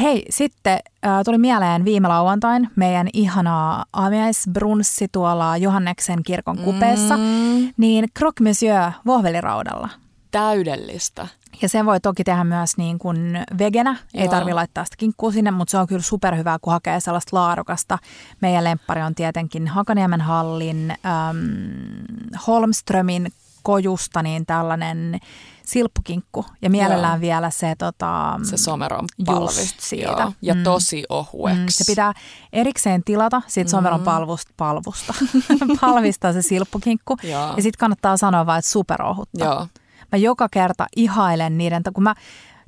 Hei, 0.00 0.26
sitten 0.30 0.78
äh, 1.06 1.20
tuli 1.24 1.38
mieleen 1.38 1.84
viime 1.84 2.08
lauantain 2.08 2.70
meidän 2.76 3.08
ihana 3.12 3.84
aamiaisbrunssi 3.92 5.08
tuolla 5.12 5.56
Johanneksen 5.56 6.22
kirkon 6.22 6.58
kupeessa, 6.58 7.16
Mm, 7.16 7.72
niin 7.76 8.04
croque 8.18 8.44
monsieur 8.44 8.90
vohveliraudalla. 9.06 9.88
täydellistä. 10.30 11.26
Ja 11.62 11.68
sen 11.68 11.86
voi 11.86 12.00
toki 12.00 12.24
tehdä 12.24 12.44
myös 12.44 12.76
niin 12.76 12.98
kuin 12.98 13.44
vegenä, 13.58 13.96
ei 14.14 14.24
Joo. 14.24 14.30
tarvi 14.30 14.52
laittaa 14.54 14.84
sitä 14.84 14.96
kinkkua 14.98 15.32
sinne, 15.32 15.50
mutta 15.50 15.70
se 15.70 15.78
on 15.78 15.86
kyllä 15.86 16.02
superhyvää, 16.02 16.58
kun 16.62 16.72
hakee 16.72 17.00
sellaista 17.00 17.36
laadukasta. 17.36 17.98
Meidän 18.40 18.64
lemppari 18.64 19.02
on 19.02 19.14
tietenkin 19.14 19.68
Hakaniemen 19.68 20.20
hallin, 20.20 20.90
äm, 20.90 20.96
Holmströmin 22.46 23.26
kojusta, 23.62 24.22
niin 24.22 24.46
tällainen 24.46 25.20
silppukinkku. 25.66 26.44
Ja 26.62 26.70
mielellään 26.70 27.14
Joo. 27.16 27.20
vielä 27.20 27.50
se, 27.50 27.74
tota, 27.78 28.40
Se 28.42 28.56
someron 28.56 29.04
Just 29.18 29.26
palvi. 29.26 29.52
siitä. 29.78 30.04
Joo. 30.22 30.32
Ja 30.42 30.54
Mm. 30.54 30.62
tosi 30.62 31.04
ohueksi. 31.08 31.60
mm, 31.60 31.66
se 31.68 31.84
pitää 31.86 32.12
erikseen 32.52 33.04
tilata 33.04 33.42
siitä 33.46 33.70
someron 33.70 34.00
Mm. 34.00 34.04
palvusta, 34.04 34.52
palvusta, 34.56 35.14
palvista 35.80 36.32
se 36.32 36.42
silppukinkku. 36.42 37.16
Joo. 37.22 37.46
Ja 37.56 37.62
sitten 37.62 37.78
kannattaa 37.80 38.16
sanoa 38.16 38.46
vaan, 38.46 38.58
että 38.58 38.70
superohutta. 38.70 39.44
Joo. 39.44 39.66
Mä 40.14 40.18
joka 40.18 40.48
kerta 40.48 40.86
ihailen 40.96 41.58
niiden, 41.58 41.82
kun 41.94 42.04
mä 42.04 42.14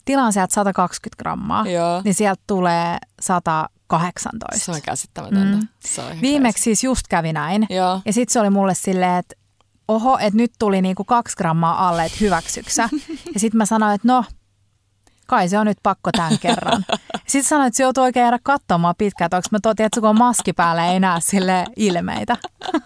tilaan 0.04 0.32
sieltä 0.32 0.54
120 0.54 1.22
grammaa, 1.22 1.68
Joo. 1.68 2.02
niin 2.04 2.14
sieltä 2.14 2.42
tulee 2.46 2.98
118. 3.20 4.64
Se 4.64 4.72
on 4.72 4.82
käsittämätöntä. 4.82 5.56
Mm. 5.56 5.68
Se 5.80 6.02
on 6.02 6.20
Viimeksi 6.22 6.62
siis 6.62 6.84
just 6.84 7.02
kävi 7.08 7.32
näin. 7.32 7.66
Joo. 7.70 8.00
Ja 8.04 8.12
sitten 8.12 8.32
se 8.32 8.40
oli 8.40 8.50
mulle 8.50 8.74
silleen, 8.74 9.18
että 9.18 9.36
oho, 9.88 10.18
että 10.18 10.36
nyt 10.36 10.52
tuli 10.58 10.82
niinku 10.82 11.04
kaksi 11.04 11.36
grammaa 11.36 11.88
alle, 11.88 12.04
että 12.04 12.18
hyväksyksä. 12.20 12.88
ja 13.34 13.40
sitten 13.40 13.58
mä 13.58 13.66
sanoin, 13.66 13.94
että 13.94 14.08
no, 14.08 14.24
kai 15.26 15.48
se 15.48 15.58
on 15.58 15.66
nyt 15.66 15.78
pakko 15.82 16.10
tämän 16.12 16.38
kerran. 16.42 16.84
Sitten 17.26 17.48
sanoit, 17.48 17.66
että 17.66 17.76
se 17.76 17.82
joutuu 17.82 18.04
oikein 18.04 18.22
jäädä 18.22 18.38
katsomaan 18.42 18.94
pitkään, 18.98 19.26
että 19.26 19.36
onko 19.36 19.48
mä 19.50 19.58
totin, 19.62 19.86
että 19.86 20.00
kun 20.00 20.08
on 20.08 20.18
maski 20.18 20.52
päällä, 20.52 20.86
ei 20.86 21.00
näe 21.00 21.20
sille 21.20 21.64
ilmeitä. 21.76 22.36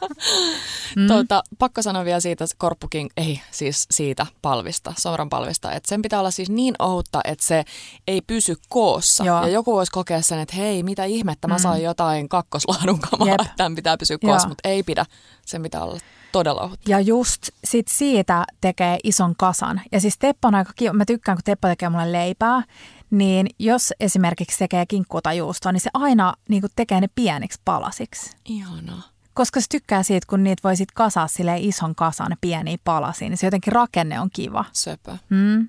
Mm. 0.97 1.07
Tuota, 1.07 1.43
pakko 1.59 1.83
sanoa 1.83 2.05
vielä 2.05 2.21
siitä 2.21 2.45
korppukin, 2.59 3.11
ei 3.17 3.41
siis 3.51 3.87
siitä 3.91 4.27
palvista, 4.43 4.95
somran 4.99 5.29
palvista, 5.29 5.73
että 5.73 5.89
sen 5.89 6.03
pitää 6.03 6.19
olla 6.19 6.31
siis 6.31 6.51
niin 6.51 6.75
ohutta, 6.79 7.21
että 7.25 7.45
se 7.45 7.65
ei 8.07 8.21
pysy 8.21 8.57
koossa. 8.69 9.25
Joo. 9.25 9.43
Ja 9.43 9.49
joku 9.49 9.73
voisi 9.73 9.93
kokea 9.93 10.23
sen, 10.23 10.39
että 10.39 10.57
hei, 10.57 10.83
mitä 10.83 11.05
ihmettä, 11.05 11.49
mä 11.49 11.55
mm. 11.55 11.61
sain 11.61 11.83
jotain 11.83 12.29
kakkoslaadun 12.29 13.01
kamaa, 13.01 13.29
että 13.29 13.53
tämän 13.57 13.75
pitää 13.75 13.97
pysyä 13.97 14.19
koossa, 14.19 14.49
mutta 14.49 14.69
ei 14.69 14.83
pidä. 14.83 15.07
Sen 15.47 15.63
pitää 15.63 15.85
olla 15.85 15.99
todella 16.33 16.61
ohutta. 16.61 16.91
Ja 16.91 17.01
just 17.01 17.49
sit 17.65 17.89
siitä 17.89 18.45
tekee 18.61 18.99
ison 19.05 19.35
kasan. 19.37 19.81
Ja 19.93 20.01
siis 20.01 20.19
Teppo 20.19 20.49
on 20.49 20.55
aika 20.55 20.73
kiva. 20.77 20.93
Mä 20.93 21.05
tykkään, 21.05 21.37
kun 21.37 21.43
Teppo 21.45 21.69
tekee 21.69 21.89
mulle 21.89 22.13
leipää. 22.13 22.63
Niin 23.11 23.47
jos 23.59 23.93
esimerkiksi 24.01 24.59
tekee 24.59 24.87
kinkkua 24.87 25.21
tai 25.23 25.37
juustoa, 25.37 25.73
niin 25.73 25.81
se 25.81 25.91
aina 25.95 26.35
niin 26.49 26.63
tekee 26.77 27.01
ne 27.01 27.09
pieniksi 27.15 27.61
palasiksi. 27.65 28.37
Ihanaa 28.45 29.03
koska 29.35 29.61
se 29.61 29.67
tykkää 29.71 30.03
siitä, 30.03 30.27
kun 30.31 30.45
niitä 30.45 30.61
voi 30.65 30.77
sitten 30.77 30.95
kasaa 30.95 31.29
sille 31.29 31.57
ison 31.59 31.95
kasan 31.95 32.37
pieniä 32.41 32.77
palasia, 32.85 33.29
niin 33.29 33.39
se 33.39 33.47
jotenkin 33.47 33.73
rakenne 33.73 34.21
on 34.21 34.31
kiva. 34.33 34.65
Söpö. 34.73 35.17
Mm. 35.29 35.69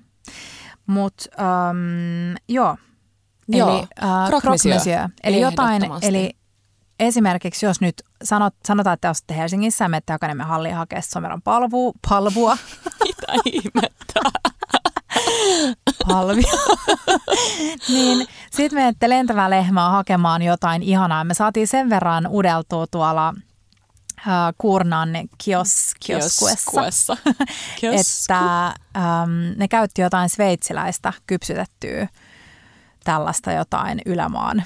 Mutta 0.86 1.24
um, 1.70 2.36
joo. 2.48 2.76
joo. 3.48 3.70
Eli 3.70 3.78
uh, 3.78 4.28
croque 4.28 4.48
monsieur. 4.50 5.08
Eli 5.24 5.40
jotain, 5.40 5.82
eli 6.02 6.30
esimerkiksi 7.06 7.66
jos 7.66 7.80
nyt 7.80 8.02
sanot, 8.24 8.54
sanotaan, 8.66 8.94
että 8.94 9.08
olette 9.08 9.36
Helsingissä 9.36 9.84
ja 9.84 9.88
menette 9.88 10.12
Akadeemian 10.12 10.48
halliin 10.48 10.74
hakea 10.74 11.02
someron 11.02 11.42
palvua, 11.42 11.92
palvua. 12.08 12.56
Mitä 13.04 13.26
ihmettä? 13.44 14.20
Palvia. 16.08 16.52
niin 17.88 18.26
sitten 18.50 18.78
menette 18.78 19.08
lentävää 19.08 19.50
lehmää 19.50 19.90
hakemaan 19.90 20.42
jotain 20.42 20.82
ihanaa. 20.82 21.24
Me 21.24 21.34
saatiin 21.34 21.68
sen 21.68 21.90
verran 21.90 22.26
udeltua 22.26 22.86
tuolla 22.86 23.28
uh, 23.28 24.54
Kurnan 24.58 25.08
kios, 25.44 25.92
kioskuessa, 26.06 27.16
että 28.00 28.74
um, 28.96 29.30
ne 29.56 29.68
käytti 29.68 30.02
jotain 30.02 30.28
sveitsiläistä 30.28 31.12
kypsytettyä 31.26 32.08
tällaista 33.04 33.52
jotain 33.52 34.00
ylämaan, 34.06 34.64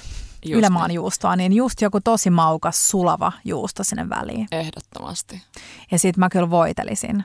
just 0.49 0.59
ylämaan 0.59 0.87
niin. 0.87 0.95
juustoa, 0.95 1.35
niin 1.35 1.53
just 1.53 1.81
joku 1.81 2.01
tosi 2.01 2.29
maukas 2.29 2.89
sulava 2.89 3.31
juusto 3.45 3.83
sinne 3.83 4.09
väliin. 4.09 4.47
Ehdottomasti. 4.51 5.41
Ja 5.91 5.99
sitten 5.99 6.19
mä 6.19 6.29
kyllä 6.29 6.49
voitelisin 6.49 7.23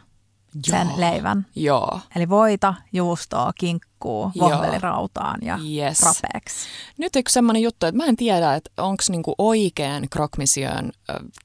sen 0.67 0.89
Joo. 0.89 1.01
leivän. 1.01 1.47
Joo. 1.57 2.01
Eli 2.17 2.29
voita, 2.29 2.75
juustoa, 2.93 3.53
kinkkuu, 4.03 4.33
vohvelirautaan 4.41 5.39
ja 5.43 5.59
yes. 5.75 6.01
rapeeksi. 6.01 6.57
Nyt 6.99 7.17
yksi 7.17 7.33
semmoinen 7.33 7.63
juttu, 7.63 7.87
että 7.87 7.97
mä 7.97 8.05
en 8.05 8.17
tiedä, 8.17 8.55
että 8.55 8.71
onko 8.77 9.03
niinku 9.09 9.35
oikein 9.39 10.11
krokmisyön 10.11 10.93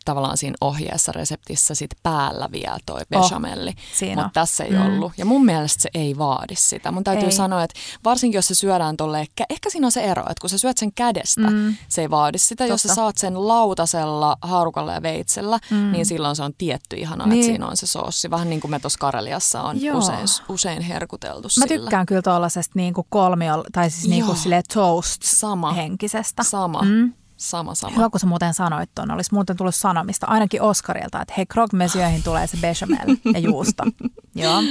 tavallaan 0.06 0.38
siinä 0.38 0.56
ohjeessa, 0.62 1.12
reseptissä 1.12 1.76
sit 1.76 1.92
päällä 2.04 2.50
vielä 2.52 2.78
toi 2.86 3.02
oh, 3.02 3.22
bechamelli. 3.22 3.70
Oh, 4.04 4.16
mutta 4.16 4.30
tässä 4.34 4.64
ei 4.64 4.72
mm. 4.72 4.86
ollut. 4.86 5.12
Ja 5.18 5.26
mun 5.26 5.46
mielestä 5.46 5.82
se 5.82 5.90
ei 5.94 6.18
vaadi 6.18 6.56
sitä. 6.56 6.92
Mun 6.92 7.04
täytyy 7.04 7.26
ei. 7.26 7.32
sanoa, 7.32 7.64
että 7.64 7.80
varsinkin 8.04 8.38
jos 8.38 8.48
se 8.48 8.56
syödään 8.56 8.98
tolle, 8.98 9.26
ehkä 9.50 9.70
siinä 9.70 9.88
on 9.88 9.92
se 9.92 10.02
ero, 10.02 10.22
että 10.22 10.42
kun 10.42 10.50
sä 10.50 10.58
syöt 10.58 10.78
sen 10.78 10.94
kädestä, 10.94 11.50
mm. 11.50 11.76
se 11.90 12.02
ei 12.02 12.10
vaadi 12.10 12.38
sitä. 12.38 12.64
Totta. 12.64 12.74
Jos 12.74 12.84
sä 12.84 12.96
saat 12.96 13.18
sen 13.18 13.48
lautasella, 13.48 14.38
haarukalla 14.42 14.94
ja 14.94 15.02
veitsellä, 15.02 15.60
mm. 15.72 15.92
niin 15.92 16.06
silloin 16.06 16.36
se 16.36 16.44
on 16.44 16.54
tietty 16.58 16.96
ihanaa, 16.96 17.28
niin. 17.28 17.40
että 17.40 17.52
siinä 17.52 17.68
on 17.68 17.78
se 17.78 17.88
soossi. 17.88 18.30
Vähän 18.30 18.50
niin 18.50 18.62
kuin 18.62 18.72
me 18.72 18.80
tuossa 18.80 19.00
Kareliassa 19.00 19.62
on 19.62 19.78
usein, 19.94 20.28
usein 20.50 20.82
herkuteltu 20.82 21.48
Mä 21.60 21.66
sillä. 21.66 21.68
tykkään 21.68 22.06
kyllä 22.06 22.22
tuollaisesta 22.48 22.80
niin 22.80 22.94
kuin 22.94 23.08
kolmio, 23.10 23.64
tai 23.72 23.90
siis 23.90 24.08
niin 24.08 24.26
kuin 24.26 24.38
toast 24.74 25.22
Sama. 25.24 25.74
henkisestä. 25.74 26.44
Sama. 26.44 26.82
Mm. 26.82 27.14
Sama, 27.38 27.76
sama. 27.76 27.96
Hyvä, 27.96 28.10
kun 28.10 28.20
sä 28.20 28.28
muuten 28.28 28.54
sanoit 28.54 28.90
tuon. 28.96 29.12
Olisi 29.12 29.34
muuten 29.34 29.58
tullut 29.58 29.76
sanomista 29.76 30.28
ainakin 30.28 30.62
Oskarilta, 30.62 31.22
että 31.22 31.34
hei, 31.38 31.46
monsieurhin 31.74 32.24
tulee 32.24 32.48
se 32.48 32.58
bechamel 32.58 33.16
ja 33.34 33.40
juusto. 33.40 33.84
Joo. 34.36 34.62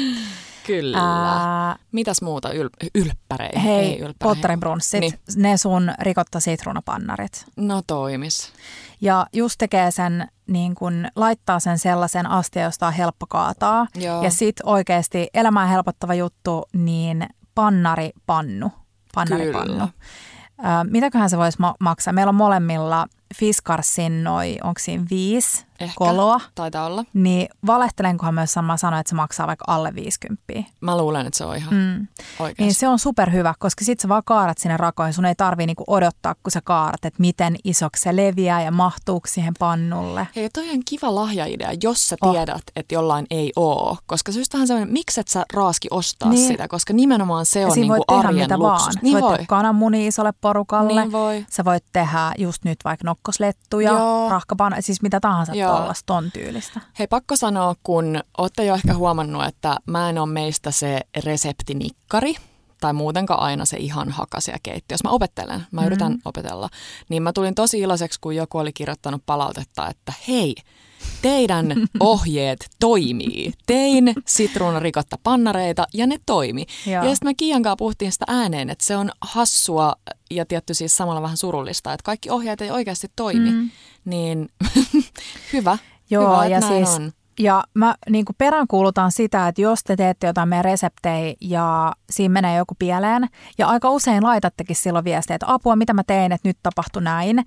Kyllä. 0.67 0.99
Ää, 0.99 1.77
Mitäs 1.93 2.23
muuta? 2.23 2.49
Yl- 2.49 2.89
ylppäreihin? 2.95 3.61
Hei, 3.61 3.99
potteribrunssit. 4.19 5.01
Niin. 5.01 5.13
Ne 5.37 5.57
sun 5.57 5.93
rikotta 6.01 6.41
sitruunapannarit. 6.41 7.45
No 7.57 7.83
toimis. 7.87 8.53
Ja 9.01 9.27
just 9.33 9.55
tekee 9.59 9.91
sen, 9.91 10.29
niin 10.47 10.75
kun 10.75 11.07
laittaa 11.17 11.61
sen 11.61 11.79
sellaisen 11.79 12.27
astia, 12.27 12.63
josta 12.63 12.87
on 12.87 12.93
helppo 12.93 13.27
kaataa. 13.27 13.87
Joo. 13.95 14.23
Ja 14.23 14.31
sit 14.31 14.57
oikeasti 14.63 15.29
elämää 15.35 15.67
helpottava 15.67 16.15
juttu, 16.15 16.65
niin 16.73 17.27
pannaripannu. 17.57 18.73
Pannaripannu. 19.15 19.73
Kyllä. 19.73 19.89
mitäköhän 20.91 21.31
se 21.31 21.39
voisi 21.39 21.59
ma- 21.61 21.75
maksaa? 21.81 22.13
Meillä 22.13 22.31
on 22.31 22.35
molemmilla 22.35 23.07
Fiskarsin 23.37 24.25
noi, 24.25 24.57
onko 24.63 24.79
siinä 24.79 25.05
viisi 25.11 25.66
Ehkä, 25.81 25.95
koloa? 25.97 26.41
taitaa 26.55 26.87
olla. 26.87 27.05
Niin 27.15 27.49
valehtelenkohan 27.67 28.35
myös 28.35 28.53
sama 28.53 28.77
sanoa, 28.77 29.01
että 29.01 29.11
se 29.11 29.17
maksaa 29.17 29.47
vaikka 29.47 29.65
alle 29.69 29.95
50. 29.95 30.43
Mä 30.81 30.97
luulen, 30.97 31.27
että 31.27 31.39
se 31.39 31.45
on 31.45 31.57
ihan 31.57 31.75
mm. 31.75 32.07
oikeasti. 32.39 32.63
Niin 32.63 32.75
se 32.75 32.89
on 32.89 32.99
superhyvä, 32.99 33.55
koska 33.59 33.85
sit 33.85 34.01
sä 34.01 34.09
vaan 34.09 34.23
kaarat 34.25 34.59
sinne 34.59 34.77
rakoihin. 34.77 35.15
Sun 35.15 35.25
ei 35.25 35.35
tarvii 35.35 35.67
niinku 35.67 35.85
odottaa, 35.87 36.35
kun 36.35 36.53
sä 36.53 36.61
kaarat, 36.61 37.05
että 37.05 37.21
miten 37.21 37.57
isoksi 37.65 38.03
se 38.03 38.17
leviää 38.17 38.63
ja 38.63 38.71
mahtuuko 38.71 39.29
siihen 39.29 39.55
pannulle. 39.59 40.29
Hei, 40.37 40.51
toi 40.51 40.71
on 40.71 40.83
kiva 40.85 41.15
lahjaidea, 41.15 41.71
jos 41.83 42.09
sä 42.09 42.17
oh. 42.21 42.33
tiedät, 42.33 42.63
että 42.77 42.95
jollain 42.95 43.27
ei 43.31 43.53
oo. 43.57 43.97
Koska 44.07 44.33
se 44.33 44.39
on 44.39 44.41
just 44.41 44.53
sellainen, 44.53 44.93
miksi 44.93 45.21
et 45.21 45.29
sä 45.29 45.45
raaski 45.53 45.89
ostaa 45.91 46.29
niin. 46.29 46.49
sitä, 46.49 46.69
koska 46.69 46.93
nimenomaan 46.93 47.47
se 47.47 47.67
on 47.67 47.73
niinku 47.75 47.93
voit 47.95 48.05
arjen 48.25 48.45
mitä 48.45 48.59
luksus. 48.59 48.87
Vaan. 48.87 48.95
Niin 49.03 49.21
voit 49.21 49.39
voi. 49.39 49.47
kananmuni 49.47 50.07
isolle 50.07 50.33
porukalle. 50.41 51.01
Niin 51.01 51.13
voi. 51.13 51.47
Sä 51.51 51.65
voit 51.65 51.85
tehdä 51.93 52.33
just 52.39 52.65
nyt 52.65 52.79
vaikka 52.85 53.05
nokkoslettuja, 53.05 53.93
rahkapana, 54.31 54.81
siis 54.81 55.03
mitä 55.03 55.21
tahansa 55.21 55.55
tuollaista 55.69 56.07
ton 56.07 56.33
tyylistä. 56.33 56.81
Hei, 56.99 57.07
pakko 57.07 57.37
sanoa, 57.37 57.75
kun 57.83 58.21
olette 58.39 58.65
jo 58.65 58.75
ehkä 58.75 58.95
huomannut, 58.95 59.45
että 59.45 59.77
mä 59.87 60.11
en 60.11 60.19
ole 60.19 60.29
meistä 60.29 60.71
se 60.71 61.01
reseptinikkari, 61.25 62.35
tai 62.81 62.93
muutenkaan 62.93 63.41
aina 63.41 63.65
se 63.65 63.77
ihan 63.77 64.11
hakasia 64.11 64.57
keittiö. 64.63 64.95
Jos 64.95 65.05
mä 65.05 65.11
opettelen, 65.11 65.67
mä 65.71 65.87
yritän 65.87 66.19
opetella, 66.25 66.69
niin 67.09 67.23
mä 67.23 67.33
tulin 67.33 67.55
tosi 67.55 67.79
iloiseksi, 67.79 68.21
kun 68.21 68.37
joku 68.37 68.59
oli 68.59 68.73
kirjoittanut 68.73 69.23
palautetta, 69.27 69.89
että 69.89 70.13
hei, 70.29 70.55
teidän 71.23 71.67
ohjeet 72.01 72.67
toimii. 72.81 73.53
Tein 73.67 74.15
sitruunarikotta 74.27 75.19
pannareita 75.23 75.87
ja 75.95 76.07
ne 76.07 76.19
toimi. 76.27 76.67
Joo. 76.87 77.05
Ja 77.05 77.11
sitten 77.11 77.29
me 77.29 77.35
Kiian 77.35 77.63
kanssa 77.63 77.77
puhuttiin 77.77 78.13
sitä 78.13 78.25
ääneen, 78.29 78.71
että 78.71 78.85
se 78.85 78.97
on 78.97 79.11
hassua 79.21 79.93
ja 80.31 80.47
tietty 80.47 80.75
siis 80.75 80.97
samalla 80.97 81.23
vähän 81.23 81.37
surullista, 81.37 81.93
että 81.93 82.05
kaikki 82.05 82.31
ohjeet 82.31 82.61
ei 82.61 82.71
oikeasti 82.71 83.11
toimi. 83.17 83.51
Mm. 83.51 83.71
Niin 84.07 84.49
hyvä. 85.53 85.79
Joo, 86.11 86.33
hyvä, 86.33 86.47
ja 86.47 86.61
siis 86.61 86.89
on. 86.89 87.13
Ja 87.39 87.65
mä 87.75 87.95
niin 88.11 88.25
kuin 88.25 88.37
peräänkuulutan 88.39 89.13
sitä, 89.13 89.49
että 89.49 89.61
jos 89.61 89.85
te 89.85 89.97
teette 89.97 90.27
jotain 90.27 90.49
meidän 90.49 90.65
reseptejä 90.65 91.35
ja 91.41 91.93
siinä 92.11 92.33
menee 92.33 92.57
joku 92.57 92.75
pieleen, 92.79 93.29
ja 93.59 93.67
aika 93.67 93.91
usein 93.91 94.23
laitattekin 94.23 94.77
silloin 94.77 95.05
viestiä, 95.05 95.37
että 95.37 95.53
apua, 95.53 95.77
mitä 95.77 95.93
mä 95.93 96.03
tein, 96.07 96.33
että 96.33 96.49
nyt 96.49 96.59
tapahtui 96.63 97.03
näin, 97.03 97.45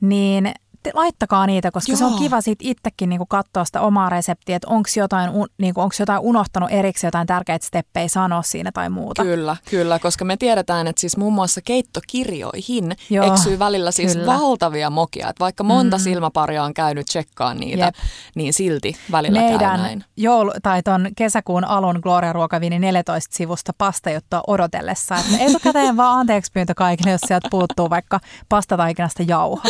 niin 0.00 0.52
te, 0.82 0.90
laittakaa 0.94 1.46
niitä, 1.46 1.70
koska 1.70 1.92
Joo. 1.92 1.98
se 1.98 2.04
on 2.04 2.18
kiva 2.18 2.40
sitten 2.40 2.68
itsekin 2.68 3.08
niinku 3.08 3.26
katsoa 3.26 3.64
sitä 3.64 3.80
omaa 3.80 4.08
reseptiä, 4.08 4.56
että 4.56 4.68
onko 4.68 4.88
jotain, 4.96 5.30
niinku, 5.58 5.80
onks 5.80 6.00
jotain 6.00 6.20
unohtanut 6.20 6.70
erikseen 6.72 7.08
jotain 7.08 7.26
tärkeitä 7.26 7.66
steppejä 7.66 8.08
sanoa 8.08 8.42
siinä 8.42 8.70
tai 8.74 8.90
muuta. 8.90 9.22
Kyllä, 9.22 9.56
kyllä, 9.70 9.98
koska 9.98 10.24
me 10.24 10.36
tiedetään, 10.36 10.86
että 10.86 11.00
siis 11.00 11.16
muun 11.16 11.32
muassa 11.32 11.60
keittokirjoihin 11.64 12.96
Joo, 13.10 13.32
eksyy 13.32 13.58
välillä 13.58 13.90
siis 13.90 14.12
kyllä. 14.12 14.26
valtavia 14.26 14.90
mokia. 14.90 15.28
Että 15.28 15.40
vaikka 15.40 15.64
monta 15.64 15.96
mm. 15.96 16.02
silmäparia 16.02 16.64
on 16.64 16.74
käynyt 16.74 17.06
tsekkaan 17.06 17.56
niitä, 17.60 17.84
Jep. 17.84 17.94
niin 18.34 18.52
silti 18.52 18.96
välillä 19.12 19.40
Meidän 19.40 19.58
käy 19.58 19.76
näin. 19.76 20.04
Joulu, 20.16 20.52
tai 20.62 20.82
ton 20.82 21.08
kesäkuun 21.16 21.64
alun 21.64 22.00
Gloria 22.02 22.32
Ruokavini 22.32 22.78
14 22.78 23.36
sivusta 23.36 23.72
pastajuttua 23.78 24.42
odotellessa. 24.46 25.16
Että 25.16 25.44
etukäteen 25.44 25.96
vaan 25.96 26.20
anteeksi 26.20 26.52
pyyntö 26.52 26.74
kaikille, 26.74 27.10
jos 27.10 27.20
sieltä 27.26 27.48
puuttuu 27.50 27.90
vaikka 27.90 28.20
pastataikinasta 28.48 29.22
jauhot. 29.22 29.62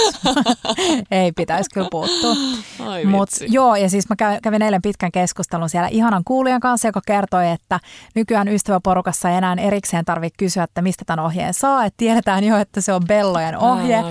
ei 1.10 1.32
pitäisi 1.32 1.70
kyllä 1.74 1.88
puuttua. 1.90 2.34
Mutta 3.04 3.36
joo, 3.48 3.76
ja 3.76 3.90
siis 3.90 4.08
mä 4.08 4.16
kävin 4.42 4.62
eilen 4.62 4.82
pitkän 4.82 5.12
keskustelun 5.12 5.68
siellä 5.68 5.88
ihanan 5.88 6.22
kuulijan 6.24 6.60
kanssa, 6.60 6.88
joka 6.88 7.00
kertoi, 7.06 7.50
että 7.50 7.80
nykyään 8.14 8.48
ystäväporukassa 8.48 9.30
ei 9.30 9.36
enää 9.36 9.56
erikseen 9.58 10.04
tarvitse 10.04 10.36
kysyä, 10.38 10.62
että 10.62 10.82
mistä 10.82 11.04
tämän 11.04 11.24
ohjeen 11.24 11.54
saa. 11.54 11.84
Että 11.84 11.96
tiedetään 11.96 12.44
jo, 12.44 12.56
että 12.56 12.80
se 12.80 12.92
on 12.92 13.02
Bellojen 13.08 13.58
ohje. 13.58 14.04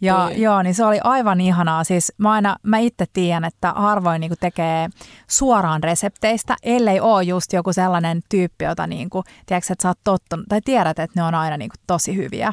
Ja 0.00 0.30
joo, 0.36 0.62
niin 0.62 0.74
se 0.74 0.84
oli 0.84 1.00
aivan 1.04 1.40
ihanaa. 1.40 1.84
Siis 1.84 2.12
mä, 2.18 2.32
aina, 2.32 2.56
mä 2.62 2.78
itse 2.78 3.04
tiedän, 3.12 3.44
että 3.44 3.72
harvoin 3.72 4.20
niinku 4.20 4.36
tekee 4.40 4.88
suoraan 5.30 5.82
resepteistä, 5.82 6.56
ellei 6.62 7.00
ole 7.00 7.22
just 7.22 7.52
joku 7.52 7.72
sellainen 7.72 8.20
tyyppi, 8.28 8.64
jota 8.64 8.86
niinku, 8.86 9.24
tiedätkö, 9.46 9.72
että 9.72 9.82
sä 9.82 9.88
oot 9.88 9.98
tottunut, 10.04 10.46
tai 10.48 10.60
tiedät, 10.64 10.98
että 10.98 11.20
ne 11.20 11.24
on 11.24 11.34
aina 11.34 11.56
niinku 11.56 11.76
tosi 11.86 12.16
hyviä. 12.16 12.52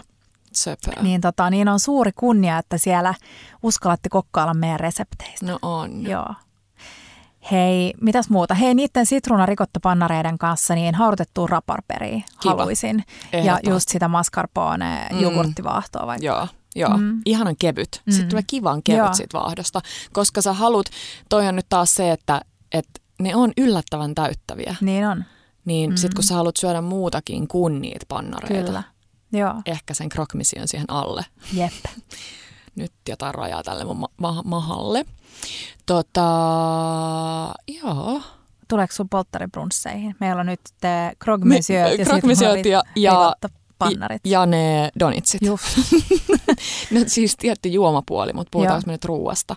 Söpö. 0.55 1.01
Niin, 1.01 1.21
tota, 1.21 1.49
niin 1.49 1.67
on 1.69 1.79
suuri 1.79 2.11
kunnia, 2.15 2.57
että 2.57 2.77
siellä 2.77 3.13
uskallatte 3.63 4.09
kokkailla 4.09 4.53
meidän 4.53 4.79
resepteistä. 4.79 5.45
No 5.45 5.59
on. 5.61 6.03
Joo. 6.07 6.33
Hei, 7.51 7.93
mitäs 8.01 8.29
muuta? 8.29 8.53
Hei, 8.53 8.73
niiden 8.75 9.05
sitruunarikottopannareiden 9.05 10.37
kanssa 10.37 10.75
niin 10.75 10.95
haudutettua 10.95 11.47
raparperia 11.47 12.21
Kiva. 12.41 12.51
haluaisin. 12.55 13.03
Ja 13.43 13.59
just 13.67 13.89
sitä 13.89 14.07
mascarpone 14.07 15.07
Mm. 15.11 15.19
jogurttivaahtoa 15.21 16.07
vaikka. 16.07 16.25
Joo, 16.25 16.47
joo. 16.75 16.97
Mm. 16.97 17.21
Ihanan 17.25 17.55
kevyt. 17.59 18.01
Mm. 18.05 18.11
Sitten 18.11 18.29
tulee 18.29 18.43
kivan 18.47 18.83
kevyt 18.83 18.97
Joo. 19.05 19.13
siitä 19.13 19.37
vaahdosta, 19.37 19.81
koska 20.13 20.41
sä 20.41 20.53
haluat, 20.53 20.85
toi 21.29 21.47
on 21.47 21.55
nyt 21.55 21.65
taas 21.69 21.95
se, 21.95 22.11
että, 22.11 22.41
että 22.71 23.01
ne 23.19 23.35
on 23.35 23.51
yllättävän 23.57 24.15
täyttäviä. 24.15 24.75
Niin 24.81 25.07
on, 25.07 25.25
Niin 25.65 25.89
mm. 25.89 25.95
sit 25.95 26.13
kun 26.13 26.23
sä 26.23 26.35
haluat 26.35 26.57
syödä 26.57 26.81
muutakin 26.81 27.47
kuin 27.47 27.81
niitä 27.81 28.05
pannareita, 28.07 28.65
kyllä. 28.65 28.83
Joo, 29.31 29.53
ehkä 29.65 29.93
sen 29.93 30.09
krokmision 30.09 30.67
siihen 30.67 30.89
alle. 30.89 31.25
jep. 31.53 31.73
Nyt 32.75 32.93
jotain 33.09 33.35
rajaa 33.35 33.63
tälle 33.63 33.83
mun 33.83 33.97
ma- 33.97 34.09
ma- 34.17 34.41
mahalle. 34.45 35.05
Tota, 35.85 36.21
joo. 37.67 38.21
Tuleeko 38.67 38.93
sun 38.93 39.09
polttaribrunsseihin? 39.09 40.15
Meillä 40.19 40.39
on 40.39 40.45
nyt 40.45 40.59
te 40.81 41.11
krogmesyöt 41.19 41.99
ja 41.99 42.05
Krokmisyöt 42.05 42.65
ja, 42.65 42.83
ja, 42.95 43.35
pannarit. 43.77 44.21
ja 44.25 44.45
ne 44.45 44.89
donitsit. 44.99 45.41
No 46.91 46.99
siis 47.07 47.37
tietty 47.37 47.69
juomapuoli, 47.69 48.33
mutta 48.33 48.49
puhutaanko 48.51 48.83
Joo. 48.83 48.87
me 48.87 48.91
nyt 48.91 49.05
ruuasta? 49.05 49.55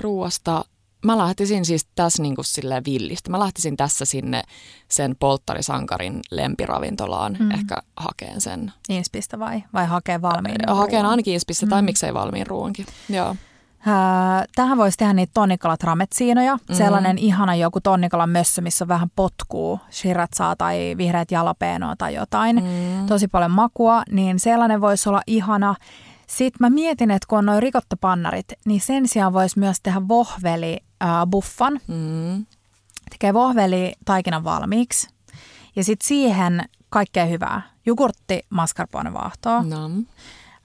Ruuasta. 0.00 0.64
Mä 1.06 1.18
lähtisin 1.18 1.64
siis 1.64 1.86
tässä 1.94 2.22
niin 2.22 2.34
kuin 2.34 2.44
silleen 2.44 2.84
villistä. 2.84 3.30
Mä 3.30 3.38
lähtisin 3.38 3.76
tässä 3.76 4.04
sinne 4.04 4.42
sen 4.88 5.16
polttarisankarin 5.18 6.20
lempiravintolaan 6.30 7.36
Mm. 7.40 7.50
ehkä 7.50 7.76
hakeen 7.96 8.40
sen. 8.40 8.72
Inspistä 8.88 9.38
vai? 9.38 9.62
Vai 9.72 9.86
hakee 9.86 10.22
valmiin? 10.22 10.56
Hakeen 10.68 11.00
ruoan? 11.02 11.10
ainakin 11.10 11.34
ispistä 11.34 11.66
mm. 11.66 11.70
tai 11.70 11.82
miksei 11.82 12.14
valmiin 12.14 12.46
ruoankin. 12.46 12.86
Joo. 13.08 13.36
Ää, 13.88 14.44
tähän 14.54 14.78
voisi 14.78 14.98
tehdä 14.98 15.12
niitä 15.12 15.30
tonnikalat 15.34 15.82
rametsiinoja. 15.82 16.54
Mhm. 16.56 16.72
Sellainen 16.74 17.18
ihana 17.18 17.54
joku 17.54 17.80
tonnikalan 17.80 18.30
mössö, 18.30 18.62
missä 18.62 18.84
on 18.84 18.88
vähän 18.88 19.10
potkuu, 19.16 19.80
shiratsaa 19.92 20.56
tai 20.56 20.94
vihreät 20.98 21.30
jalapeenoa 21.30 21.94
tai 21.98 22.14
jotain. 22.14 22.56
Mm. 22.56 23.06
Tosi 23.06 23.28
paljon 23.28 23.50
makua, 23.50 24.02
niin 24.10 24.38
sellainen 24.40 24.80
voisi 24.80 25.08
olla 25.08 25.22
ihana. 25.26 25.74
Sitten 26.26 26.56
mä 26.60 26.70
mietin, 26.70 27.10
että 27.10 27.26
kun 27.28 27.38
on 27.38 27.46
noin 27.46 27.62
rikottopannarit, 27.62 28.46
niin 28.64 28.80
sen 28.80 29.08
sijaan 29.08 29.32
voisi 29.32 29.58
myös 29.58 29.76
tehdä 29.82 30.08
vohveli 30.08 30.76
ää, 31.00 31.26
buffan. 31.26 31.80
Mm. 31.86 32.46
Tekee 33.10 33.34
vohveli 33.34 33.92
taikinan 34.04 34.44
valmiiksi. 34.44 35.08
Ja 35.76 35.84
sitten 35.84 36.06
siihen 36.06 36.64
kaikkea 36.90 37.24
hyvää. 37.26 37.62
Jogurtti, 37.86 38.40
mascarpone 38.50 39.12
vaahtoa. 39.12 39.62
No. 39.62 39.90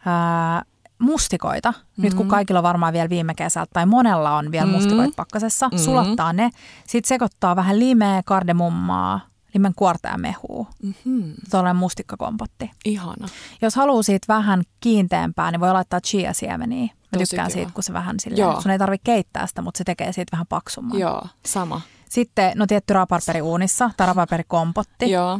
ää, 0.05 0.61
mustikoita, 0.99 1.71
mm-hmm. 1.71 2.03
nyt 2.03 2.13
kun 2.13 2.25
Mhm. 2.25 2.29
kaikilla 2.29 2.59
on 2.59 2.63
varmaan 2.63 2.93
vielä 2.93 3.09
viime 3.09 3.33
kesältä, 3.35 3.69
tai 3.73 3.85
monella 3.85 4.35
on 4.37 4.51
vielä 4.51 4.65
Mhm. 4.65 4.75
mustikoita 4.75 5.13
pakkasessa, 5.15 5.67
Mhm. 5.67 5.77
sulattaa 5.77 6.33
ne, 6.33 6.49
sitten 6.87 7.07
sekoittaa 7.09 7.55
vähän 7.55 7.79
limeä, 7.79 8.21
kardemummaa, 8.25 9.19
limen 9.53 9.73
kuorta 9.75 10.07
ja 10.07 10.17
mehua. 10.17 10.65
Mm-hmm. 10.83 11.33
Tuollainen 11.51 11.75
mustikkakompotti. 11.79 12.71
Ihana. 12.85 13.27
Jos 13.61 13.75
haluaa 13.75 14.03
siitä 14.03 14.33
vähän 14.33 14.63
kiinteämpää, 14.79 15.51
niin 15.51 15.59
voi 15.59 15.73
laittaa 15.73 15.99
chia-siemeniä. 16.01 16.93
Mä 17.11 17.19
Tosi 17.19 17.29
tykkään 17.29 17.47
kiva. 17.47 17.53
siitä, 17.53 17.71
kun 17.73 17.83
se 17.83 17.93
vähän 17.93 18.19
silleen, 18.19 18.39
Joo. 18.41 18.61
sun 18.61 18.71
ei 18.71 18.79
tarvitse 18.79 19.03
keittää 19.03 19.47
sitä, 19.47 19.61
mutta 19.61 19.77
se 19.77 19.83
tekee 19.83 20.13
siitä 20.13 20.31
vähän 20.31 20.47
paksumman. 20.47 20.99
Joo, 20.99 21.21
sama. 21.45 21.81
Sitten, 22.09 22.51
no 22.55 22.67
tietty 22.67 22.93
raparperi 22.93 23.41
uunissa 23.41 23.89
tai 23.97 24.07
raparperikompotti. 24.07 25.11
Joo, 25.11 25.39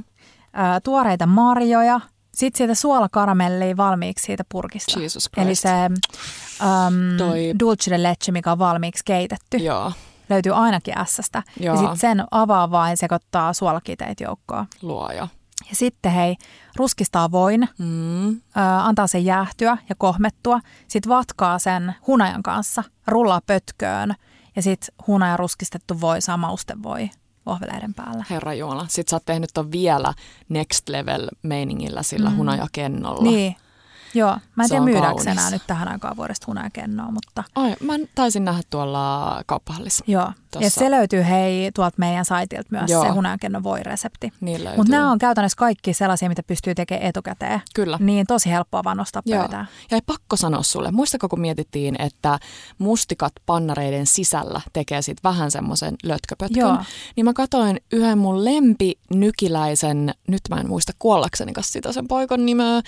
Ää, 0.53 0.79
tuoreita 0.81 1.25
marjoja. 1.25 1.99
Sitten 2.33 2.57
siitä 2.57 2.75
suolakaramellia 2.75 3.77
valmiiksi 3.77 4.25
siitä 4.25 4.43
purkista. 4.51 4.99
Jesus 4.99 5.29
Christ. 5.33 5.45
Eli 5.47 5.55
se 5.55 5.69
um, 6.63 7.17
Toi- 7.17 7.53
dulce 7.59 7.91
de 7.91 8.03
leche, 8.03 8.31
mikä 8.31 8.51
on 8.51 8.59
valmiiksi 8.59 9.03
keitetty, 9.05 9.57
Joo, 9.57 9.91
löytyy 10.29 10.51
ainakin. 10.55 10.93
Joo. 11.59 11.75
Ja 11.75 11.79
sitten 11.81 11.97
sen 11.97 12.23
avaa 12.31 12.71
vain 12.71 12.97
sekoittaa 12.97 13.53
suolakiteitä 13.53 14.23
joukkoon. 14.23 14.65
luoja. 14.81 15.27
Ja 15.71 15.75
sitten 15.75 16.11
hei, 16.11 16.35
ruskistaa 16.75 17.31
voin, 17.31 17.67
Mm. 17.77 18.29
ö, 18.29 18.39
antaa 18.83 19.07
sen 19.07 19.25
jäähtyä 19.25 19.77
ja 19.89 19.95
kohmettua. 19.97 20.59
Sitten 20.87 21.09
vatkaa 21.09 21.59
sen 21.59 21.95
hunajan 22.07 22.43
kanssa, 22.43 22.83
rullaa 23.07 23.41
pötköön 23.47 24.13
ja 24.55 24.61
sitten 24.61 24.95
hunaja 25.07 25.37
ruskistettu 25.37 26.01
voi 26.01 26.21
saa 26.21 26.37
maustevoi 26.37 27.09
vohveleiden 27.45 27.93
päällä. 27.93 28.25
Herra 28.29 28.53
Jumala. 28.53 28.85
Sitten 28.89 29.09
sä 29.11 29.15
oot 29.15 29.25
tehnyt 29.25 29.49
ton 29.53 29.71
vielä 29.71 30.13
next 30.49 30.89
level 30.89 31.27
meiningillä 31.43 32.03
sillä 32.03 32.29
mm. 32.29 32.35
hunajakennolla. 32.35 33.21
Niin, 33.31 33.55
joo. 34.13 34.37
Mä 34.55 34.63
en 34.63 34.69
tiedä 34.69 34.83
myydäänkö 34.83 35.29
enää 35.29 35.51
nyt 35.51 35.61
tähän 35.67 35.87
aikaan 35.87 36.17
vuodesta 36.17 36.45
hunajakennoa, 36.47 37.11
mutta 37.11 37.43
Ai, 37.55 37.75
mä 37.81 37.93
taisin 38.15 38.45
nähdä 38.45 38.61
tuolla 38.69 39.41
kauppahallissa. 39.45 40.03
joo. 40.07 40.31
Ja 40.55 40.61
Tossa. 40.61 40.79
se 40.79 40.91
löytyy 40.91 41.23
hei 41.29 41.71
tuolta 41.75 41.95
meidän 41.97 42.25
saitilta 42.25 42.67
myös 42.71 42.91
Joo. 42.91 43.03
se 43.03 43.09
hunajakennon 43.09 43.63
voi-resepti. 43.63 44.33
Niin 44.41 44.63
löytyy. 44.63 44.77
Mutta 44.77 44.91
nämä 44.91 45.11
on 45.11 45.19
käytännössä 45.19 45.55
kaikki 45.55 45.93
sellaisia, 45.93 46.29
mitä 46.29 46.43
pystyy 46.43 46.75
tekemään 46.75 47.07
etukäteen. 47.07 47.61
Kyllä. 47.75 47.97
Niin 48.01 48.27
tosi 48.27 48.49
helppoa 48.49 48.83
vaan 48.83 48.97
nostaa 48.97 49.21
Joo. 49.25 49.39
pöytään. 49.39 49.67
Ja 49.91 49.95
ei 49.97 50.01
pakko 50.05 50.35
sanoa 50.35 50.63
sulle. 50.63 50.91
Muistako, 50.91 51.29
kun 51.29 51.39
mietittiin, 51.41 51.95
että 52.01 52.39
mustikat 52.77 53.33
pannareiden 53.45 54.05
sisällä 54.05 54.61
tekee 54.73 55.01
sit 55.01 55.17
vähän 55.23 55.51
semmoisen 55.51 55.95
lötköpötkön? 56.03 56.59
Joo. 56.59 56.77
Niin 57.15 57.25
mä 57.25 57.33
katoin 57.33 57.81
yhden 57.91 58.17
mun 58.17 58.45
lempinykiläisen, 58.45 60.13
nyt 60.27 60.41
mä 60.49 60.55
en 60.55 60.67
muista 60.67 60.91
kuollakseni 60.99 61.53
kanssa 61.53 61.71
sitä 61.73 61.91
sen 61.91 62.07
paikan 62.07 62.45
nimeä, 62.45 62.81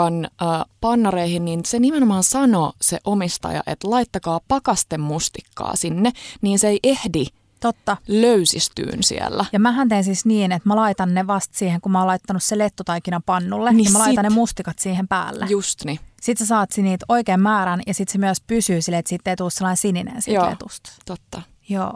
pannaripaikan 0.00 0.60
äh, 0.60 0.64
pannareihin, 0.80 1.44
niin 1.44 1.64
se 1.64 1.78
nimenomaan 1.78 2.24
sanoi 2.24 2.72
se 2.80 2.98
omistaja, 3.04 3.62
että 3.66 3.90
laittakaa 3.90 4.40
pakastemustikkaa 4.48 5.76
sinne, 5.76 6.12
niin 6.42 6.58
se 6.58 6.68
ei 6.68 6.80
ehdi 6.82 7.26
Totta. 7.60 7.96
löysistyyn 8.08 9.02
siellä. 9.02 9.44
Ja 9.52 9.60
mähän 9.60 9.88
teen 9.88 10.04
siis 10.04 10.24
niin, 10.24 10.52
että 10.52 10.68
mä 10.68 10.76
laitan 10.76 11.14
ne 11.14 11.26
vasta 11.26 11.58
siihen, 11.58 11.80
kun 11.80 11.92
mä 11.92 11.98
oon 11.98 12.06
laittanut 12.06 12.42
se 12.42 12.58
lettutaikina 12.58 13.20
pannulle, 13.26 13.70
niin, 13.70 13.76
Niin 13.76 13.84
niin 13.84 13.92
mä 13.92 13.98
laitan 13.98 14.24
sit. 14.24 14.30
ne 14.30 14.34
mustikat 14.34 14.78
siihen 14.78 15.08
päälle. 15.08 15.46
Just 15.48 15.84
niin. 15.84 16.00
Sitten 16.20 16.46
sä 16.46 16.48
saat 16.48 16.70
niitä 16.76 17.06
oikean 17.08 17.40
määrän 17.40 17.80
ja 17.86 17.94
sitten 17.94 18.12
se 18.12 18.18
myös 18.18 18.40
pysyy 18.40 18.82
silleen, 18.82 18.98
että 18.98 19.08
siitä 19.08 19.30
ei 19.30 19.36
tule 19.36 19.50
sellainen 19.50 19.76
sininen 19.76 20.22
siitä 20.22 20.40
Joo. 20.40 20.50
letusta. 20.50 20.90
Totta. 21.06 21.42
Joo. 21.68 21.94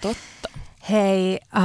Totta. 0.00 0.48
Hei, 0.90 1.40
äh, 1.56 1.62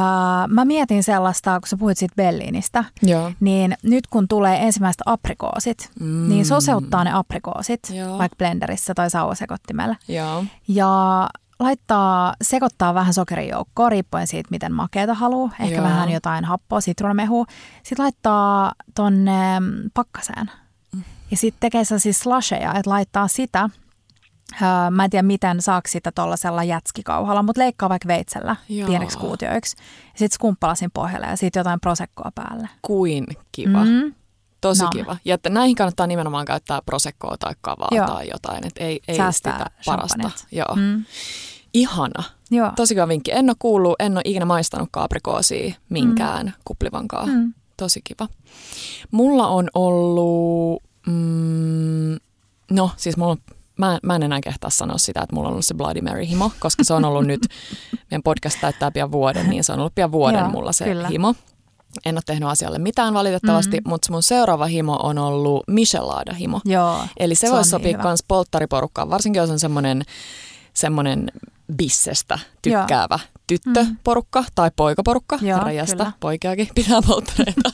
mä 0.47 0.65
mietin 0.65 1.03
sellaista, 1.03 1.59
kun 1.59 1.67
sä 1.67 1.77
puhuit 1.77 1.97
siitä 1.97 2.15
Berliinistä, 2.15 2.83
Joo. 3.01 3.31
niin 3.39 3.77
nyt 3.83 4.07
kun 4.07 4.27
tulee 4.27 4.63
ensimmäiset 4.65 5.01
aprikoosit, 5.05 5.89
Mm. 5.99 6.29
niin 6.29 6.45
soseuttaa 6.45 7.03
ne 7.03 7.13
aprikoosit, 7.13 7.79
Joo. 7.93 8.17
vaikka 8.17 8.35
blenderissä 8.35 8.93
tai 8.93 9.09
sauvasekottimella. 9.09 9.95
Joo. 10.07 10.45
Ja 10.67 11.29
laittaa, 11.59 12.33
sekoittaa 12.41 12.93
vähän 12.93 13.13
sokerijoukkoa, 13.13 13.89
riippuen 13.89 14.27
siitä, 14.27 14.47
miten 14.51 14.73
makeata 14.73 15.13
haluaa. 15.13 15.51
Ehkä 15.59 15.75
Joo. 15.75 15.83
vähän 15.83 16.09
jotain 16.11 16.45
happoa, 16.45 16.81
sitruunamehua. 16.81 17.45
Sitten 17.83 18.03
laittaa 18.03 18.71
tonne 18.95 19.33
pakkaseen. 19.93 20.51
Mm. 20.93 21.03
Ja 21.31 21.37
sitten 21.37 21.59
tekee 21.59 21.83
sellaisia 21.83 22.13
slasheja, 22.13 22.73
että 22.73 22.89
laittaa 22.89 23.27
sitä. 23.27 23.69
Öö, 24.61 24.89
mä 24.91 25.03
en 25.03 25.09
tiedä, 25.09 25.23
miten 25.23 25.61
saako 25.61 25.87
sitä 25.87 26.11
tuollaisella 26.15 26.63
jätskikauhalla, 26.63 27.43
mutta 27.43 27.61
leikkaa 27.61 27.89
vaikka 27.89 28.07
veitsellä 28.07 28.55
Joo. 28.69 28.87
pieneksi 28.87 29.17
kuutioiksi. 29.17 29.75
Sitten 30.15 30.31
skumppalasin 30.35 30.91
pohjalle 30.91 31.27
ja 31.27 31.35
sitten 31.37 31.59
jotain 31.59 31.79
prosekkoa 31.79 32.31
päälle. 32.35 32.69
Kuin 32.81 33.27
kiva. 33.51 33.85
Mm. 33.85 34.13
Tosi 34.61 34.83
No. 34.83 34.89
kiva. 34.89 35.17
Ja 35.25 35.35
että 35.35 35.49
näihin 35.49 35.75
kannattaa 35.75 36.07
nimenomaan 36.07 36.45
käyttää 36.45 36.81
prosekkoa 36.85 37.35
tai 37.39 37.53
kavaa 37.61 37.87
Joo. 37.91 38.07
tai 38.07 38.29
jotain. 38.33 38.67
Että 38.67 38.83
ei, 38.83 38.99
ei 39.07 39.17
sitä 39.31 39.65
parasta. 39.85 40.31
Joo. 40.51 40.75
Mm. 40.75 41.03
Ihana. 41.73 42.23
Joo. 42.51 42.71
Tosi 42.75 42.95
hyvä 42.95 43.07
vinkki. 43.07 43.31
En 43.31 43.49
ole 43.49 43.55
kuullut, 43.59 43.95
en 43.99 44.13
ole 44.13 44.21
ikinä 44.25 44.45
maistanut 44.45 44.89
kaaprikoosia 44.91 45.73
minkään 45.89 46.45
mm. 46.45 46.53
kuplivankaan. 46.65 47.29
Mm. 47.29 47.53
Tosi 47.77 48.01
kiva. 48.03 48.27
Mulla 49.11 49.47
on 49.47 49.69
ollut, 49.73 50.83
mm, 51.07 52.17
no 52.71 52.91
siis 52.97 53.17
mulla 53.17 53.31
on, 53.31 53.37
mä, 53.77 53.99
mä 54.03 54.15
en 54.15 54.23
enää 54.23 54.39
kehtaa 54.43 54.69
sanoa 54.69 54.97
sitä, 54.97 55.21
että 55.21 55.35
mulla 55.35 55.47
on 55.47 55.51
ollut 55.51 55.65
se 55.65 55.73
Bloody 55.73 56.01
Mary-himo, 56.01 56.51
koska 56.59 56.83
se 56.83 56.93
on 56.93 57.05
ollut 57.05 57.25
nyt, 57.25 57.41
meidän 58.11 58.23
podcast 58.23 58.57
täyttää 58.61 58.91
pian 58.91 59.11
vuoden, 59.11 59.49
niin 59.49 59.63
se 59.63 59.73
on 59.73 59.79
ollut 59.79 59.95
pian 59.95 60.11
vuoden 60.11 60.39
Joo, 60.39 60.49
mulla 60.49 60.71
se 60.71 60.85
kyllä. 60.85 61.07
himo. 61.07 61.35
En 62.05 62.15
ole 62.15 62.21
tehnyt 62.25 62.49
asialle 62.49 62.79
mitään 62.79 63.13
valitettavasti, 63.13 63.77
Mm. 63.77 63.89
mutta 63.89 64.11
mun 64.11 64.23
seuraava 64.23 64.65
himo 64.65 64.99
on 65.03 65.17
ollut 65.17 65.63
Michelada-himo. 65.67 66.61
Joo. 66.65 66.97
Eli 67.19 67.35
se, 67.35 67.47
Se 67.47 67.53
voisi 67.53 67.69
sopia 67.69 67.87
niin 67.87 67.97
hyvä. 67.97 68.09
myös 68.09 68.23
polttariporukkaan, 68.27 69.09
varsinkin 69.09 69.39
jos 69.39 69.49
on 69.49 69.59
semmoinen 69.59 70.01
semmoinen 70.73 71.31
bissestä 71.75 72.39
tykkäävä 72.61 73.19
tyttöporukka 73.47 74.43
tai 74.55 74.71
poikaporukka, 74.75 75.39
Joo, 75.41 75.59
rajasta, 75.59 75.95
kyllä. 75.97 76.11
poikiakin 76.19 76.69
pitää 76.75 77.01
polttareita. 77.07 77.69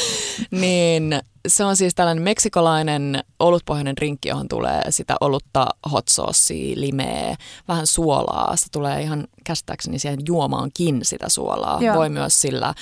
niin 0.50 1.20
se 1.48 1.64
on 1.64 1.76
siis 1.76 1.94
tällainen 1.94 2.24
meksikolainen 2.24 3.24
olutpohjainen 3.38 3.96
drinkki, 3.96 4.28
johon 4.28 4.48
tulee 4.48 4.82
sitä 4.90 5.16
olutta, 5.20 5.66
hot 5.92 6.08
saucea, 6.08 6.72
limeä, 6.76 7.36
vähän 7.68 7.86
suolaa. 7.86 8.56
Se 8.56 8.66
tulee 8.72 9.02
ihan 9.02 9.24
käsittääkseni 9.44 9.98
siihen 9.98 10.18
juomaankin 10.28 11.00
sitä 11.02 11.28
suolaa. 11.28 11.78
Joo. 11.82 11.96
Voi 11.96 12.08
myös 12.08 12.40
sillä 12.40 12.74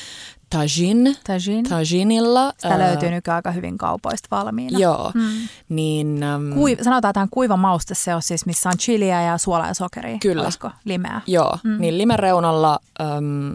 tajin, 0.51 1.17
Tajin. 1.27 1.69
tajinilla. 1.69 2.53
Sitä 2.59 2.79
löytyy 2.79 3.11
nykyään 3.11 3.37
aika 3.37 3.51
hyvin 3.53 3.79
kaupoista 3.79 4.29
valmiina. 4.37 4.79
Joo, 4.79 5.11
Mm. 5.15 5.49
niin... 5.69 6.23
äm, 6.23 6.55
Kui, 6.55 6.77
sanotaan 6.83 7.15
tähän 7.15 7.29
kuiva 7.31 7.57
mauste, 7.57 7.95
se 7.95 8.15
on 8.15 8.23
siis 8.23 8.47
missä 8.47 8.69
on 8.69 8.79
chiliä 8.79 9.23
ja 9.23 9.39
suolaa 9.39 9.67
ja 9.69 9.75
sokeria. 9.75 10.19
Kyllä. 10.19 10.43
Olisiko 10.43 10.71
limeä? 10.85 11.21
Joo, 11.27 11.59
mm. 11.65 11.81
niin 11.81 11.99
limen 11.99 12.19
reunalla 12.19 12.79
äm, 13.01 13.55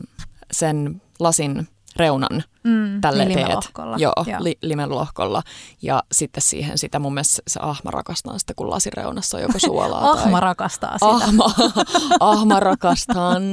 sen 0.51 1.01
lasin 1.20 1.68
reunan 1.95 2.43
Mm, 2.63 3.01
tälle 3.01 3.25
niin 3.25 3.37
teet. 3.39 3.71
Joo, 3.97 4.13
Joo. 4.27 4.43
Li, 4.43 4.57
limelohkolla. 4.61 5.43
Ja 5.81 6.03
sitten 6.11 6.41
siihen 6.41 6.77
sitä 6.77 6.99
mun 6.99 7.13
mielestä 7.13 7.41
se 7.47 7.59
ahma 7.63 7.91
rakastaa 7.91 8.37
sitä, 8.39 8.53
kun 8.55 8.69
lasireunassa 8.69 9.37
on 9.37 9.43
joko 9.43 9.59
suolaa 9.59 10.09
Ahma 10.11 10.31
tai... 10.31 10.41
rakastaa 10.41 10.93
sitä. 10.93 11.05
Ahma, 11.11 11.45
ahma 12.19 12.59
rakastan, 12.59 13.43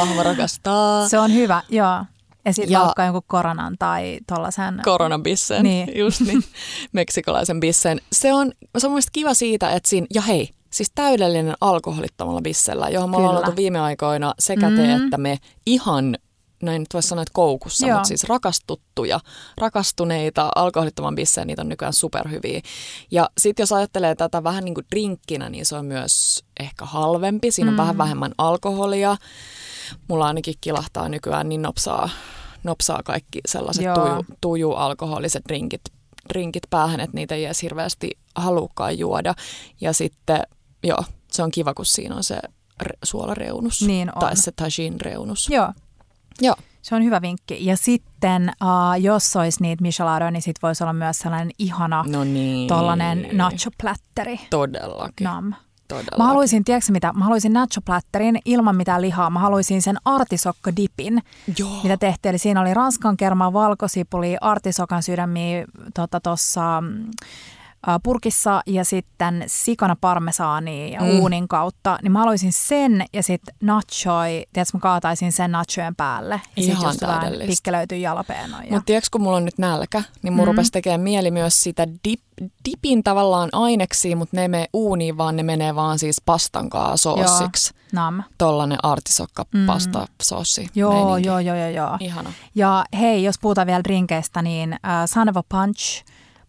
ahma 0.00 0.22
rakastaa. 0.22 1.08
Se 1.08 1.18
on 1.18 1.34
hyvä, 1.34 1.62
joo. 1.68 2.04
Ja 2.44 2.52
sitten 2.52 2.80
vaikka 2.80 3.04
jonkun 3.04 3.22
koronan 3.26 3.76
tai 3.78 4.18
tollasen. 4.26 4.80
koronabissen, 4.84 5.62
Niin. 5.62 5.86
niin. 5.86 5.98
just 6.04 6.20
niin, 6.20 6.42
meksikolaisen 6.92 7.60
bissen. 7.60 8.00
Se 8.12 8.32
on, 8.34 8.52
se 8.78 8.86
on 8.86 8.90
mun 8.90 8.94
mielestä 8.94 9.10
kiva 9.12 9.34
siitä, 9.34 9.70
että 9.70 9.88
siinä, 9.88 10.06
ja 10.14 10.22
hei, 10.22 10.50
siis 10.70 10.90
täydellinen 10.94 11.54
alkoholittomalla 11.60 12.40
bissellä, 12.42 12.88
johon 12.88 13.10
me 13.10 13.16
ollaan 13.16 13.56
viime 13.56 13.80
aikoina 13.80 14.34
sekä 14.38 14.70
Mm. 14.70 14.76
te 14.76 14.92
että 14.92 15.18
me 15.18 15.38
ihan, 15.66 16.16
näin 16.62 16.82
nyt 16.82 16.94
voisi 16.94 17.08
sanoa, 17.08 17.22
että 17.22 17.32
koukussa, 17.34 17.86
Joo. 17.86 17.96
mutta 17.96 18.08
siis 18.08 18.24
rakastuttuja, 18.24 19.20
rakastuneita 19.58 20.50
alkoholittoman 20.54 21.14
bisseen, 21.14 21.46
niitä 21.46 21.62
on 21.62 21.68
nykyään 21.68 21.92
superhyviä. 21.92 22.60
Ja 23.10 23.30
sitten 23.38 23.62
jos 23.62 23.72
ajattelee 23.72 24.14
tätä 24.14 24.44
vähän 24.44 24.64
niin 24.64 24.74
kuin 24.74 24.86
drinkkinä, 24.90 25.48
niin 25.50 25.66
se 25.66 25.76
on 25.76 25.84
myös 25.86 26.44
ehkä 26.60 26.84
halvempi, 26.84 27.50
siinä 27.50 27.70
on 27.70 27.74
Mm. 27.74 27.78
vähän 27.80 27.98
vähemmän 27.98 28.32
alkoholia. 28.38 29.16
Mulla 30.08 30.26
ainakin 30.26 30.54
kilahtaa 30.60 31.08
nykyään 31.08 31.48
niin 31.48 31.62
nopsaa, 31.62 32.08
nopsaa 32.62 33.02
kaikki 33.04 33.40
sellaiset 33.48 33.84
Joo. 33.84 33.94
tuju, 33.96 34.24
tuju-alkoholiset 34.40 35.42
drinkit, 35.48 35.82
drinkit 36.28 36.62
päähän, 36.70 37.00
että 37.00 37.14
niitä 37.14 37.34
ei 37.34 37.44
edes 37.44 37.62
hirveästi 37.62 38.10
halukkaan 38.34 38.98
juoda. 38.98 39.34
Ja 39.80 39.92
sitten, 39.92 40.42
joo, 40.84 41.04
se 41.32 41.42
on 41.42 41.50
kiva, 41.50 41.74
kun 41.74 41.86
siinä 41.86 42.16
on 42.16 42.24
se 42.24 42.38
re- 42.84 42.98
suolareunus 43.04 43.82
Niin 43.82 44.08
on. 44.16 44.20
tai 44.20 44.36
se 44.36 44.52
tajin 44.52 45.00
reunus. 45.00 45.48
Joo, 45.50 45.72
Joo, 46.40 46.54
se 46.82 46.94
on 46.94 47.04
hyvä 47.04 47.22
vinkki. 47.22 47.66
Ja 47.66 47.76
sitten, 47.76 48.52
uh, 48.62 49.02
jos 49.02 49.36
olisi 49.36 49.62
niitä 49.62 49.82
micheladoja, 49.82 50.30
niin 50.30 50.42
sitten 50.42 50.68
voisi 50.68 50.84
olla 50.84 50.92
myös 50.92 51.18
sellainen 51.18 51.50
ihana 51.58 52.04
no 52.08 52.24
niin. 52.24 52.68
tollanen 52.68 53.28
nacho-plätteri. 53.32 54.40
Todellakin, 54.50 55.24
Nam. 55.24 55.54
todellakin. 55.88 56.18
Mä 56.18 56.26
haluaisin, 56.26 56.64
tiedätkö 56.64 56.92
mitä, 56.92 57.12
mä 57.12 57.24
haluaisin 57.24 57.52
nacho-plätterin 57.52 58.38
ilman 58.44 58.76
mitään 58.76 59.02
lihaa. 59.02 59.30
Mä 59.30 59.38
haluaisin 59.38 59.82
sen 59.82 59.96
artisokkodipin, 60.04 61.22
Joo. 61.58 61.82
mitä 61.82 61.96
tehtiin. 61.96 62.30
Eli 62.30 62.38
siinä 62.38 62.60
oli 62.60 62.74
ranskan 62.74 63.16
kermaa, 63.16 63.52
valkosipuli, 63.52 64.36
artisokan 64.40 65.02
sydämiä 65.02 65.64
tuossa 65.94 66.20
tota, 66.20 66.82
purkissa 68.02 68.62
ja 68.66 68.84
sitten 68.84 69.44
sikana 69.46 69.96
parmesaania 70.00 70.88
ja 70.88 71.00
Mm. 71.00 71.06
mm. 71.06 71.20
uunin 71.20 71.48
kautta. 71.48 71.98
Niin 72.02 72.12
mä 72.12 72.18
haluaisin 72.18 72.52
sen 72.52 73.04
ja 73.12 73.22
sitten 73.22 73.54
nachoi, 73.60 74.46
tiedätkö 74.52 74.76
mä 74.78 74.80
kaataisin 74.80 75.32
sen 75.32 75.52
nachojen 75.52 75.96
päälle. 75.96 76.40
Ja 76.56 76.62
sitten 76.62 76.80
Ihan 76.80 76.94
vähän 77.02 77.20
täydellistä. 77.20 77.50
pikkelöityy 77.50 77.98
jalapeenoja. 77.98 78.62
Mutta 78.70 78.86
tiedätkö, 78.86 79.08
kun 79.12 79.20
mulla 79.22 79.36
on 79.36 79.44
nyt 79.44 79.58
nälkä, 79.58 80.02
niin 80.22 80.32
mun 80.32 80.44
mm. 80.44 80.48
Mm. 80.50 80.56
rupesi 80.56 80.72
tekemään 80.72 81.00
mieli 81.00 81.30
myös 81.30 81.60
sitä 81.60 81.88
dip, 82.08 82.20
dipin 82.64 83.02
tavallaan 83.04 83.48
aineksiin, 83.52 84.18
mutta 84.18 84.36
ne 84.36 84.42
ei 84.42 84.48
mene 84.48 84.66
uuniin, 84.72 85.18
vaan 85.18 85.36
ne 85.36 85.42
menee 85.42 85.74
vaan 85.74 85.98
siis 85.98 86.22
pastankaa 86.26 86.96
soosiksi. 86.96 87.74
Nam. 87.92 88.22
Tollanen 88.38 88.78
artisokka 88.82 89.46
pasta 89.66 90.06
soossi. 90.22 90.62
Mm. 90.62 90.68
Joo, 90.74 90.92
meininki. 91.04 91.26
joo, 91.28 91.38
joo, 91.38 91.56
joo, 91.56 91.68
joo. 91.68 91.96
Ihana. 92.00 92.32
Ja 92.54 92.84
hei, 93.00 93.22
jos 93.24 93.38
puhutaan 93.38 93.66
vielä 93.66 93.84
drinkeistä, 93.84 94.42
niin 94.42 94.72
äh, 94.72 94.80
Son 95.06 95.28
of 95.28 95.36
a 95.36 95.42
Punch 95.48 96.04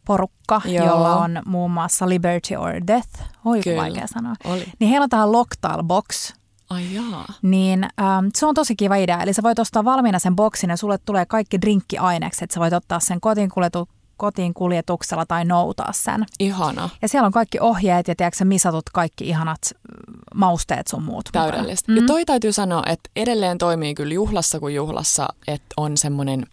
porukka, 0.06 0.62
Joo. 0.66 0.86
jolla 0.86 1.16
on 1.16 1.42
muun 1.46 1.72
muassa 1.72 2.10
Liberty 2.10 2.56
or 2.56 2.72
Death, 2.88 3.10
oi 3.46 3.62
Kyllä. 3.62 3.82
vaikea 3.82 4.08
sanoa, 4.08 4.34
Oli. 4.44 4.66
niin 4.80 4.90
heillä 4.90 5.04
on 5.04 5.10
tähän 5.10 5.32
Locktail 5.32 5.84
Box, 5.84 6.34
Ai 6.70 6.94
jaa. 6.94 7.26
niin 7.42 7.84
ähm, 7.84 8.26
se 8.36 8.46
on 8.46 8.56
tosi 8.56 8.76
kiva 8.76 8.96
idea. 8.96 9.22
Eli 9.22 9.34
sä 9.34 9.44
voit 9.44 9.60
ostaa 9.60 9.86
valmiina 9.86 10.20
sen 10.20 10.36
boksin 10.36 10.70
ja 10.70 10.78
sulle 10.78 10.98
tulee 10.98 11.26
kaikki 11.26 11.62
drinkkiainekset. 11.62 12.52
Sä 12.52 12.60
voit 12.60 12.74
ottaa 12.74 13.00
sen 13.00 13.22
kotiin, 13.22 13.50
kuljetu, 13.50 13.90
kotiin 14.18 14.54
kuljetuksella 14.54 15.26
tai 15.26 15.46
noutaa 15.46 15.92
sen. 15.94 16.26
Ihana. 16.40 16.90
Ja 17.02 17.08
siellä 17.08 17.26
on 17.26 17.32
kaikki 17.32 17.60
ohjeet 17.60 18.08
ja 18.08 18.16
tiedätkö, 18.16 18.46
misatut 18.46 18.90
kaikki 18.94 19.28
ihanat 19.30 19.60
mm, 19.74 20.14
mausteet 20.36 20.88
sun 20.88 21.04
muut. 21.04 21.30
Täydellistä. 21.32 21.92
Mm. 21.92 21.98
Ja 21.98 22.04
toi 22.08 22.26
täytyy 22.26 22.52
sanoa, 22.52 22.84
että 22.86 23.10
edelleen 23.16 23.58
toimii 23.58 23.96
kyllä 23.96 24.14
juhlassa 24.14 24.60
kuin 24.60 24.76
juhlassa, 24.76 25.28
että 25.48 25.68
on 25.78 25.98
semmoinen 25.98 26.46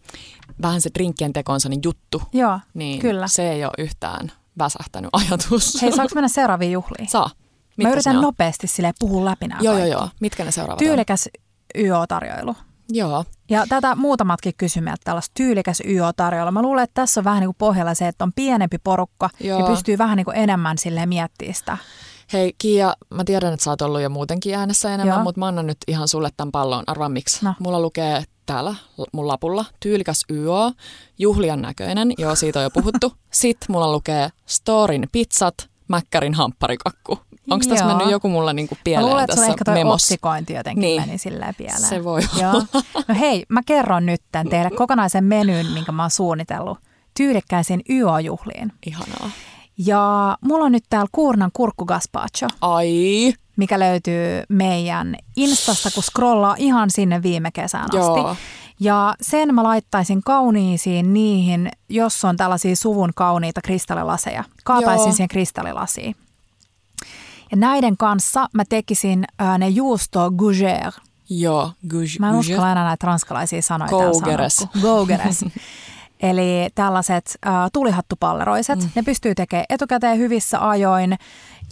vähän 0.63 0.81
se 0.81 0.91
drinkkien 0.95 1.33
tekonsa 1.33 1.69
niin 1.69 1.81
juttu. 1.85 2.23
Joo, 2.33 2.61
Niin 2.75 3.01
kyllä. 3.01 3.29
se 3.29 3.51
ei 3.53 3.65
ole 3.65 3.73
yhtään 3.79 4.33
väsähtänyt 4.59 5.11
ajatus. 5.13 5.83
Hei, 5.83 5.93
saanko 5.93 6.15
mennä 6.15 6.29
seuraaviin 6.29 6.73
juhliin? 6.73 7.09
Saa. 7.11 7.31
Mä 7.35 7.73
Mitkä 7.77 7.93
yritän 7.93 8.13
ne 8.13 8.19
on? 8.19 8.23
nopeasti 8.23 8.67
sille 8.67 8.93
puhua 8.99 9.25
läpi 9.25 9.49
nämä 9.49 9.61
Joo, 9.63 9.73
joo, 9.75 9.81
kaikki. 9.81 9.93
joo. 9.93 10.09
Mitkä 10.21 10.45
ne 10.45 10.51
seuraavat? 10.51 10.79
Tyylikäs 10.79 11.29
YO-tarjoilu. 11.79 12.55
Joo. 12.93 13.25
Ja 13.51 13.65
tätä 13.69 13.95
muutamatkin 13.95 14.53
kysymiä, 14.57 14.95
tällaista 15.05 15.31
tyylikäs 15.37 15.83
YO-tarjolla. 15.87 16.53
Mä 16.53 16.63
luulen, 16.63 16.85
että 16.85 16.95
tässä 17.03 17.21
on 17.21 17.25
vähän 17.25 17.41
niin 17.41 17.49
kuin 17.49 17.57
pohjalla 17.59 17.95
se, 17.95 18.09
että 18.09 18.25
on 18.25 18.33
pienempi 18.37 18.79
porukka 18.79 19.31
Joo. 19.41 19.61
ja 19.61 19.67
pystyy 19.67 19.99
vähän 19.99 20.17
niin 20.17 20.25
kuin 20.25 20.37
enemmän 20.37 20.79
sille 20.79 21.07
miettimään 21.07 21.55
sitä. 21.55 21.77
Hei 22.33 22.55
Kiia, 22.59 22.95
mä 23.15 23.25
tiedän, 23.25 23.53
että 23.53 23.65
sä 23.65 23.71
oot 23.71 23.83
ollut 23.83 24.01
jo 24.01 24.09
muutenkin 24.11 24.55
äänessä 24.55 24.95
enemmän, 24.95 25.15
Joo. 25.17 25.23
mutta 25.23 25.39
mä 25.39 25.47
annan 25.47 25.67
nyt 25.67 25.79
ihan 25.89 26.09
sulle 26.09 26.31
tämän 26.37 26.53
pallon. 26.53 26.85
Arvaa 26.87 27.09
miksi. 27.09 27.45
No. 27.45 27.55
Mulla 27.59 27.81
lukee 27.81 28.23
täällä 28.49 28.75
mun 29.13 29.29
lapulla 29.29 29.65
tyylikäs 29.81 30.25
YO, 30.31 30.73
juhlian 31.19 31.63
näköinen, 31.63 32.13
joo 32.19 32.35
siitä 32.35 32.59
on 32.59 32.63
jo 32.63 32.71
puhuttu. 32.71 33.13
Sitten 33.31 33.67
mulla 33.71 33.93
lukee 33.93 34.29
Storin 34.47 35.09
pizzat, 35.13 35.55
Mäkkärin 35.89 36.35
hampparikakku. 36.35 37.19
Onko 37.51 37.65
tässä 37.69 37.85
mennyt 37.85 38.11
joku 38.11 38.29
mulla 38.29 38.53
niinku 38.53 38.75
Mä 38.75 38.81
pieleen 38.85 39.07
luulen, 39.07 39.25
että 39.25 39.27
tässä 39.27 39.45
sulla 39.45 39.55
ehkä 39.55 39.65
toi 39.65 39.75
memossa? 39.75 40.07
otsikointi 40.07 40.53
jotenkin 40.55 40.81
Niin. 40.81 41.03
meni 41.03 41.19
silleen 41.19 41.55
pieleen. 41.55 41.81
Se 41.89 42.05
voi 42.05 42.21
Joo. 42.41 42.63
No 43.09 43.15
hei, 43.19 43.45
mä 43.49 43.63
kerron 43.67 44.07
nyt 44.07 44.23
teille 44.51 44.71
kokonaisen 44.77 45.25
menyn, 45.25 45.67
minkä 45.67 45.93
mä 45.93 46.03
oon 46.03 46.11
suunnitellut 46.11 46.79
tyylikkäisiin 47.17 47.81
YO-juhliin. 47.91 48.73
Ihanaa. 48.87 49.31
Ja 49.79 50.37
mulla 50.41 50.65
on 50.65 50.73
nyt 50.73 50.85
täällä 50.91 51.09
Kuurnan 51.13 51.51
kurkku 51.53 51.85
gazpacho, 51.85 52.47
Ai, 52.61 53.33
mikä 53.59 53.79
löytyy 53.79 54.43
meidän 54.49 55.17
Instasta, 55.37 55.91
kun 55.95 56.03
scrollaa 56.03 56.55
ihan 56.59 56.91
sinne 56.91 57.23
viime 57.23 57.51
kesään 57.51 57.85
asti. 57.85 57.97
joo. 57.97 58.37
Ja 58.81 59.15
sen 59.23 59.55
mä 59.55 59.63
laittaisin 59.63 60.23
kauniisiin 60.23 61.15
niihin, 61.15 61.69
jos 61.89 62.25
on 62.25 62.37
tällaisia 62.37 62.77
suvun 62.77 63.11
kauniita 63.15 63.61
kristallilaseja. 63.65 64.45
Kaataisin 64.65 65.07
Joo. 65.07 65.13
siihen 65.13 65.29
kristallilasiin. 65.29 66.17
Ja 67.51 67.57
näiden 67.57 67.97
kanssa 67.97 68.49
mä 68.53 68.65
tekisin 68.69 69.25
ää, 69.39 69.59
ne 69.59 69.69
juusto 69.69 70.31
gougere. 70.31 70.91
Joo, 71.31 71.73
guj, 71.91 72.07
Mä 72.21 72.29
en 72.29 72.35
uskalla 72.35 72.73
enää 72.73 72.85
näitä 72.85 73.07
ranskalaisia 73.07 73.63
sanoja 73.63 73.89
Gougeres. 73.89 74.67
Gougeres. 74.83 75.45
Eli 76.21 76.69
tällaiset 76.75 77.39
äh, 77.47 77.53
tulihattupalleroiset, 77.73 78.79
mm. 78.79 78.91
ne 78.95 79.03
pystyy 79.03 79.35
tekemään 79.35 79.67
etukäteen 79.69 80.19
hyvissä 80.19 80.69
ajoin 80.69 81.19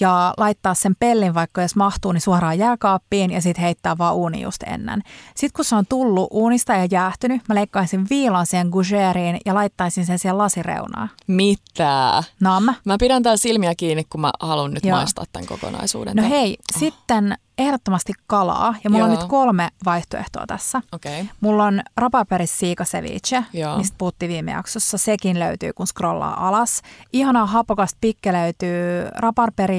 ja 0.01 0.35
laittaa 0.39 0.75
sen 0.75 0.95
pellin, 1.01 1.35
vaikka 1.35 1.63
jos 1.63 1.77
mahtuu, 1.77 2.13
niin 2.13 2.21
suoraan 2.21 2.59
jääkaappiin 2.59 3.31
ja 3.31 3.43
sitten 3.43 3.63
heittää 3.65 3.99
vaan 3.99 4.15
uuni 4.15 4.41
just 4.43 4.63
ennen. 4.63 5.03
Sitten 5.35 5.57
kun 5.57 5.65
se 5.65 5.77
on 5.77 5.87
tullut 5.89 6.29
uunista 6.31 6.73
ja 6.73 6.87
jäähtynyt, 6.91 7.43
mä 7.49 7.55
leikkaisin 7.55 8.07
viilan 8.11 8.47
siihen 8.47 8.69
gougeriin 8.69 9.39
ja 9.47 9.55
laittaisin 9.55 10.07
sen 10.07 10.19
siihen 10.19 10.39
lasireunaan. 10.39 11.11
Mitä? 11.27 12.23
Nam. 12.41 12.65
Mä 12.85 12.97
pidän 13.01 13.23
täällä 13.23 13.37
silmiä 13.37 13.75
kiinni, 13.77 14.05
kun 14.11 14.21
mä 14.21 14.31
haluan 14.41 14.75
nyt 14.75 14.85
Joo. 14.85 14.97
maistaa 14.97 15.25
tämän 15.33 15.49
kokonaisuuden. 15.49 16.17
No 16.17 16.23
Tää- 16.23 16.29
hei, 16.29 16.57
sitten 16.79 17.39
ehdottomasti 17.59 18.13
kalaa 18.27 18.75
ja 18.85 18.91
mulla 18.91 19.05
on 19.05 19.11
Joo. 19.11 19.21
nyt 19.21 19.29
kolme 19.29 19.69
vaihtoehtoa 19.85 20.47
tässä. 20.47 20.83
Okei. 20.93 21.21
Okay. 21.21 21.35
Mulla 21.41 21.65
on 21.65 21.81
rapaperis 21.97 22.59
siika 22.59 22.85
ceviche, 22.85 23.45
Joo. 23.53 23.77
mistä 23.77 23.95
puhuttiin 23.99 24.29
viime 24.33 24.51
jaksossa. 24.53 24.99
Sekin 24.99 25.39
löytyy, 25.39 25.73
kun 25.73 25.87
scrollaa 25.87 26.49
alas. 26.49 26.83
Ihanaa 27.13 27.47
hapokasta 27.47 27.99
pikke 28.01 28.33
löytyy 28.33 29.09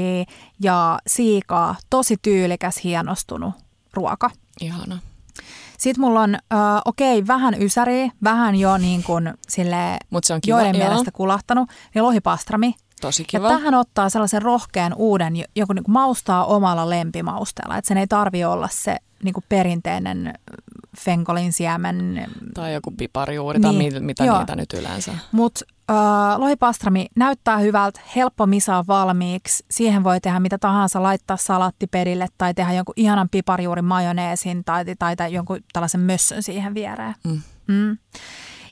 raparperia 0.07 0.25
ja 0.59 0.99
siikaa. 1.07 1.75
Tosi 1.89 2.17
tyylikäs, 2.21 2.83
hienostunut 2.83 3.53
ruoka. 3.93 4.29
Ihana. 4.61 4.99
Sitten 5.77 6.01
mulla 6.01 6.21
on, 6.21 6.35
äh, 6.35 6.81
okei, 6.85 7.19
okay, 7.19 7.27
vähän 7.27 7.61
ysäriä, 7.61 8.11
vähän 8.23 8.55
jo 8.55 8.77
niin 8.77 9.03
kuin 9.03 9.33
sille 9.47 9.97
Mut 10.09 10.23
se 10.23 10.33
on 10.33 10.41
kiva, 10.41 10.57
joiden 10.57 10.79
joo. 10.79 10.87
mielestä 10.89 11.11
kulahtanut, 11.11 11.69
niin 11.95 12.03
lohipastrami. 12.03 12.75
Tosi 13.01 13.23
Ja 13.23 13.39
kiva. 13.39 13.49
tähän 13.49 13.73
ottaa 13.73 14.09
sellaisen 14.09 14.41
rohkean 14.41 14.93
uuden, 14.93 15.33
joku 15.55 15.73
niin 15.73 15.83
kuin 15.83 15.93
maustaa 15.93 16.45
omalla 16.45 16.89
lempimausteella. 16.89 17.77
Että 17.77 17.87
sen 17.87 17.97
ei 17.97 18.07
tarvi 18.07 18.43
olla 18.43 18.69
se 18.71 18.97
niin 19.23 19.33
kuin 19.33 19.43
perinteinen 19.49 20.33
fenkolin 20.99 21.53
siemen. 21.53 22.27
Tai 22.53 22.73
joku 22.73 22.91
piparjuuri 22.91 23.59
tai 23.59 23.73
Niin, 23.73 23.93
mit, 23.93 24.03
mitä 24.03 24.25
joo. 24.25 24.37
niitä 24.39 24.55
nyt 24.55 24.73
yleensä. 24.73 25.11
Mutta 25.31 25.65
äh, 25.91 25.95
lohipastrami 26.39 27.05
näyttää 27.15 27.57
hyvältä, 27.57 28.01
helppo 28.15 28.45
misaa 28.45 28.87
valmiiksi. 28.87 29.65
Siihen 29.71 30.03
voi 30.03 30.21
tehdä 30.21 30.39
mitä 30.39 30.57
tahansa, 30.57 31.03
laittaa 31.03 31.37
salaattipedille 31.37 32.27
tai 32.37 32.53
tehdä 32.53 32.73
jonkun 32.73 32.93
ihanan 32.97 33.29
piparjuurin 33.29 33.85
majoneesin 33.85 34.63
tai, 34.63 34.85
tai, 34.99 35.15
tai 35.15 35.33
jonkun 35.33 35.59
tällaisen 35.73 36.01
mössön 36.01 36.43
siihen 36.43 36.73
viereen. 36.73 37.15
Mm. 37.23 37.41
Mm. 37.67 37.97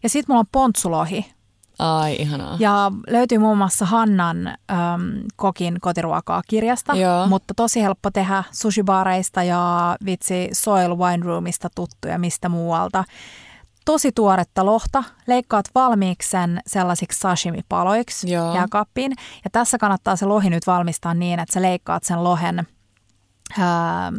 Ja 0.03 0.09
sitten 0.09 0.33
mulla 0.33 0.39
on 0.39 0.45
pontsulohi. 0.51 1.34
Ai, 1.79 2.15
ihanaa. 2.19 2.57
Ja 2.59 2.91
löytyy 3.07 3.37
muun 3.37 3.57
muassa 3.57 3.85
Hannan 3.85 4.47
äm, 4.47 4.55
kokin 5.35 5.77
kotiruokaa 5.81 6.41
kirjasta, 6.47 6.95
Joo. 6.95 7.27
mutta 7.27 7.53
tosi 7.53 7.81
helppo 7.81 8.11
tehdä 8.11 8.43
sushibaareista 8.51 9.43
ja 9.43 9.95
vitsi 10.05 10.49
Soil 10.53 10.97
Wine 10.97 11.25
Roomista 11.25 11.69
tuttuja 11.75 12.19
mistä 12.19 12.49
muualta. 12.49 13.03
Tosi 13.85 14.11
tuoretta 14.11 14.65
lohta, 14.65 15.03
leikkaat 15.27 15.65
valmiiksi 15.75 16.29
sen 16.29 16.61
sellaisiksi 16.67 17.19
sashimi-paloiksi 17.19 18.31
Joo. 18.31 18.55
jääkaappiin. 18.55 19.11
Ja 19.43 19.49
tässä 19.51 19.77
kannattaa 19.77 20.15
se 20.15 20.25
lohi 20.25 20.49
nyt 20.49 20.67
valmistaa 20.67 21.13
niin, 21.13 21.39
että 21.39 21.53
sä 21.53 21.61
leikkaat 21.61 22.03
sen 22.03 22.23
lohen 22.23 22.67
ähm, 23.59 24.15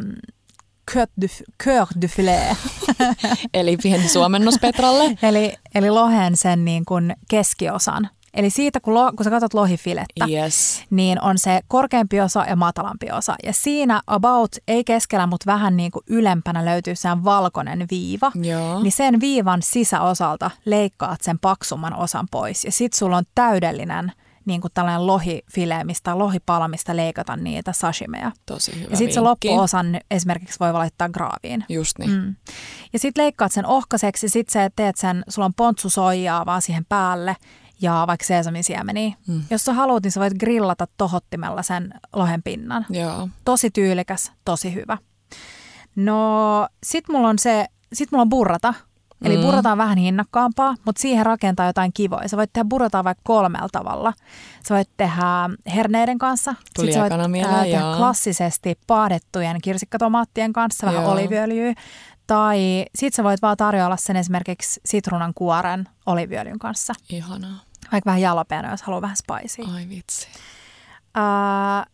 cœur 1.63 1.87
du 2.01 2.07
filet. 2.07 2.57
Eli 3.53 3.77
pieni 3.77 4.09
suomennos 4.09 4.55
Petralle. 4.61 5.17
eli, 5.23 5.53
eli 5.75 5.89
lohen 5.89 6.37
sen 6.37 6.65
niin 6.65 6.85
kuin 6.85 7.15
keskiosan. 7.29 8.09
Eli 8.33 8.49
siitä, 8.49 8.79
kun, 8.79 8.93
lo, 8.93 9.11
kun 9.15 9.23
sä 9.23 9.29
katsot 9.29 9.53
lohifilettä, 9.53 10.25
Yes. 10.29 10.83
niin 10.89 11.21
on 11.21 11.37
se 11.39 11.59
korkeampi 11.67 12.21
osa 12.21 12.45
ja 12.49 12.55
matalampi 12.55 13.11
osa. 13.11 13.35
Ja 13.43 13.53
siinä 13.53 14.01
about, 14.07 14.55
ei 14.67 14.83
keskellä, 14.83 15.27
mutta 15.27 15.51
vähän 15.51 15.77
niin 15.77 15.91
kuin 15.91 16.03
ylempänä 16.07 16.65
löytyy 16.65 16.95
se 16.95 17.09
valkoinen 17.23 17.85
viiva. 17.91 18.31
Joo. 18.35 18.83
Niin 18.83 18.91
sen 18.91 19.19
viivan 19.19 19.61
sisäosalta 19.61 20.51
leikkaat 20.65 21.21
sen 21.21 21.39
paksumman 21.39 21.93
osan 21.95 22.27
pois. 22.31 22.65
Ja 22.65 22.71
sit 22.71 22.93
sulla 22.93 23.17
on 23.17 23.23
täydellinen 23.35 24.11
niin 24.47 24.61
kuin 24.61 24.71
tällainen 24.73 25.07
lohifile, 25.07 25.83
mistä 25.83 26.17
lohipala, 26.17 26.67
mistä 26.67 26.95
leikata 26.95 27.35
niitä 27.35 27.73
sashimeja. 27.73 28.31
Tosi 28.45 28.75
hyvä 28.79 28.87
Ja 28.89 28.97
sitten 28.97 29.13
se 29.13 29.19
loppuosan 29.19 29.99
esimerkiksi 30.11 30.59
voi 30.59 30.73
laittaa 30.73 31.09
graaviin. 31.09 31.65
Just 31.69 31.99
niin. 31.99 32.11
Mm. 32.11 32.35
Ja 32.93 32.99
sitten 32.99 33.23
leikkaat 33.23 33.51
sen 33.51 33.65
ohkaseksi, 33.65 34.29
sitten 34.29 34.53
sä 34.53 34.69
teet 34.75 34.95
sen, 34.97 35.23
sulla 35.29 35.45
on 35.45 35.53
pontsusoijaa 35.53 36.45
vaan 36.45 36.61
siihen 36.61 36.85
päälle 36.89 37.35
ja 37.81 38.03
vaikka 38.07 38.25
seesamin 38.25 38.63
siemeniä. 38.63 39.15
Mm. 39.27 39.41
Jos 39.49 39.65
sä 39.65 39.73
haluat, 39.73 40.03
niin 40.03 40.11
sä 40.11 40.19
voit 40.19 40.33
grillata 40.39 40.87
tohottimella 40.97 41.63
sen 41.63 41.93
lohen 42.13 42.43
pinnan. 42.43 42.85
Joo. 42.89 43.29
Tosi 43.45 43.69
tyylikäs, 43.71 44.31
tosi 44.45 44.73
hyvä. 44.73 44.97
No 45.95 46.67
sit 46.83 47.09
mulla 47.09 47.27
on 47.27 47.39
se, 47.39 47.65
sit 47.93 48.11
mulla 48.11 48.21
on 48.21 48.29
burrata. 48.29 48.73
Eli 49.25 49.37
Mm. 49.37 49.43
on 49.71 49.77
vähän 49.77 49.97
hinnakkaampaa, 49.97 50.75
mutta 50.85 51.01
siihen 51.01 51.25
rakentaa 51.25 51.65
jotain 51.65 51.93
kivoja. 51.93 52.29
Sä 52.29 52.37
voit 52.37 52.53
tehdä 52.53 52.67
burrataa 52.69 53.03
vaikka 53.03 53.21
kolmella 53.23 53.67
tavalla. 53.71 54.13
Sä 54.67 54.75
voit 54.75 54.89
tehdä 54.97 55.23
herneiden 55.75 56.17
kanssa. 56.17 56.55
Tuli 56.75 56.87
Sit 56.87 56.93
sä 56.93 56.99
voit 57.01 57.31
mieleen, 57.31 57.63
tehdä 57.63 57.79
joo. 57.79 57.97
klassisesti 57.97 58.79
paadettujen 58.87 59.61
kirsikkatomaattien 59.61 60.53
kanssa, 60.53 60.87
vähän 60.87 61.03
Joo. 61.03 61.11
oliviöljyä. 61.11 61.73
Tai 62.27 62.85
sit 62.95 63.13
sä 63.13 63.23
voit 63.23 63.41
vaan 63.41 63.57
tarjoilla 63.57 63.97
sen 63.97 64.15
esimerkiksi 64.15 64.81
sitruunan 64.85 65.31
kuoren 65.35 65.89
oliviöljyn 66.05 66.59
kanssa. 66.59 66.93
Ihanaa. 67.09 67.59
Vaikka 67.91 68.07
vähän 68.07 68.21
jalapeno, 68.21 68.71
jos 68.71 68.81
haluaa 68.81 69.01
vähän 69.01 69.17
spicea. 69.17 69.73
Ai 69.75 69.89
vitsi. 69.89 70.27
Ää, 71.15 71.85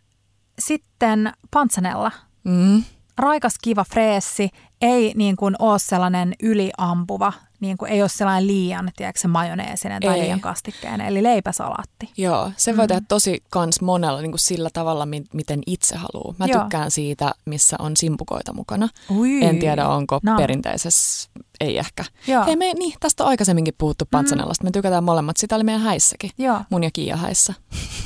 sitten 0.60 1.34
pansanella. 1.52 2.12
Mm. 2.44 2.84
raikas, 3.18 3.54
kiva, 3.62 3.84
freessi, 3.84 4.50
ei 4.84 5.12
niin 5.16 5.36
kuin 5.36 5.56
ole 5.60 5.80
sellainen 5.80 6.34
yliampuva, 6.44 7.34
niin 7.60 7.78
kuin 7.78 7.92
ei 7.92 8.02
ole 8.02 8.10
sellainen 8.10 8.48
liian, 8.48 8.92
tiedätkö, 8.96 9.20
se 9.22 9.28
majoneesinen 9.28 10.02
tai 10.02 10.16
Ei. 10.16 10.22
liian 10.24 10.42
kastikkeinen, 10.42 11.08
eli 11.08 11.24
leipäsalaatti. 11.24 12.10
Joo, 12.18 12.52
se 12.58 12.72
Mm. 12.72 12.78
voi 12.78 12.88
tehdä 12.88 13.02
tosi 13.08 13.44
kans 13.50 13.82
monella 13.82 14.22
niin 14.22 14.32
kuin 14.32 14.40
sillä 14.40 14.70
tavalla, 14.74 15.06
mi- 15.06 15.24
miten 15.34 15.60
itse 15.68 15.96
haluaa. 15.96 16.36
Mä 16.40 16.46
Joo. 16.46 16.60
tykkään 16.62 16.92
siitä, 16.92 17.34
missä 17.46 17.76
on 17.80 17.98
simpukoita 17.98 18.54
mukana. 18.54 18.90
Ui. 19.10 19.44
En 19.46 19.60
tiedä, 19.60 19.88
onko 19.88 20.20
No. 20.24 20.36
perinteisessä, 20.38 21.30
ei 21.60 21.78
ehkä. 21.78 22.06
Joo, 22.28 22.46
Hei, 22.46 22.56
me, 22.56 22.74
niin, 22.74 22.94
tästä 23.00 23.24
on 23.24 23.30
aikaisemminkin 23.30 23.74
puhuttu 23.78 24.06
pansanellasta. 24.12 24.64
Me 24.64 24.72
tykätään 24.72 25.04
molemmat. 25.04 25.38
Sitä 25.38 25.56
oli 25.56 25.64
meidän 25.64 25.82
häissäkin. 25.82 26.30
joo, 26.38 26.60
Mun 26.70 26.84
ja 26.84 26.90
Kiia 26.94 27.18
häissä. 27.18 27.54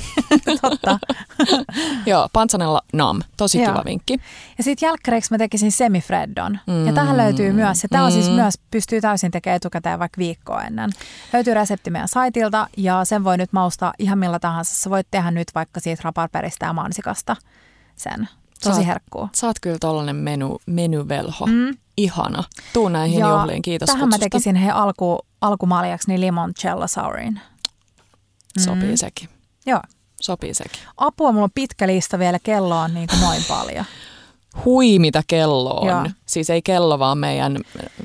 totta. 0.62 0.98
Joo, 2.06 2.28
pansanella 2.32 2.82
nam. 2.92 3.22
Tosi 3.36 3.58
Joo. 3.62 3.72
kiva 3.72 3.82
vinkki. 3.84 4.20
Ja 4.58 4.64
sitten 4.64 4.86
jälkkäreiksi 4.86 5.34
mä 5.34 5.38
tekisin 5.38 5.72
semifreddon. 5.72 6.58
Mm. 6.66 6.84
Ja 6.86 6.92
Mm. 6.92 6.94
tähän 6.94 7.16
löytyy 7.16 7.52
myös, 7.52 7.82
ja 7.82 7.88
tämä 7.88 8.04
on 8.04 8.12
siis 8.12 8.28
Mm. 8.28 8.34
myös, 8.34 8.54
pystyy 8.70 9.00
täysin 9.00 9.30
tekemään 9.30 9.56
etukäteen 9.56 9.98
vaikka 9.98 10.18
viikkoa 10.18 10.62
ennen. 10.62 10.90
Löytyy 11.32 11.54
resepti 11.54 11.90
meidän 11.90 12.08
saitilta, 12.08 12.68
ja 12.76 13.04
sen 13.04 13.24
voi 13.24 13.36
nyt 13.36 13.52
maustaa 13.52 13.92
ihan 13.98 14.18
millä 14.18 14.38
tahansa. 14.38 14.74
Sä 14.74 14.90
voit 14.90 15.06
tehdä 15.10 15.30
nyt 15.30 15.48
vaikka 15.54 15.80
siitä 15.80 16.00
raparperistä 16.04 16.66
ja 16.66 16.72
mansikasta 16.72 17.36
sen. 17.96 18.28
Tosi 18.62 18.74
Saat- 18.74 18.86
herkkuu. 18.86 19.28
Sä 19.34 19.46
oot 19.46 19.56
kyllä 19.60 19.76
tollanen 19.80 20.16
menu, 20.16 20.58
menuvelho. 20.66 21.46
Mm. 21.46 21.76
Ihana. 21.98 22.44
Tuu 22.72 22.88
näihin 22.88 23.20
Ja 23.20 23.28
juhliin. 23.28 23.62
Kiitos 23.62 23.86
Tähän 23.86 24.00
kutsusta. 24.00 24.24
mä 24.24 24.30
tekisin 24.30 24.56
he 24.56 24.70
alku, 24.70 25.18
alkumaljaksi 25.40 26.08
niin 26.08 26.20
limoncello 26.20 26.86
sourin. 26.86 27.40
Sopii 28.64 28.90
Mm. 28.90 28.96
sekin. 28.96 29.28
Joo. 29.66 29.80
Sopii 30.20 30.54
sekin. 30.54 30.80
Apua, 30.96 31.32
mulla 31.32 31.44
on 31.44 31.50
pitkä 31.54 31.86
lista 31.86 32.18
vielä, 32.18 32.38
kello 32.42 32.78
on 32.80 32.94
niin 32.94 33.08
kuin 33.08 33.20
noin 33.20 33.42
paljon. 33.48 33.84
Hui, 34.64 34.98
mitä 34.98 35.22
kello 35.26 35.80
on. 35.80 35.88
Joo. 35.88 36.06
Siis 36.26 36.50
ei 36.50 36.62
kello, 36.62 36.98
vaan 36.98 37.18
meidän 37.18 37.56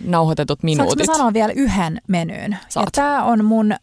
nauhoitetut 0.03 0.59
Saanko 0.59 0.65
minuutit. 0.65 1.07
mä 1.07 1.13
sanoa 1.17 1.33
vielä 1.33 1.53
yhden 1.55 2.01
menyn? 2.07 2.57
Saat. 2.69 2.85
Ja 2.85 2.91
tää 2.91 3.23
on 3.23 3.45
mun 3.45 3.71
äh, 3.71 3.77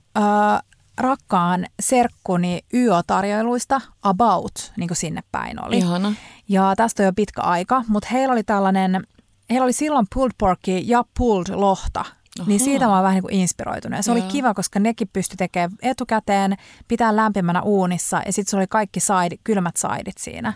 rakkaan 0.98 1.66
serkkuni 1.80 2.61
YO-tarjoiluista 2.74 3.80
About, 4.02 4.72
niin 4.76 4.88
kuin 4.88 4.96
sinne 4.96 5.20
päin 5.32 5.64
oli. 5.66 5.78
Ihana. 5.78 6.14
Ja 6.48 6.72
tästä 6.76 7.02
on 7.02 7.04
jo 7.06 7.12
pitkä 7.16 7.42
aika, 7.42 7.84
mutta 7.88 8.08
heillä 8.12 8.32
oli 8.32 8.42
tällainen, 8.42 9.04
heillä 9.51 9.64
oli 9.64 9.72
silloin 9.72 10.07
pulled 10.14 10.32
porkia 10.38 10.80
ja 10.84 11.05
pulled 11.18 11.46
lohta. 11.55 12.05
Niin 12.46 12.57
Ahaa. 12.57 12.64
siitä 12.64 12.86
mä 12.86 12.94
oon 12.94 13.03
vähän 13.03 13.14
niin 13.14 13.22
kuin 13.22 13.34
inspiroitunut. 13.34 13.96
Ja 13.98 14.03
se 14.03 14.11
oli 14.11 14.20
Joo. 14.20 14.28
kiva, 14.28 14.55
koska 14.55 14.80
nekin 14.80 15.09
pystyi 15.12 15.36
tekemään 15.36 15.70
etukäteen, 15.82 16.57
pitää 16.88 17.16
lämpimänä 17.16 17.62
uunissa 17.62 18.22
ja 18.26 18.32
sitten 18.32 18.51
se 18.51 18.57
oli 18.57 18.66
kaikki 18.66 19.01
side, 19.01 19.36
kylmät 19.44 19.76
saidit 19.76 20.18
siinä. 20.18 20.53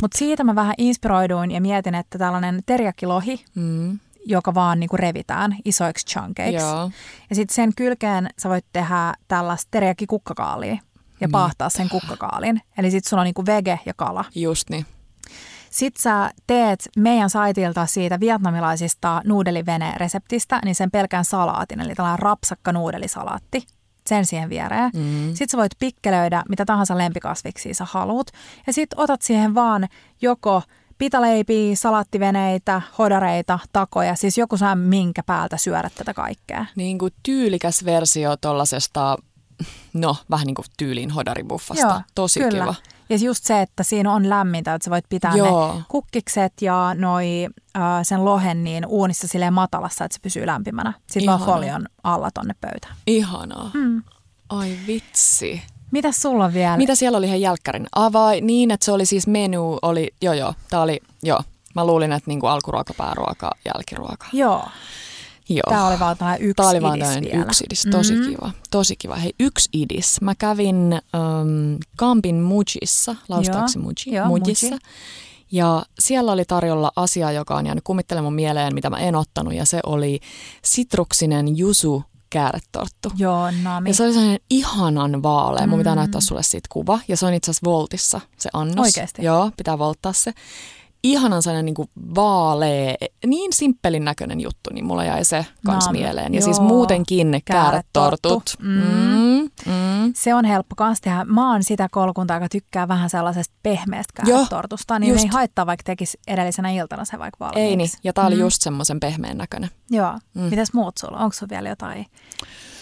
Mutta 0.00 0.18
siitä 0.18 0.44
mä 0.44 0.54
vähän 0.54 0.74
inspiroiduin 0.78 1.50
ja 1.50 1.60
mietin, 1.60 1.94
että 1.94 2.18
tällainen 2.18 2.60
teriyaki-lohi, 2.66 3.44
Mm. 3.54 3.98
joka 4.26 4.54
vaan 4.54 4.80
niinku 4.80 4.96
revitään 4.96 5.56
isoiksi 5.64 6.06
chunkeiksi. 6.06 6.66
Joo. 6.66 6.90
Ja 7.30 7.36
sitten 7.36 7.54
sen 7.54 7.72
kylkeen 7.76 8.28
sä 8.38 8.48
voit 8.48 8.66
tehdä 8.72 9.14
tällaista 9.28 9.68
teriyaki-kukkakaalia 9.70 10.78
ja 11.20 11.28
paahtaa 11.32 11.68
sen 11.68 11.88
kukkakaalin. 11.88 12.60
Eli 12.78 12.90
sitten 12.90 13.10
sulla 13.10 13.20
on 13.20 13.24
niinku 13.24 13.46
vege 13.46 13.78
ja 13.86 13.92
kala. 13.96 14.24
Just 14.34 14.70
niin. 14.70 14.86
Sitten 15.76 16.02
sä 16.02 16.30
teet 16.46 16.88
meidän 16.96 17.30
saitilta 17.30 17.86
siitä 17.86 18.20
vietnamilaisista 18.20 19.22
nuudelivene-reseptistä, 19.24 20.60
niin 20.64 20.74
sen 20.74 20.90
pelkän 20.90 21.24
salaatin, 21.24 21.80
eli 21.80 21.94
tällainen 21.94 22.18
rapsakka 22.18 22.72
nuudelisalaatti, 22.72 23.66
sen 24.06 24.26
siihen 24.26 24.50
viereen. 24.50 24.90
Mm. 24.94 25.28
Sitten 25.28 25.48
sä 25.48 25.58
voit 25.58 25.72
pikkelöidä 25.78 26.42
mitä 26.48 26.64
tahansa 26.64 26.98
lempikasviksia 26.98 27.74
sä 27.74 27.86
haluat. 27.90 28.26
Ja 28.66 28.72
sitten 28.72 29.00
otat 29.00 29.22
siihen 29.22 29.54
vaan 29.54 29.88
joko 30.22 30.62
pitaleipiä, 30.98 31.76
salattiveneitä, 31.76 32.82
hodareita, 32.98 33.58
takoja, 33.72 34.14
siis 34.14 34.38
joku 34.38 34.56
saa 34.56 34.74
minkä 34.74 35.22
päältä 35.22 35.56
syödä 35.56 35.90
tätä 35.94 36.14
kaikkea. 36.14 36.66
Niin 36.76 36.98
kuin 36.98 37.12
tyylikäs 37.22 37.84
versio 37.84 38.36
tollasesta, 38.36 39.16
no 39.92 40.16
vähän 40.30 40.46
niin 40.46 40.54
kuin 40.54 40.66
tyyliin 40.76 41.10
hodaribuffasta. 41.10 41.86
Joo, 41.86 42.00
Tosi 42.14 42.40
kyllä. 42.40 42.64
kiva. 42.64 42.74
Ja 43.08 43.16
just 43.16 43.44
se, 43.44 43.60
että 43.62 43.82
siinä 43.82 44.12
on 44.12 44.28
lämmintä, 44.30 44.74
että 44.74 44.84
sä 44.84 44.90
voit 44.90 45.04
pitää 45.08 45.32
Joo. 45.34 45.74
ne 45.74 45.82
kukkikset 45.88 46.52
ja 46.60 46.94
noi, 46.94 47.46
äh, 47.76 47.82
sen 48.02 48.24
lohen 48.24 48.64
niin 48.64 48.86
uunissa 48.86 49.28
silleen 49.28 49.52
matalassa, 49.52 50.04
että 50.04 50.14
se 50.14 50.20
pysyy 50.22 50.46
lämpimänä. 50.46 50.92
Sitten 51.10 51.26
vaan 51.26 51.40
Ihana. 51.40 51.52
folion 51.54 51.86
alla 52.04 52.30
tonne 52.30 52.54
pöytään. 52.60 52.96
Ihanaa. 53.06 53.70
Mm. 53.74 54.02
Ai 54.48 54.76
vitsi. 54.86 55.62
Mitäs 55.90 56.22
sulla 56.22 56.44
on 56.44 56.54
vielä? 56.54 56.76
Mitä 56.76 56.94
siellä 56.94 57.18
oli 57.18 57.26
ihan 57.26 57.40
jälkkärin? 57.40 57.86
Avai, 57.94 58.40
niin 58.40 58.70
että 58.70 58.84
se 58.84 58.92
oli 58.92 59.06
siis 59.06 59.26
menu, 59.26 59.78
oli, 59.82 60.14
joo 60.22 60.34
joo, 60.34 60.54
tää 60.70 60.80
oli, 60.80 61.00
joo. 61.22 61.42
Mä 61.74 61.84
luulin, 61.86 62.12
että 62.12 62.30
niinku 62.30 62.46
alkuruoka, 62.46 62.94
pääruoka, 62.94 63.50
jälkiruoka. 63.64 64.26
Joo, 64.32 64.64
Joo. 65.48 65.62
tää 65.68 65.86
oli 65.86 65.98
vaan 65.98 66.16
tällainen 66.16 66.42
yksi 66.46 66.54
Tää 66.56 66.68
oli 66.68 66.82
vaan 66.82 66.96
idis 66.98 67.08
tämmöinen 67.08 67.40
yksi 67.40 67.64
idis. 67.66 67.86
Tosi 67.90 68.14
Mhm. 68.14 68.28
kiva. 68.28 68.50
Tosi 68.70 68.96
kiva. 68.96 69.14
Hei, 69.14 69.32
yksi 69.40 69.68
idis. 69.72 70.20
Mä 70.20 70.34
kävin 70.34 70.92
ähm, 70.92 71.74
Kampin 71.96 72.36
Mujissa, 72.42 73.16
laustaaksi 73.28 73.78
Muji, 73.78 73.94
joo, 74.06 74.26
Mujissa. 74.26 74.66
Muji. 74.66 74.78
Ja 75.52 75.82
siellä 75.98 76.32
oli 76.32 76.44
tarjolla 76.44 76.92
asia, 76.96 77.32
joka 77.32 77.56
on 77.56 77.66
jäänyt 77.66 77.84
kummittelemaan 77.84 78.24
mun 78.24 78.34
mieleen, 78.34 78.74
mitä 78.74 78.90
mä 78.90 78.98
en 78.98 79.14
ottanut. 79.16 79.54
Ja 79.54 79.64
se 79.64 79.80
oli 79.86 80.20
sitruksinen 80.64 81.58
jusu 81.58 82.02
kääretorttu. 82.30 83.12
Joo, 83.16 83.50
nami. 83.62 83.90
Ja 83.90 83.94
se 83.94 84.02
oli 84.02 84.12
sellainen 84.12 84.40
ihanan 84.50 85.22
vaalea. 85.22 85.66
Mun 85.66 85.78
pitää 85.78 85.94
Mm. 85.94 85.98
näyttää 85.98 86.20
sulle 86.20 86.42
siitä 86.42 86.66
kuva. 86.72 86.98
Ja 87.08 87.16
se 87.16 87.26
on 87.26 87.34
itse 87.34 87.50
asiassa 87.50 87.70
Voltissa, 87.70 88.20
se 88.38 88.50
annos. 88.52 88.86
Oikeesti? 88.86 89.24
Joo, 89.24 89.50
pitää 89.56 89.78
volttaa 89.78 90.12
se. 90.12 90.32
Ihanan 91.10 91.42
sellainen 91.42 91.64
niin 91.64 91.74
kuin 91.74 91.88
vaalee, 92.14 92.96
niin 93.26 93.52
simppelin 93.52 94.04
näköinen 94.04 94.40
juttu, 94.40 94.70
niin 94.72 94.84
mulla 94.84 95.04
jäi 95.04 95.24
se 95.24 95.46
kans 95.66 95.90
mieleen. 95.90 96.34
Ja 96.34 96.40
joo. 96.40 96.44
siis 96.44 96.60
muutenkin 96.60 97.40
kääretortut. 97.44 97.92
Kääretorttu. 97.92 98.52
Mm, 98.62 99.50
mm. 99.66 100.12
Se 100.14 100.34
on 100.34 100.44
helppo 100.44 100.74
kans 100.76 101.00
tehdä. 101.00 101.24
Mä 101.24 101.52
oon 101.52 101.64
sitä 101.64 101.88
koulukuntaa, 101.90 102.36
joka 102.36 102.48
tykkää 102.48 102.88
vähän 102.88 103.10
sellaisesta 103.10 103.54
pehmeästä 103.62 104.22
kääretortusta, 104.26 104.98
niin 104.98 105.12
just. 105.12 105.24
ei 105.24 105.30
haittaa, 105.30 105.66
vaikka 105.66 105.82
tekisi 105.84 106.18
edellisenä 106.26 106.70
iltana 106.70 107.04
se 107.04 107.18
vaikka 107.18 107.44
valmiiksi. 107.44 107.60
Ei 107.68 107.76
niin, 107.76 107.88
ja 108.04 108.12
tää 108.12 108.26
oli 108.26 108.34
Mm. 108.34 108.40
just 108.40 108.62
semmoisen 108.62 109.00
pehmeän 109.00 109.38
näköinen. 109.38 109.70
Joo. 109.90 110.12
Mm. 110.12 110.42
Mm. 110.42 110.50
Mitäs 110.50 110.72
muut 110.72 110.98
sulla? 110.98 111.18
Onko 111.18 111.32
sulla 111.32 111.50
vielä 111.50 111.68
jotain 111.68 112.06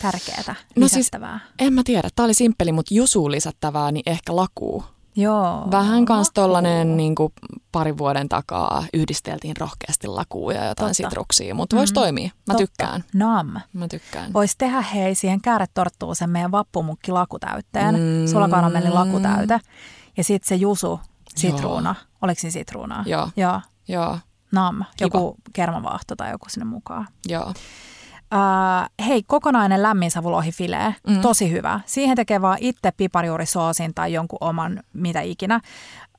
tärkeää 0.02 0.54
No 0.76 0.88
siis-? 0.88 1.10
En 1.58 1.72
mä 1.72 1.82
tiedä, 1.84 2.08
tää 2.16 2.24
oli 2.24 2.34
simppeli, 2.34 2.72
mutta 2.72 2.94
jusuun 2.94 3.30
lisättävää, 3.30 3.92
niin 3.92 4.02
ehkä 4.06 4.36
lakuu. 4.36 4.84
Joo. 5.16 5.68
Vähän 5.70 6.04
kans 6.04 6.30
tollanen 6.34 6.96
niin 6.96 7.14
kuin 7.14 7.32
parin 7.72 7.98
vuoden 7.98 8.28
takaa 8.28 8.84
yhdisteltiin 8.94 9.56
rohkeasti 9.56 10.06
lakuu 10.06 10.50
ja 10.50 10.64
jotain 10.64 10.74
Totta. 10.76 10.94
sitruksia, 10.94 11.54
mutta 11.54 11.76
vois 11.76 11.90
Mm. 11.90 11.94
toimia. 11.94 12.24
Mä 12.46 12.54
Totta. 12.54 12.58
tykkään. 12.66 13.04
Nam. 13.14 13.54
Mä 13.72 13.88
tykkään. 13.88 14.32
Voisi 14.32 14.54
tehdä 14.58 14.80
hei 14.80 15.14
siihen 15.14 15.40
kääretorttuun 15.40 16.16
sen 16.16 16.30
meidän 16.30 16.52
vappumukki 16.52 17.12
lakutäytteen, 17.12 17.94
Mm. 17.94 18.00
mm. 18.00 18.26
sulakaramelli 18.26 18.90
lakutäyte. 18.90 19.60
Ja 20.16 20.24
sitten 20.24 20.48
se 20.48 20.54
jusu, 20.54 21.00
sitruuna. 21.36 21.94
Oliko 22.22 22.40
siinä 22.40 22.52
sitruunaa? 22.52 23.04
Joo. 23.06 23.28
Joo. 23.36 23.60
Joo, 23.88 24.18
Nam. 24.52 24.84
Joku 25.00 25.36
kermavaahto 25.52 26.16
tai 26.16 26.30
joku 26.30 26.46
sinne 26.48 26.64
mukaan. 26.64 27.08
joo. 27.28 27.52
Uh, 28.34 29.06
hei, 29.06 29.22
kokonainen 29.26 29.82
lämminsavulohifilee, 29.82 30.94
Mm. 31.08 31.14
mm. 31.14 31.20
tosi 31.20 31.50
hyvä. 31.50 31.80
Siihen 31.86 32.16
tekee 32.16 32.42
vaan 32.42 32.58
itse 32.60 32.92
piparijuurisoosin 32.96 33.94
tai 33.94 34.12
jonkun 34.12 34.38
oman 34.40 34.80
mitä 34.92 35.20
ikinä. 35.20 35.60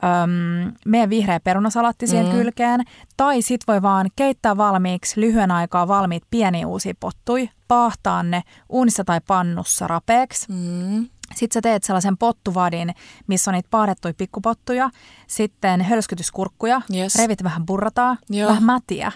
Öm, 0.04 0.72
meidän 0.86 1.10
vihreä 1.10 1.40
perunasalaatti 1.40 2.06
siihen 2.06 2.26
Mm. 2.26 2.32
kylkeen. 2.32 2.80
Tai 3.16 3.42
sit 3.42 3.60
voi 3.68 3.82
vaan 3.82 4.06
keittää 4.16 4.56
valmiiksi 4.56 5.20
lyhyen 5.20 5.50
aikaa 5.50 5.88
valmiit 5.88 6.22
pieniä 6.30 6.66
uusia 6.66 6.94
pottui, 7.00 7.50
paahtaa 7.68 8.22
ne 8.22 8.42
uunissa 8.68 9.04
tai 9.04 9.20
pannussa 9.26 9.86
rapeeksi. 9.86 10.46
Mm. 10.52 11.06
Sitten 11.34 11.54
sä 11.54 11.60
teet 11.62 11.84
sellaisen 11.84 12.16
pottuvadin, 12.18 12.94
missä 13.26 13.50
on 13.50 13.54
niitä 13.54 13.68
paadettuja 13.70 14.14
pikkupottuja, 14.14 14.90
sitten 15.26 15.82
hölskytyskurkkuja, 15.82 16.80
Yes. 16.94 17.14
revit 17.16 17.44
vähän 17.44 17.66
burrataa, 17.66 18.16
Joo. 18.30 18.48
vähän 18.48 18.64
mätiä. 18.64 19.12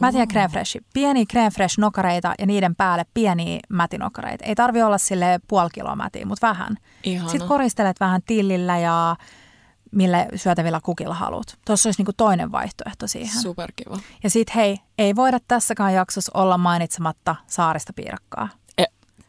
Mätiä 0.00 0.22
Oh. 0.22 0.28
crème 0.28 0.50
fraîche. 0.50 0.84
Pieniä 0.94 1.24
fraîche 1.50 1.74
nokareita 1.78 2.34
ja 2.38 2.46
niiden 2.46 2.76
päälle 2.76 3.04
pieniä 3.14 3.60
mätinokareita. 3.68 4.44
Ei 4.44 4.54
tarvi 4.54 4.82
olla 4.82 4.98
sille 4.98 5.40
puoli 5.48 5.68
kiloa 5.74 5.96
mätiä, 5.96 6.26
mutta 6.26 6.46
vähän. 6.48 6.76
Ihana. 7.02 7.30
Sitten 7.30 7.48
koristelet 7.48 8.00
vähän 8.00 8.20
tillillä 8.26 8.78
ja 8.78 9.16
mille 9.92 10.28
syötävillä 10.36 10.80
kukilla 10.82 11.14
haluat. 11.14 11.58
Tuossa 11.66 11.88
olisi 11.88 12.00
niinku 12.00 12.12
toinen 12.16 12.52
vaihtoehto 12.52 13.06
siihen. 13.06 13.42
Superkiva. 13.42 13.98
ja 14.22 14.30
sitten 14.30 14.54
hei, 14.54 14.76
ei 14.98 15.16
voida 15.16 15.38
tässäkään 15.48 15.94
jaksossa 15.94 16.32
olla 16.34 16.58
mainitsematta 16.58 17.36
saarista 17.46 17.92
piirakkaa. 17.92 18.48
E, 18.78 18.84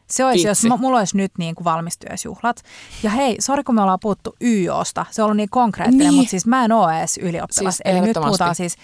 Se 0.07 0.25
olisi, 0.25 0.47
jos 0.47 0.63
mulla 0.79 0.97
olisi 0.97 1.17
nyt 1.17 1.31
niin 1.37 1.55
kuin 1.55 1.65
valmistyösjuhlat. 1.65 2.61
Ja 3.03 3.09
hei, 3.09 3.35
sori 3.39 3.63
kun 3.63 3.75
me 3.75 3.81
ollaan 3.81 3.99
puhuttu 4.01 4.35
YOsta. 4.41 5.05
Se 5.11 5.21
on 5.21 5.25
ollut 5.25 5.37
niin 5.37 5.49
konkreettinen, 5.49 5.97
Niin. 5.99 6.09
niin. 6.09 6.17
mutta 6.19 6.29
siis 6.31 6.45
mä 6.47 6.65
en 6.65 6.71
ole 6.71 6.99
edes 6.99 7.17
ylioppilas. 7.17 7.77
Siis 7.77 7.81
Eli 7.97 8.01
nyt 8.01 8.17
puhutaan 8.21 8.55
siis, 8.55 8.75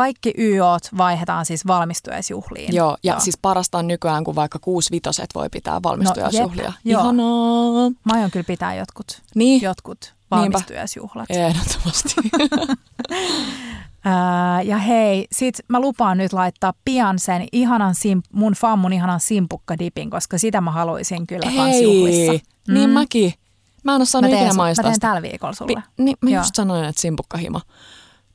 kaikki 0.00 0.34
YOt 0.38 0.82
vaihdetaan 0.98 1.46
siis 1.46 1.66
valmistujaisjuhliin. 1.66 2.74
Joo, 2.74 2.96
ja 3.02 3.20
siis 3.20 3.38
parasta 3.42 3.78
on 3.78 3.88
nykyään, 3.88 4.24
kun 4.24 4.34
vaikka 4.34 4.58
kuusi 4.58 4.90
vitoset 4.90 5.30
voi 5.34 5.48
pitää 5.48 5.82
valmistujaisjuhlia. 5.82 6.64
No, 6.64 6.70
jep, 6.70 6.76
joo. 6.84 7.02
Ihanaa. 7.02 7.90
Mä 8.04 8.12
aion 8.12 8.30
kyllä 8.30 8.44
pitää 8.46 8.74
jotkut, 8.74 9.22
Niin, 9.34 9.62
jotkut 9.62 10.14
valmistujaisjuhlat. 10.30 11.26
ehdottomasti. 11.30 12.14
Ää, 14.04 14.62
ja 14.62 14.78
hei, 14.78 15.26
sit 15.32 15.54
mä 15.68 15.80
lupaan 15.80 16.18
nyt 16.18 16.32
laittaa 16.32 16.72
pian 16.84 17.18
sen 17.18 17.46
ihanan 17.52 17.94
sim, 17.94 18.22
mun 18.32 18.52
fammun 18.52 18.92
ihanan 18.92 19.20
simpukkadipin, 19.20 20.10
koska 20.10 20.38
sitä 20.38 20.60
mä 20.60 20.70
haluaisin 20.70 21.26
kyllä 21.26 21.52
kans 21.56 21.80
juhlissa. 21.82 22.32
Hei, 22.32 22.42
niin 22.68 22.90
mäkin. 22.90 23.32
Mä 23.84 23.92
en 23.92 23.96
ole 23.96 23.98
mä 24.00 24.04
saanut 24.04 24.30
teen, 24.30 24.38
ikinä 24.38 24.50
sun- 24.52 24.56
mä 24.56 24.62
maistaa 24.62 24.84
teen 24.84 25.00
tällä 25.00 25.22
viikolla 25.22 25.54
sulle. 25.54 25.74
Pi- 25.74 26.02
niin, 26.04 26.16
mä 26.20 26.30
Joo. 26.30 26.40
just 26.42 26.54
sanoin, 26.54 26.84
että 26.84 27.00
simpukkahimo. 27.02 27.60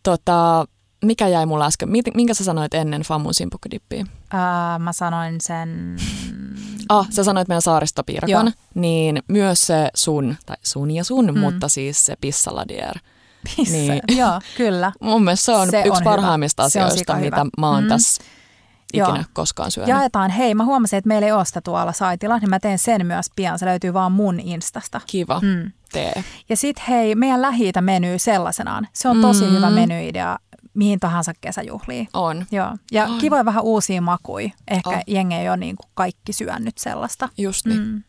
Tota, 0.04 0.66
mikä 1.06 1.28
jäi 1.28 1.46
mulle 1.46 1.66
äsken? 1.66 1.90
Minkä 2.16 2.34
sä 2.34 2.44
sanoit 2.44 2.74
ennen 2.74 3.02
Fammun 3.02 3.34
simpukkadippiä? 3.34 4.06
Ää, 4.34 4.80
mä 4.80 4.94
sanoin 4.94 5.42
sen... 5.42 5.96
Ah, 6.90 7.08
sä 7.10 7.24
sanoit 7.24 7.48
meidän 7.48 7.62
saaristopiirakon. 7.62 8.30
Joo. 8.46 8.52
Niin 8.74 9.24
myös 9.28 9.62
se 9.62 9.90
sun, 9.96 10.36
tai 10.46 10.56
sun 10.64 10.92
ja 10.92 11.04
sun, 11.04 11.26
Mm. 11.34 11.40
mutta 11.40 11.68
siis 11.68 12.06
se 12.06 12.16
pissaladier. 12.22 12.96
Pisse. 13.58 13.78
Niin. 13.78 14.02
Joo, 14.20 14.40
kyllä. 14.58 14.92
Mun 15.02 15.24
mielestä 15.24 15.46
se 15.46 15.52
on 15.52 15.70
Se 15.70 15.78
yksi 15.80 15.90
on 15.92 15.98
hyvä. 16.00 16.10
parhaimmista 16.10 16.64
on 16.64 16.68
asioista, 16.68 17.16
mitä 17.16 17.16
hyvä. 17.38 17.46
mä 17.58 17.70
oon 17.70 17.84
Mm. 17.84 17.88
tässä 17.90 18.24
Joo. 18.94 19.10
ikinä 19.10 19.26
koskaan 19.34 19.72
syönyt. 19.72 19.90
Jaetaan, 19.90 20.32
hei 20.32 20.56
mä 20.56 20.66
huomasin, 20.66 20.98
että 20.98 21.08
meillä 21.08 21.26
ei 21.26 21.32
ole 21.32 21.46
sitä 21.46 21.62
tuolla 21.62 21.92
saitilla, 21.94 22.38
niin 22.38 22.50
mä 22.50 22.60
teen 22.60 22.80
sen 22.80 23.06
myös 23.06 23.26
pian. 23.36 23.60
Se 23.60 23.66
löytyy 23.66 23.94
vaan 23.94 24.12
mun 24.12 24.40
Instasta. 24.40 25.02
Kiva, 25.08 25.40
Mm. 25.44 25.72
tee. 25.92 26.24
Ja 26.50 26.58
sit 26.58 26.78
hei, 26.88 27.16
meidän 27.16 27.42
lähi 27.42 27.72
meny 27.82 28.20
sellaisenaan. 28.20 28.88
Se 28.94 29.10
on 29.10 29.22
tosi 29.22 29.46
Mm. 29.46 29.52
hyvä 29.52 29.70
menyidea 29.70 30.38
mihin 30.76 31.00
tahansa 31.00 31.34
kesäjuhliin. 31.42 32.08
On, 32.14 32.46
Joo. 32.52 32.78
Ja 32.92 33.04
Ai. 33.06 33.18
kivoja 33.20 33.46
vähän 33.46 33.64
uusia 33.64 34.02
makuja. 34.02 34.50
Ehkä 34.68 34.90
Oh. 34.90 34.96
jengi 35.08 35.36
ei 35.36 35.50
ole 35.50 35.58
niin 35.58 35.76
kuin 35.76 35.90
kaikki 35.94 36.34
syönyt 36.34 36.78
sellaista. 36.78 37.30
just 37.38 37.66
niin. 37.66 37.80
Mm. 37.82 38.04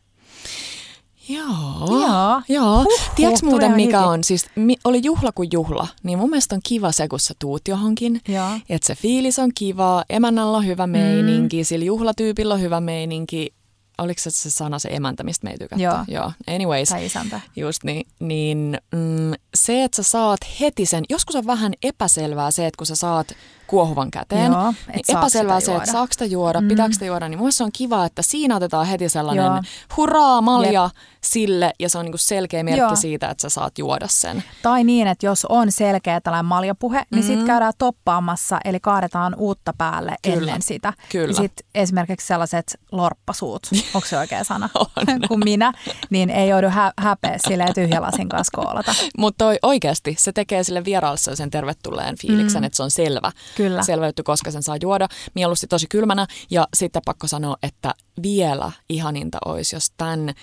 Joo. 1.28 2.00
Joo. 2.00 2.42
Joo. 2.48 2.76
Huh, 2.84 3.10
Tiedätkö 3.16 3.46
muuten 3.46 3.72
mikä 3.72 3.98
hiki. 3.98 4.08
on? 4.08 4.24
Siis 4.24 4.46
mi, 4.56 4.76
oli 4.84 5.00
juhla 5.04 5.32
kuin 5.32 5.48
juhla, 5.52 5.88
niin 6.02 6.18
mun 6.18 6.30
mielestä 6.30 6.54
on 6.54 6.60
kiva 6.64 6.92
se, 6.92 7.08
kun 7.08 7.20
sä 7.20 7.34
tuut 7.38 7.68
johonkin. 7.68 8.20
Että 8.68 8.86
se 8.86 8.94
fiilis 8.94 9.38
on 9.38 9.50
kiva, 9.54 10.04
emännällä 10.10 10.56
on 10.56 10.66
hyvä 10.66 10.86
meininki, 10.86 11.64
sillä 11.64 11.84
juhlatyypillä 11.84 12.54
on 12.54 12.60
hyvä 12.60 12.80
meininki. 12.80 13.54
Oliko 13.98 14.20
se 14.22 14.30
se 14.30 14.50
sana 14.50 14.78
se 14.78 14.88
emäntä, 14.92 15.22
mistä 15.22 15.44
me 15.44 15.50
ei 15.50 15.58
tykätty? 15.58 15.82
Joo. 15.84 15.98
Joo. 16.08 16.32
Anyways, 16.54 16.88
Tai 16.88 17.06
isäntä. 17.06 17.40
just 17.56 17.84
niin. 17.84 18.06
niin 18.20 18.78
mm, 18.92 19.32
se, 19.54 19.84
että 19.84 19.96
sä 19.96 20.02
saat 20.02 20.40
heti 20.60 20.86
sen, 20.86 21.04
joskus 21.10 21.36
on 21.36 21.46
vähän 21.46 21.72
epäselvää 21.82 22.50
se, 22.50 22.66
että 22.66 22.78
kun 22.78 22.86
sä 22.86 22.94
saat 22.94 23.32
kuohuvan 23.66 24.10
käteen, 24.10 24.52
Joo, 24.52 24.68
et 24.88 24.94
niin 25.08 25.18
epäselvää 25.18 25.60
se, 25.60 25.74
että 25.76 25.92
saako 25.92 26.12
sitä 26.12 26.24
juoda, 26.24 26.60
Mm. 26.60 26.68
pitääkö 26.68 26.92
sitä 26.92 27.04
juoda, 27.04 27.28
niin 27.28 27.38
mun 27.38 27.50
on 27.64 27.70
kiva, 27.72 28.04
että 28.04 28.22
siinä 28.22 28.56
otetaan 28.56 28.86
heti 28.86 29.08
sellainen 29.08 29.44
Joo. 29.44 29.62
hurraa 29.96 30.40
malja 30.40 30.90
sille, 31.24 31.72
ja 31.80 31.88
se 31.88 31.98
on 31.98 32.04
niinku 32.04 32.18
selkeä 32.18 32.62
merkki 32.62 32.80
Joo. 32.80 32.96
siitä, 32.96 33.28
että 33.30 33.42
sä 33.42 33.48
saat 33.48 33.78
juoda 33.78 34.06
sen. 34.08 34.44
Tai 34.62 34.84
niin, 34.84 35.06
että 35.06 35.26
jos 35.26 35.44
on 35.44 35.72
selkeä 35.72 36.20
tällainen 36.20 36.44
maljapuhe, 36.46 37.02
niin 37.10 37.18
Mhm. 37.24 37.26
sitten 37.26 37.46
käydään 37.46 37.72
toppaamassa, 37.78 38.58
eli 38.64 38.80
kaadetaan 38.80 39.34
uutta 39.38 39.72
päälle 39.78 40.14
Kyllä. 40.22 40.36
ennen 40.36 40.62
sitä. 40.62 40.92
Kyllä. 41.12 41.26
Ja 41.30 41.34
sitten 41.34 41.66
esimerkiksi 41.74 42.26
sellaiset 42.26 42.78
lorppasuut, 42.92 43.66
onko 43.94 44.06
se 44.08 44.18
oikea 44.18 44.44
sana, 44.44 44.68
kuin 45.28 45.40
minä, 45.44 45.72
niin 46.10 46.30
ei 46.30 46.48
joudu 46.48 46.68
hä- 46.68 46.92
häpeä 46.98 47.38
silleen 47.48 47.74
tyhjälasin 47.74 48.28
kanssa 48.28 48.50
koolata. 48.62 48.94
Mutta 49.18 49.44
oikeasti 49.62 50.16
se 50.18 50.32
tekee 50.32 50.64
sille 50.64 50.84
vieraalle 50.84 51.18
sen 51.36 51.50
tervetulleen 51.50 52.18
fiiliksen, 52.18 52.62
Mm. 52.62 52.64
että 52.66 52.76
se 52.76 52.82
on 52.82 52.90
selvä. 52.90 53.32
Kyllä. 53.56 53.82
Selvä 53.82 54.06
juttu, 54.06 54.22
koska 54.22 54.50
sen 54.50 54.62
saa 54.62 54.76
juoda. 54.82 55.08
Mieluusti 55.34 55.66
tosi 55.66 55.86
kylmänä. 55.90 56.26
Ja 56.50 56.68
sitten 56.74 57.02
pakko 57.04 57.26
sanoa, 57.26 57.56
että 57.62 57.94
vielä 58.22 58.72
ihaninta 58.88 59.38
olisi, 59.44 59.76
jos 59.76 59.92
tämän, 59.96 60.34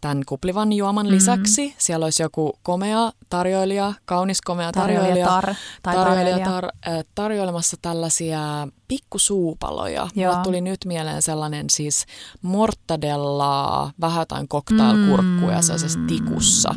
tämän 0.00 0.22
kuplivan 0.26 0.72
juoman 0.72 1.06
Mm. 1.06 1.12
lisäksi 1.12 1.74
siellä 1.78 2.04
olisi 2.06 2.22
joku 2.22 2.58
komea 2.62 3.12
tarjoilija, 3.30 3.92
kaunis 4.04 4.40
komea 4.42 4.72
tarjoilija. 4.72 5.26
Tarjoilijatar 5.26 5.54
tai 5.82 5.94
tarjoilija 5.94 6.38
tarjoilija. 6.38 6.70
tar, 6.84 6.94
äh, 6.98 7.04
tarjoilemassa 7.14 7.76
tällaisia 7.82 8.40
pikkusuupaloja. 8.88 10.08
Joo. 10.14 10.30
Mulle 10.32 10.44
tuli 10.44 10.60
nyt 10.60 10.80
mieleen 10.84 11.22
sellainen 11.22 11.66
siis 11.70 12.06
mortadellaa, 12.42 13.92
vähän 14.00 14.20
jotain 14.20 14.48
cocktailkurkkuja 14.48 15.56
mm. 15.56 15.62
sellaisessa 15.62 15.98
tikussa. 16.08 16.74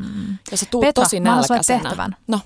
Ja 0.51 0.57
sä 0.57 0.65
tuut 0.71 0.81
Petra, 0.85 1.03
tosi 1.03 1.19
nälkäisenä. 1.19 1.79
tehtävän. 1.81 2.15
No, 2.27 2.39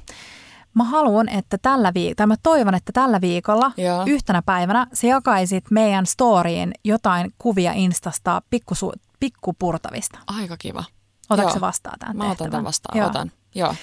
Mä 0.78 0.84
haluan, 0.84 1.30
että 1.30 1.58
tällä 1.62 1.94
viikolla, 1.94 2.16
tai 2.16 2.28
mä 2.28 2.36
toivon, 2.44 2.76
että 2.76 2.92
tällä 2.92 3.22
viikolla 3.22 3.72
Joo. 3.78 4.04
yhtenä 4.08 4.42
päivänä 4.42 4.88
sä 4.94 5.08
jakaisit 5.08 5.72
meidän 5.72 6.06
storyin 6.06 6.74
jotain 6.84 7.34
kuvia 7.38 7.72
Instasta 7.74 8.42
pikkusu, 8.50 8.94
pikkupurtavista. 9.20 10.20
aika 10.28 10.58
kiva. 10.58 10.84
Otatko 11.30 11.52
se 11.54 11.62
vastaan 11.62 12.00
tämän 12.00 12.18
Mä 12.18 12.24
otan 12.24 12.32
tehtävän? 12.32 12.52
tämän 12.52 12.64
vastaan, 12.66 12.98
Joo. 12.98 13.08
otan. 13.08 13.32
Joo. 13.56 13.76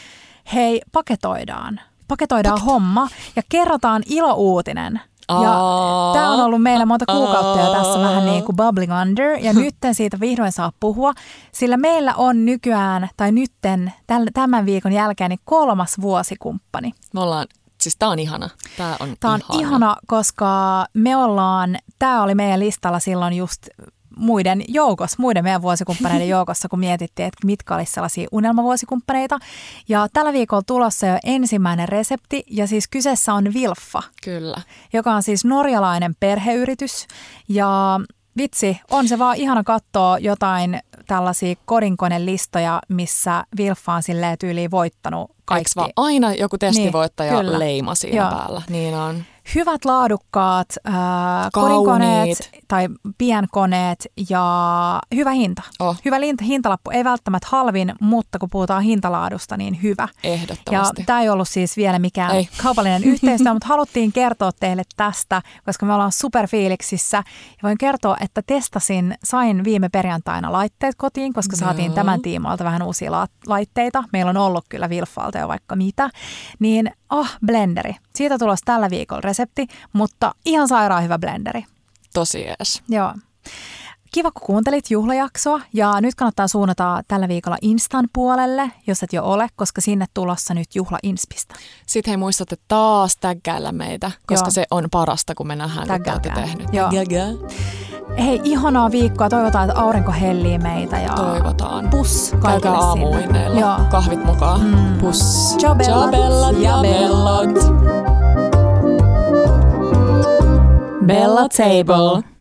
Hei, 0.54 0.82
paketoidaan. 0.92 1.80
Paketoidaan 2.08 2.60
homma 2.60 3.08
ja 3.36 3.42
kerrotaan 3.48 4.02
ilouutinen. 4.06 5.00
Ja 5.28 5.60
tämä 6.12 6.32
on 6.32 6.40
ollut 6.40 6.62
meillä 6.62 6.86
monta 6.86 7.04
kuukautta 7.06 7.60
jo 7.60 7.72
tässä 7.72 8.00
vähän 8.00 8.26
niin 8.26 8.44
kuin 8.44 8.56
bubbling 8.56 8.92
under 9.02 9.30
ja 9.40 9.52
nytten 9.62 9.94
siitä 9.94 10.20
vihdoin 10.20 10.52
saa 10.52 10.72
puhua, 10.80 11.12
sillä 11.52 11.76
meillä 11.76 12.14
on 12.14 12.44
nykyään 12.44 13.08
tai 13.16 13.32
nytten 13.32 13.92
tämän 14.34 14.66
viikon 14.66 14.92
jälkeen 14.92 15.30
niin 15.30 15.40
kolmas 15.44 16.00
vuosikumppani. 16.00 16.92
Me 17.14 17.20
ollaan, 17.20 17.46
siis 17.80 17.96
tää 17.96 18.08
on 18.08 18.18
ihana. 18.18 18.50
Tää 18.76 18.96
on 19.00 19.16
Tämä 19.20 19.34
on 19.34 19.40
ihana. 19.52 19.60
ihana, 19.68 19.96
koska 20.06 20.84
me 20.94 21.16
ollaan, 21.16 21.76
tämä 21.98 22.22
oli 22.22 22.34
meidän 22.34 22.60
listalla 22.60 23.00
silloin 23.00 23.32
just 23.34 23.68
muiden 24.16 24.64
joukossa, 24.68 25.16
muiden 25.18 25.44
meidän 25.44 25.62
vuosikumppaneiden 25.62 26.28
joukossa, 26.36 26.68
kun 26.68 26.78
mietittiin, 26.78 27.26
että 27.26 27.46
mitkä 27.46 27.74
olisi 27.74 27.92
sellaisia 27.92 28.28
unelmavuosikumppaneita. 28.32 29.38
Ja 29.88 30.06
tällä 30.12 30.32
viikolla 30.32 30.62
tulossa 30.66 31.06
jo 31.06 31.18
ensimmäinen 31.24 31.88
resepti, 31.88 32.44
ja 32.50 32.66
siis 32.66 32.88
kyseessä 32.88 33.34
on 33.34 33.54
Vilfa. 33.54 34.02
Kyllä. 34.24 34.62
Joka 34.92 35.14
on 35.14 35.22
siis 35.22 35.44
norjalainen 35.44 36.14
perheyritys, 36.20 37.06
ja 37.48 38.00
vitsi, 38.36 38.80
on 38.90 39.08
se 39.08 39.18
vaan 39.18 39.36
ihana 39.36 39.64
katsoa 39.64 40.18
jotain 40.18 40.80
tällaisia 41.06 41.54
kodinkonelistoja, 41.64 42.80
missä 42.88 43.44
Vilfa 43.56 43.92
on 43.92 44.02
silleen 44.02 44.38
tyyliin 44.38 44.70
voittanut 44.70 45.30
kaikki. 45.44 45.70
Eikö 45.70 45.80
vaan 45.80 45.90
aina 45.96 46.34
joku 46.34 46.58
testivoittaja 46.58 47.42
niin, 47.42 47.58
leima 47.58 47.94
siinä 47.94 48.16
Joo. 48.16 48.30
päällä? 48.30 48.62
Niin 48.68 48.94
on 48.94 49.24
hyvät 49.54 49.84
laadukkaat 49.84 50.68
äh, 50.88 50.94
kodinkoneet 51.52 52.50
tai 52.68 52.88
pienkoneet 53.18 54.06
ja 54.30 55.00
hyvä 55.14 55.30
hinta. 55.30 55.62
Oh. 55.80 55.96
Hyvä 56.04 56.16
hintalappu, 56.42 56.90
ei 56.90 57.04
välttämättä 57.04 57.48
halvin, 57.50 57.92
mutta 58.00 58.38
kun 58.38 58.50
puhutaan 58.50 58.82
hintalaadusta, 58.82 59.56
niin 59.56 59.82
hyvä. 59.82 60.08
Ehdottomasti. 60.24 61.02
Ja 61.02 61.06
tämä 61.06 61.20
ei 61.20 61.28
ollut 61.28 61.48
siis 61.48 61.76
vielä 61.76 61.98
mikään 61.98 62.36
ei. 62.36 62.48
kaupallinen 62.62 63.04
yhteistyö, 63.12 63.52
mutta 63.52 63.68
haluttiin 63.68 64.12
kertoa 64.12 64.50
teille 64.60 64.82
tästä, 64.96 65.42
koska 65.64 65.86
me 65.86 65.94
ollaan 65.94 66.12
superfiiliksissä. 66.12 67.16
Ja 67.16 67.58
voin 67.62 67.78
kertoa, 67.78 68.16
että 68.20 68.42
testasin, 68.46 69.14
sain 69.24 69.64
viime 69.64 69.88
perjantaina 69.88 70.52
laitteet 70.52 70.94
kotiin, 70.94 71.32
koska 71.32 71.56
saatiin 71.56 71.88
no. 71.88 71.94
tämän 71.94 72.22
tiimoilta 72.22 72.64
vähän 72.64 72.82
uusia 72.82 73.12
la- 73.12 73.26
laitteita. 73.46 74.04
Meillä 74.12 74.30
on 74.30 74.36
ollut 74.36 74.64
kyllä 74.68 74.88
Vilfalta 74.88 75.38
jo 75.38 75.48
vaikka 75.48 75.76
mitä. 75.76 76.10
Niin, 76.58 76.90
ah, 77.20 77.38
blenderi. 77.46 77.96
Siitä 78.14 78.38
tulos 78.38 78.60
tällä 78.64 78.90
viikolla 78.90 79.20
resepti, 79.20 79.66
mutta 79.92 80.34
ihan 80.44 80.68
sairaan 80.68 81.02
hyvä 81.04 81.18
blenderi. 81.18 81.64
Tosi 82.14 82.44
ees. 82.48 82.82
Joo. 82.88 83.14
Kiva, 84.12 84.30
kun 84.30 84.46
kuuntelit 84.46 84.90
juhlajaksoa 84.90 85.60
ja 85.72 86.00
nyt 86.00 86.14
kannattaa 86.14 86.48
suunnata 86.48 87.02
tällä 87.08 87.28
viikolla 87.28 87.56
Instan 87.62 88.08
puolelle, 88.12 88.70
jos 88.86 89.02
et 89.02 89.12
jo 89.12 89.24
ole, 89.24 89.48
koska 89.56 89.80
sinne 89.80 90.06
tulossa 90.14 90.54
nyt 90.54 90.74
juhla 90.74 90.98
Inspistä. 91.02 91.54
Sitten 91.86 92.10
hei 92.10 92.16
muistatte 92.16 92.56
taas 92.68 93.16
tägkäillä 93.16 93.72
meitä, 93.72 94.10
koska 94.26 94.46
Joo. 94.46 94.50
se 94.50 94.66
on 94.70 94.88
parasta, 94.90 95.34
kun 95.34 95.46
me 95.46 95.56
nähdään, 95.56 95.88
kun 95.88 96.02
te 96.02 96.12
olette 96.12 96.30
tehnyt. 96.30 96.68
Joo. 96.72 96.90
Hei, 98.18 98.40
ihanaa 98.44 98.90
viikkoa. 98.90 99.28
Toivotaan, 99.28 99.70
että 99.70 99.80
aurinko 99.80 100.12
hellii 100.20 100.58
meitä. 100.58 100.98
Ja 100.98 101.12
Toivotaan. 101.12 101.88
Pus 101.90 102.34
kaikille 102.40 102.76
Käykää 103.32 103.48
Joo. 103.60 103.76
kahvit 103.90 104.24
mukaan. 104.24 104.60
Mm. 104.60 104.98
Pus. 105.00 105.54
Ciao 105.58 105.74
bellat. 105.74 106.12
Ciao 106.12 106.56
ja 106.56 106.78
bellat. 106.82 107.54
Bella 111.06 111.48
Table. 111.48 112.33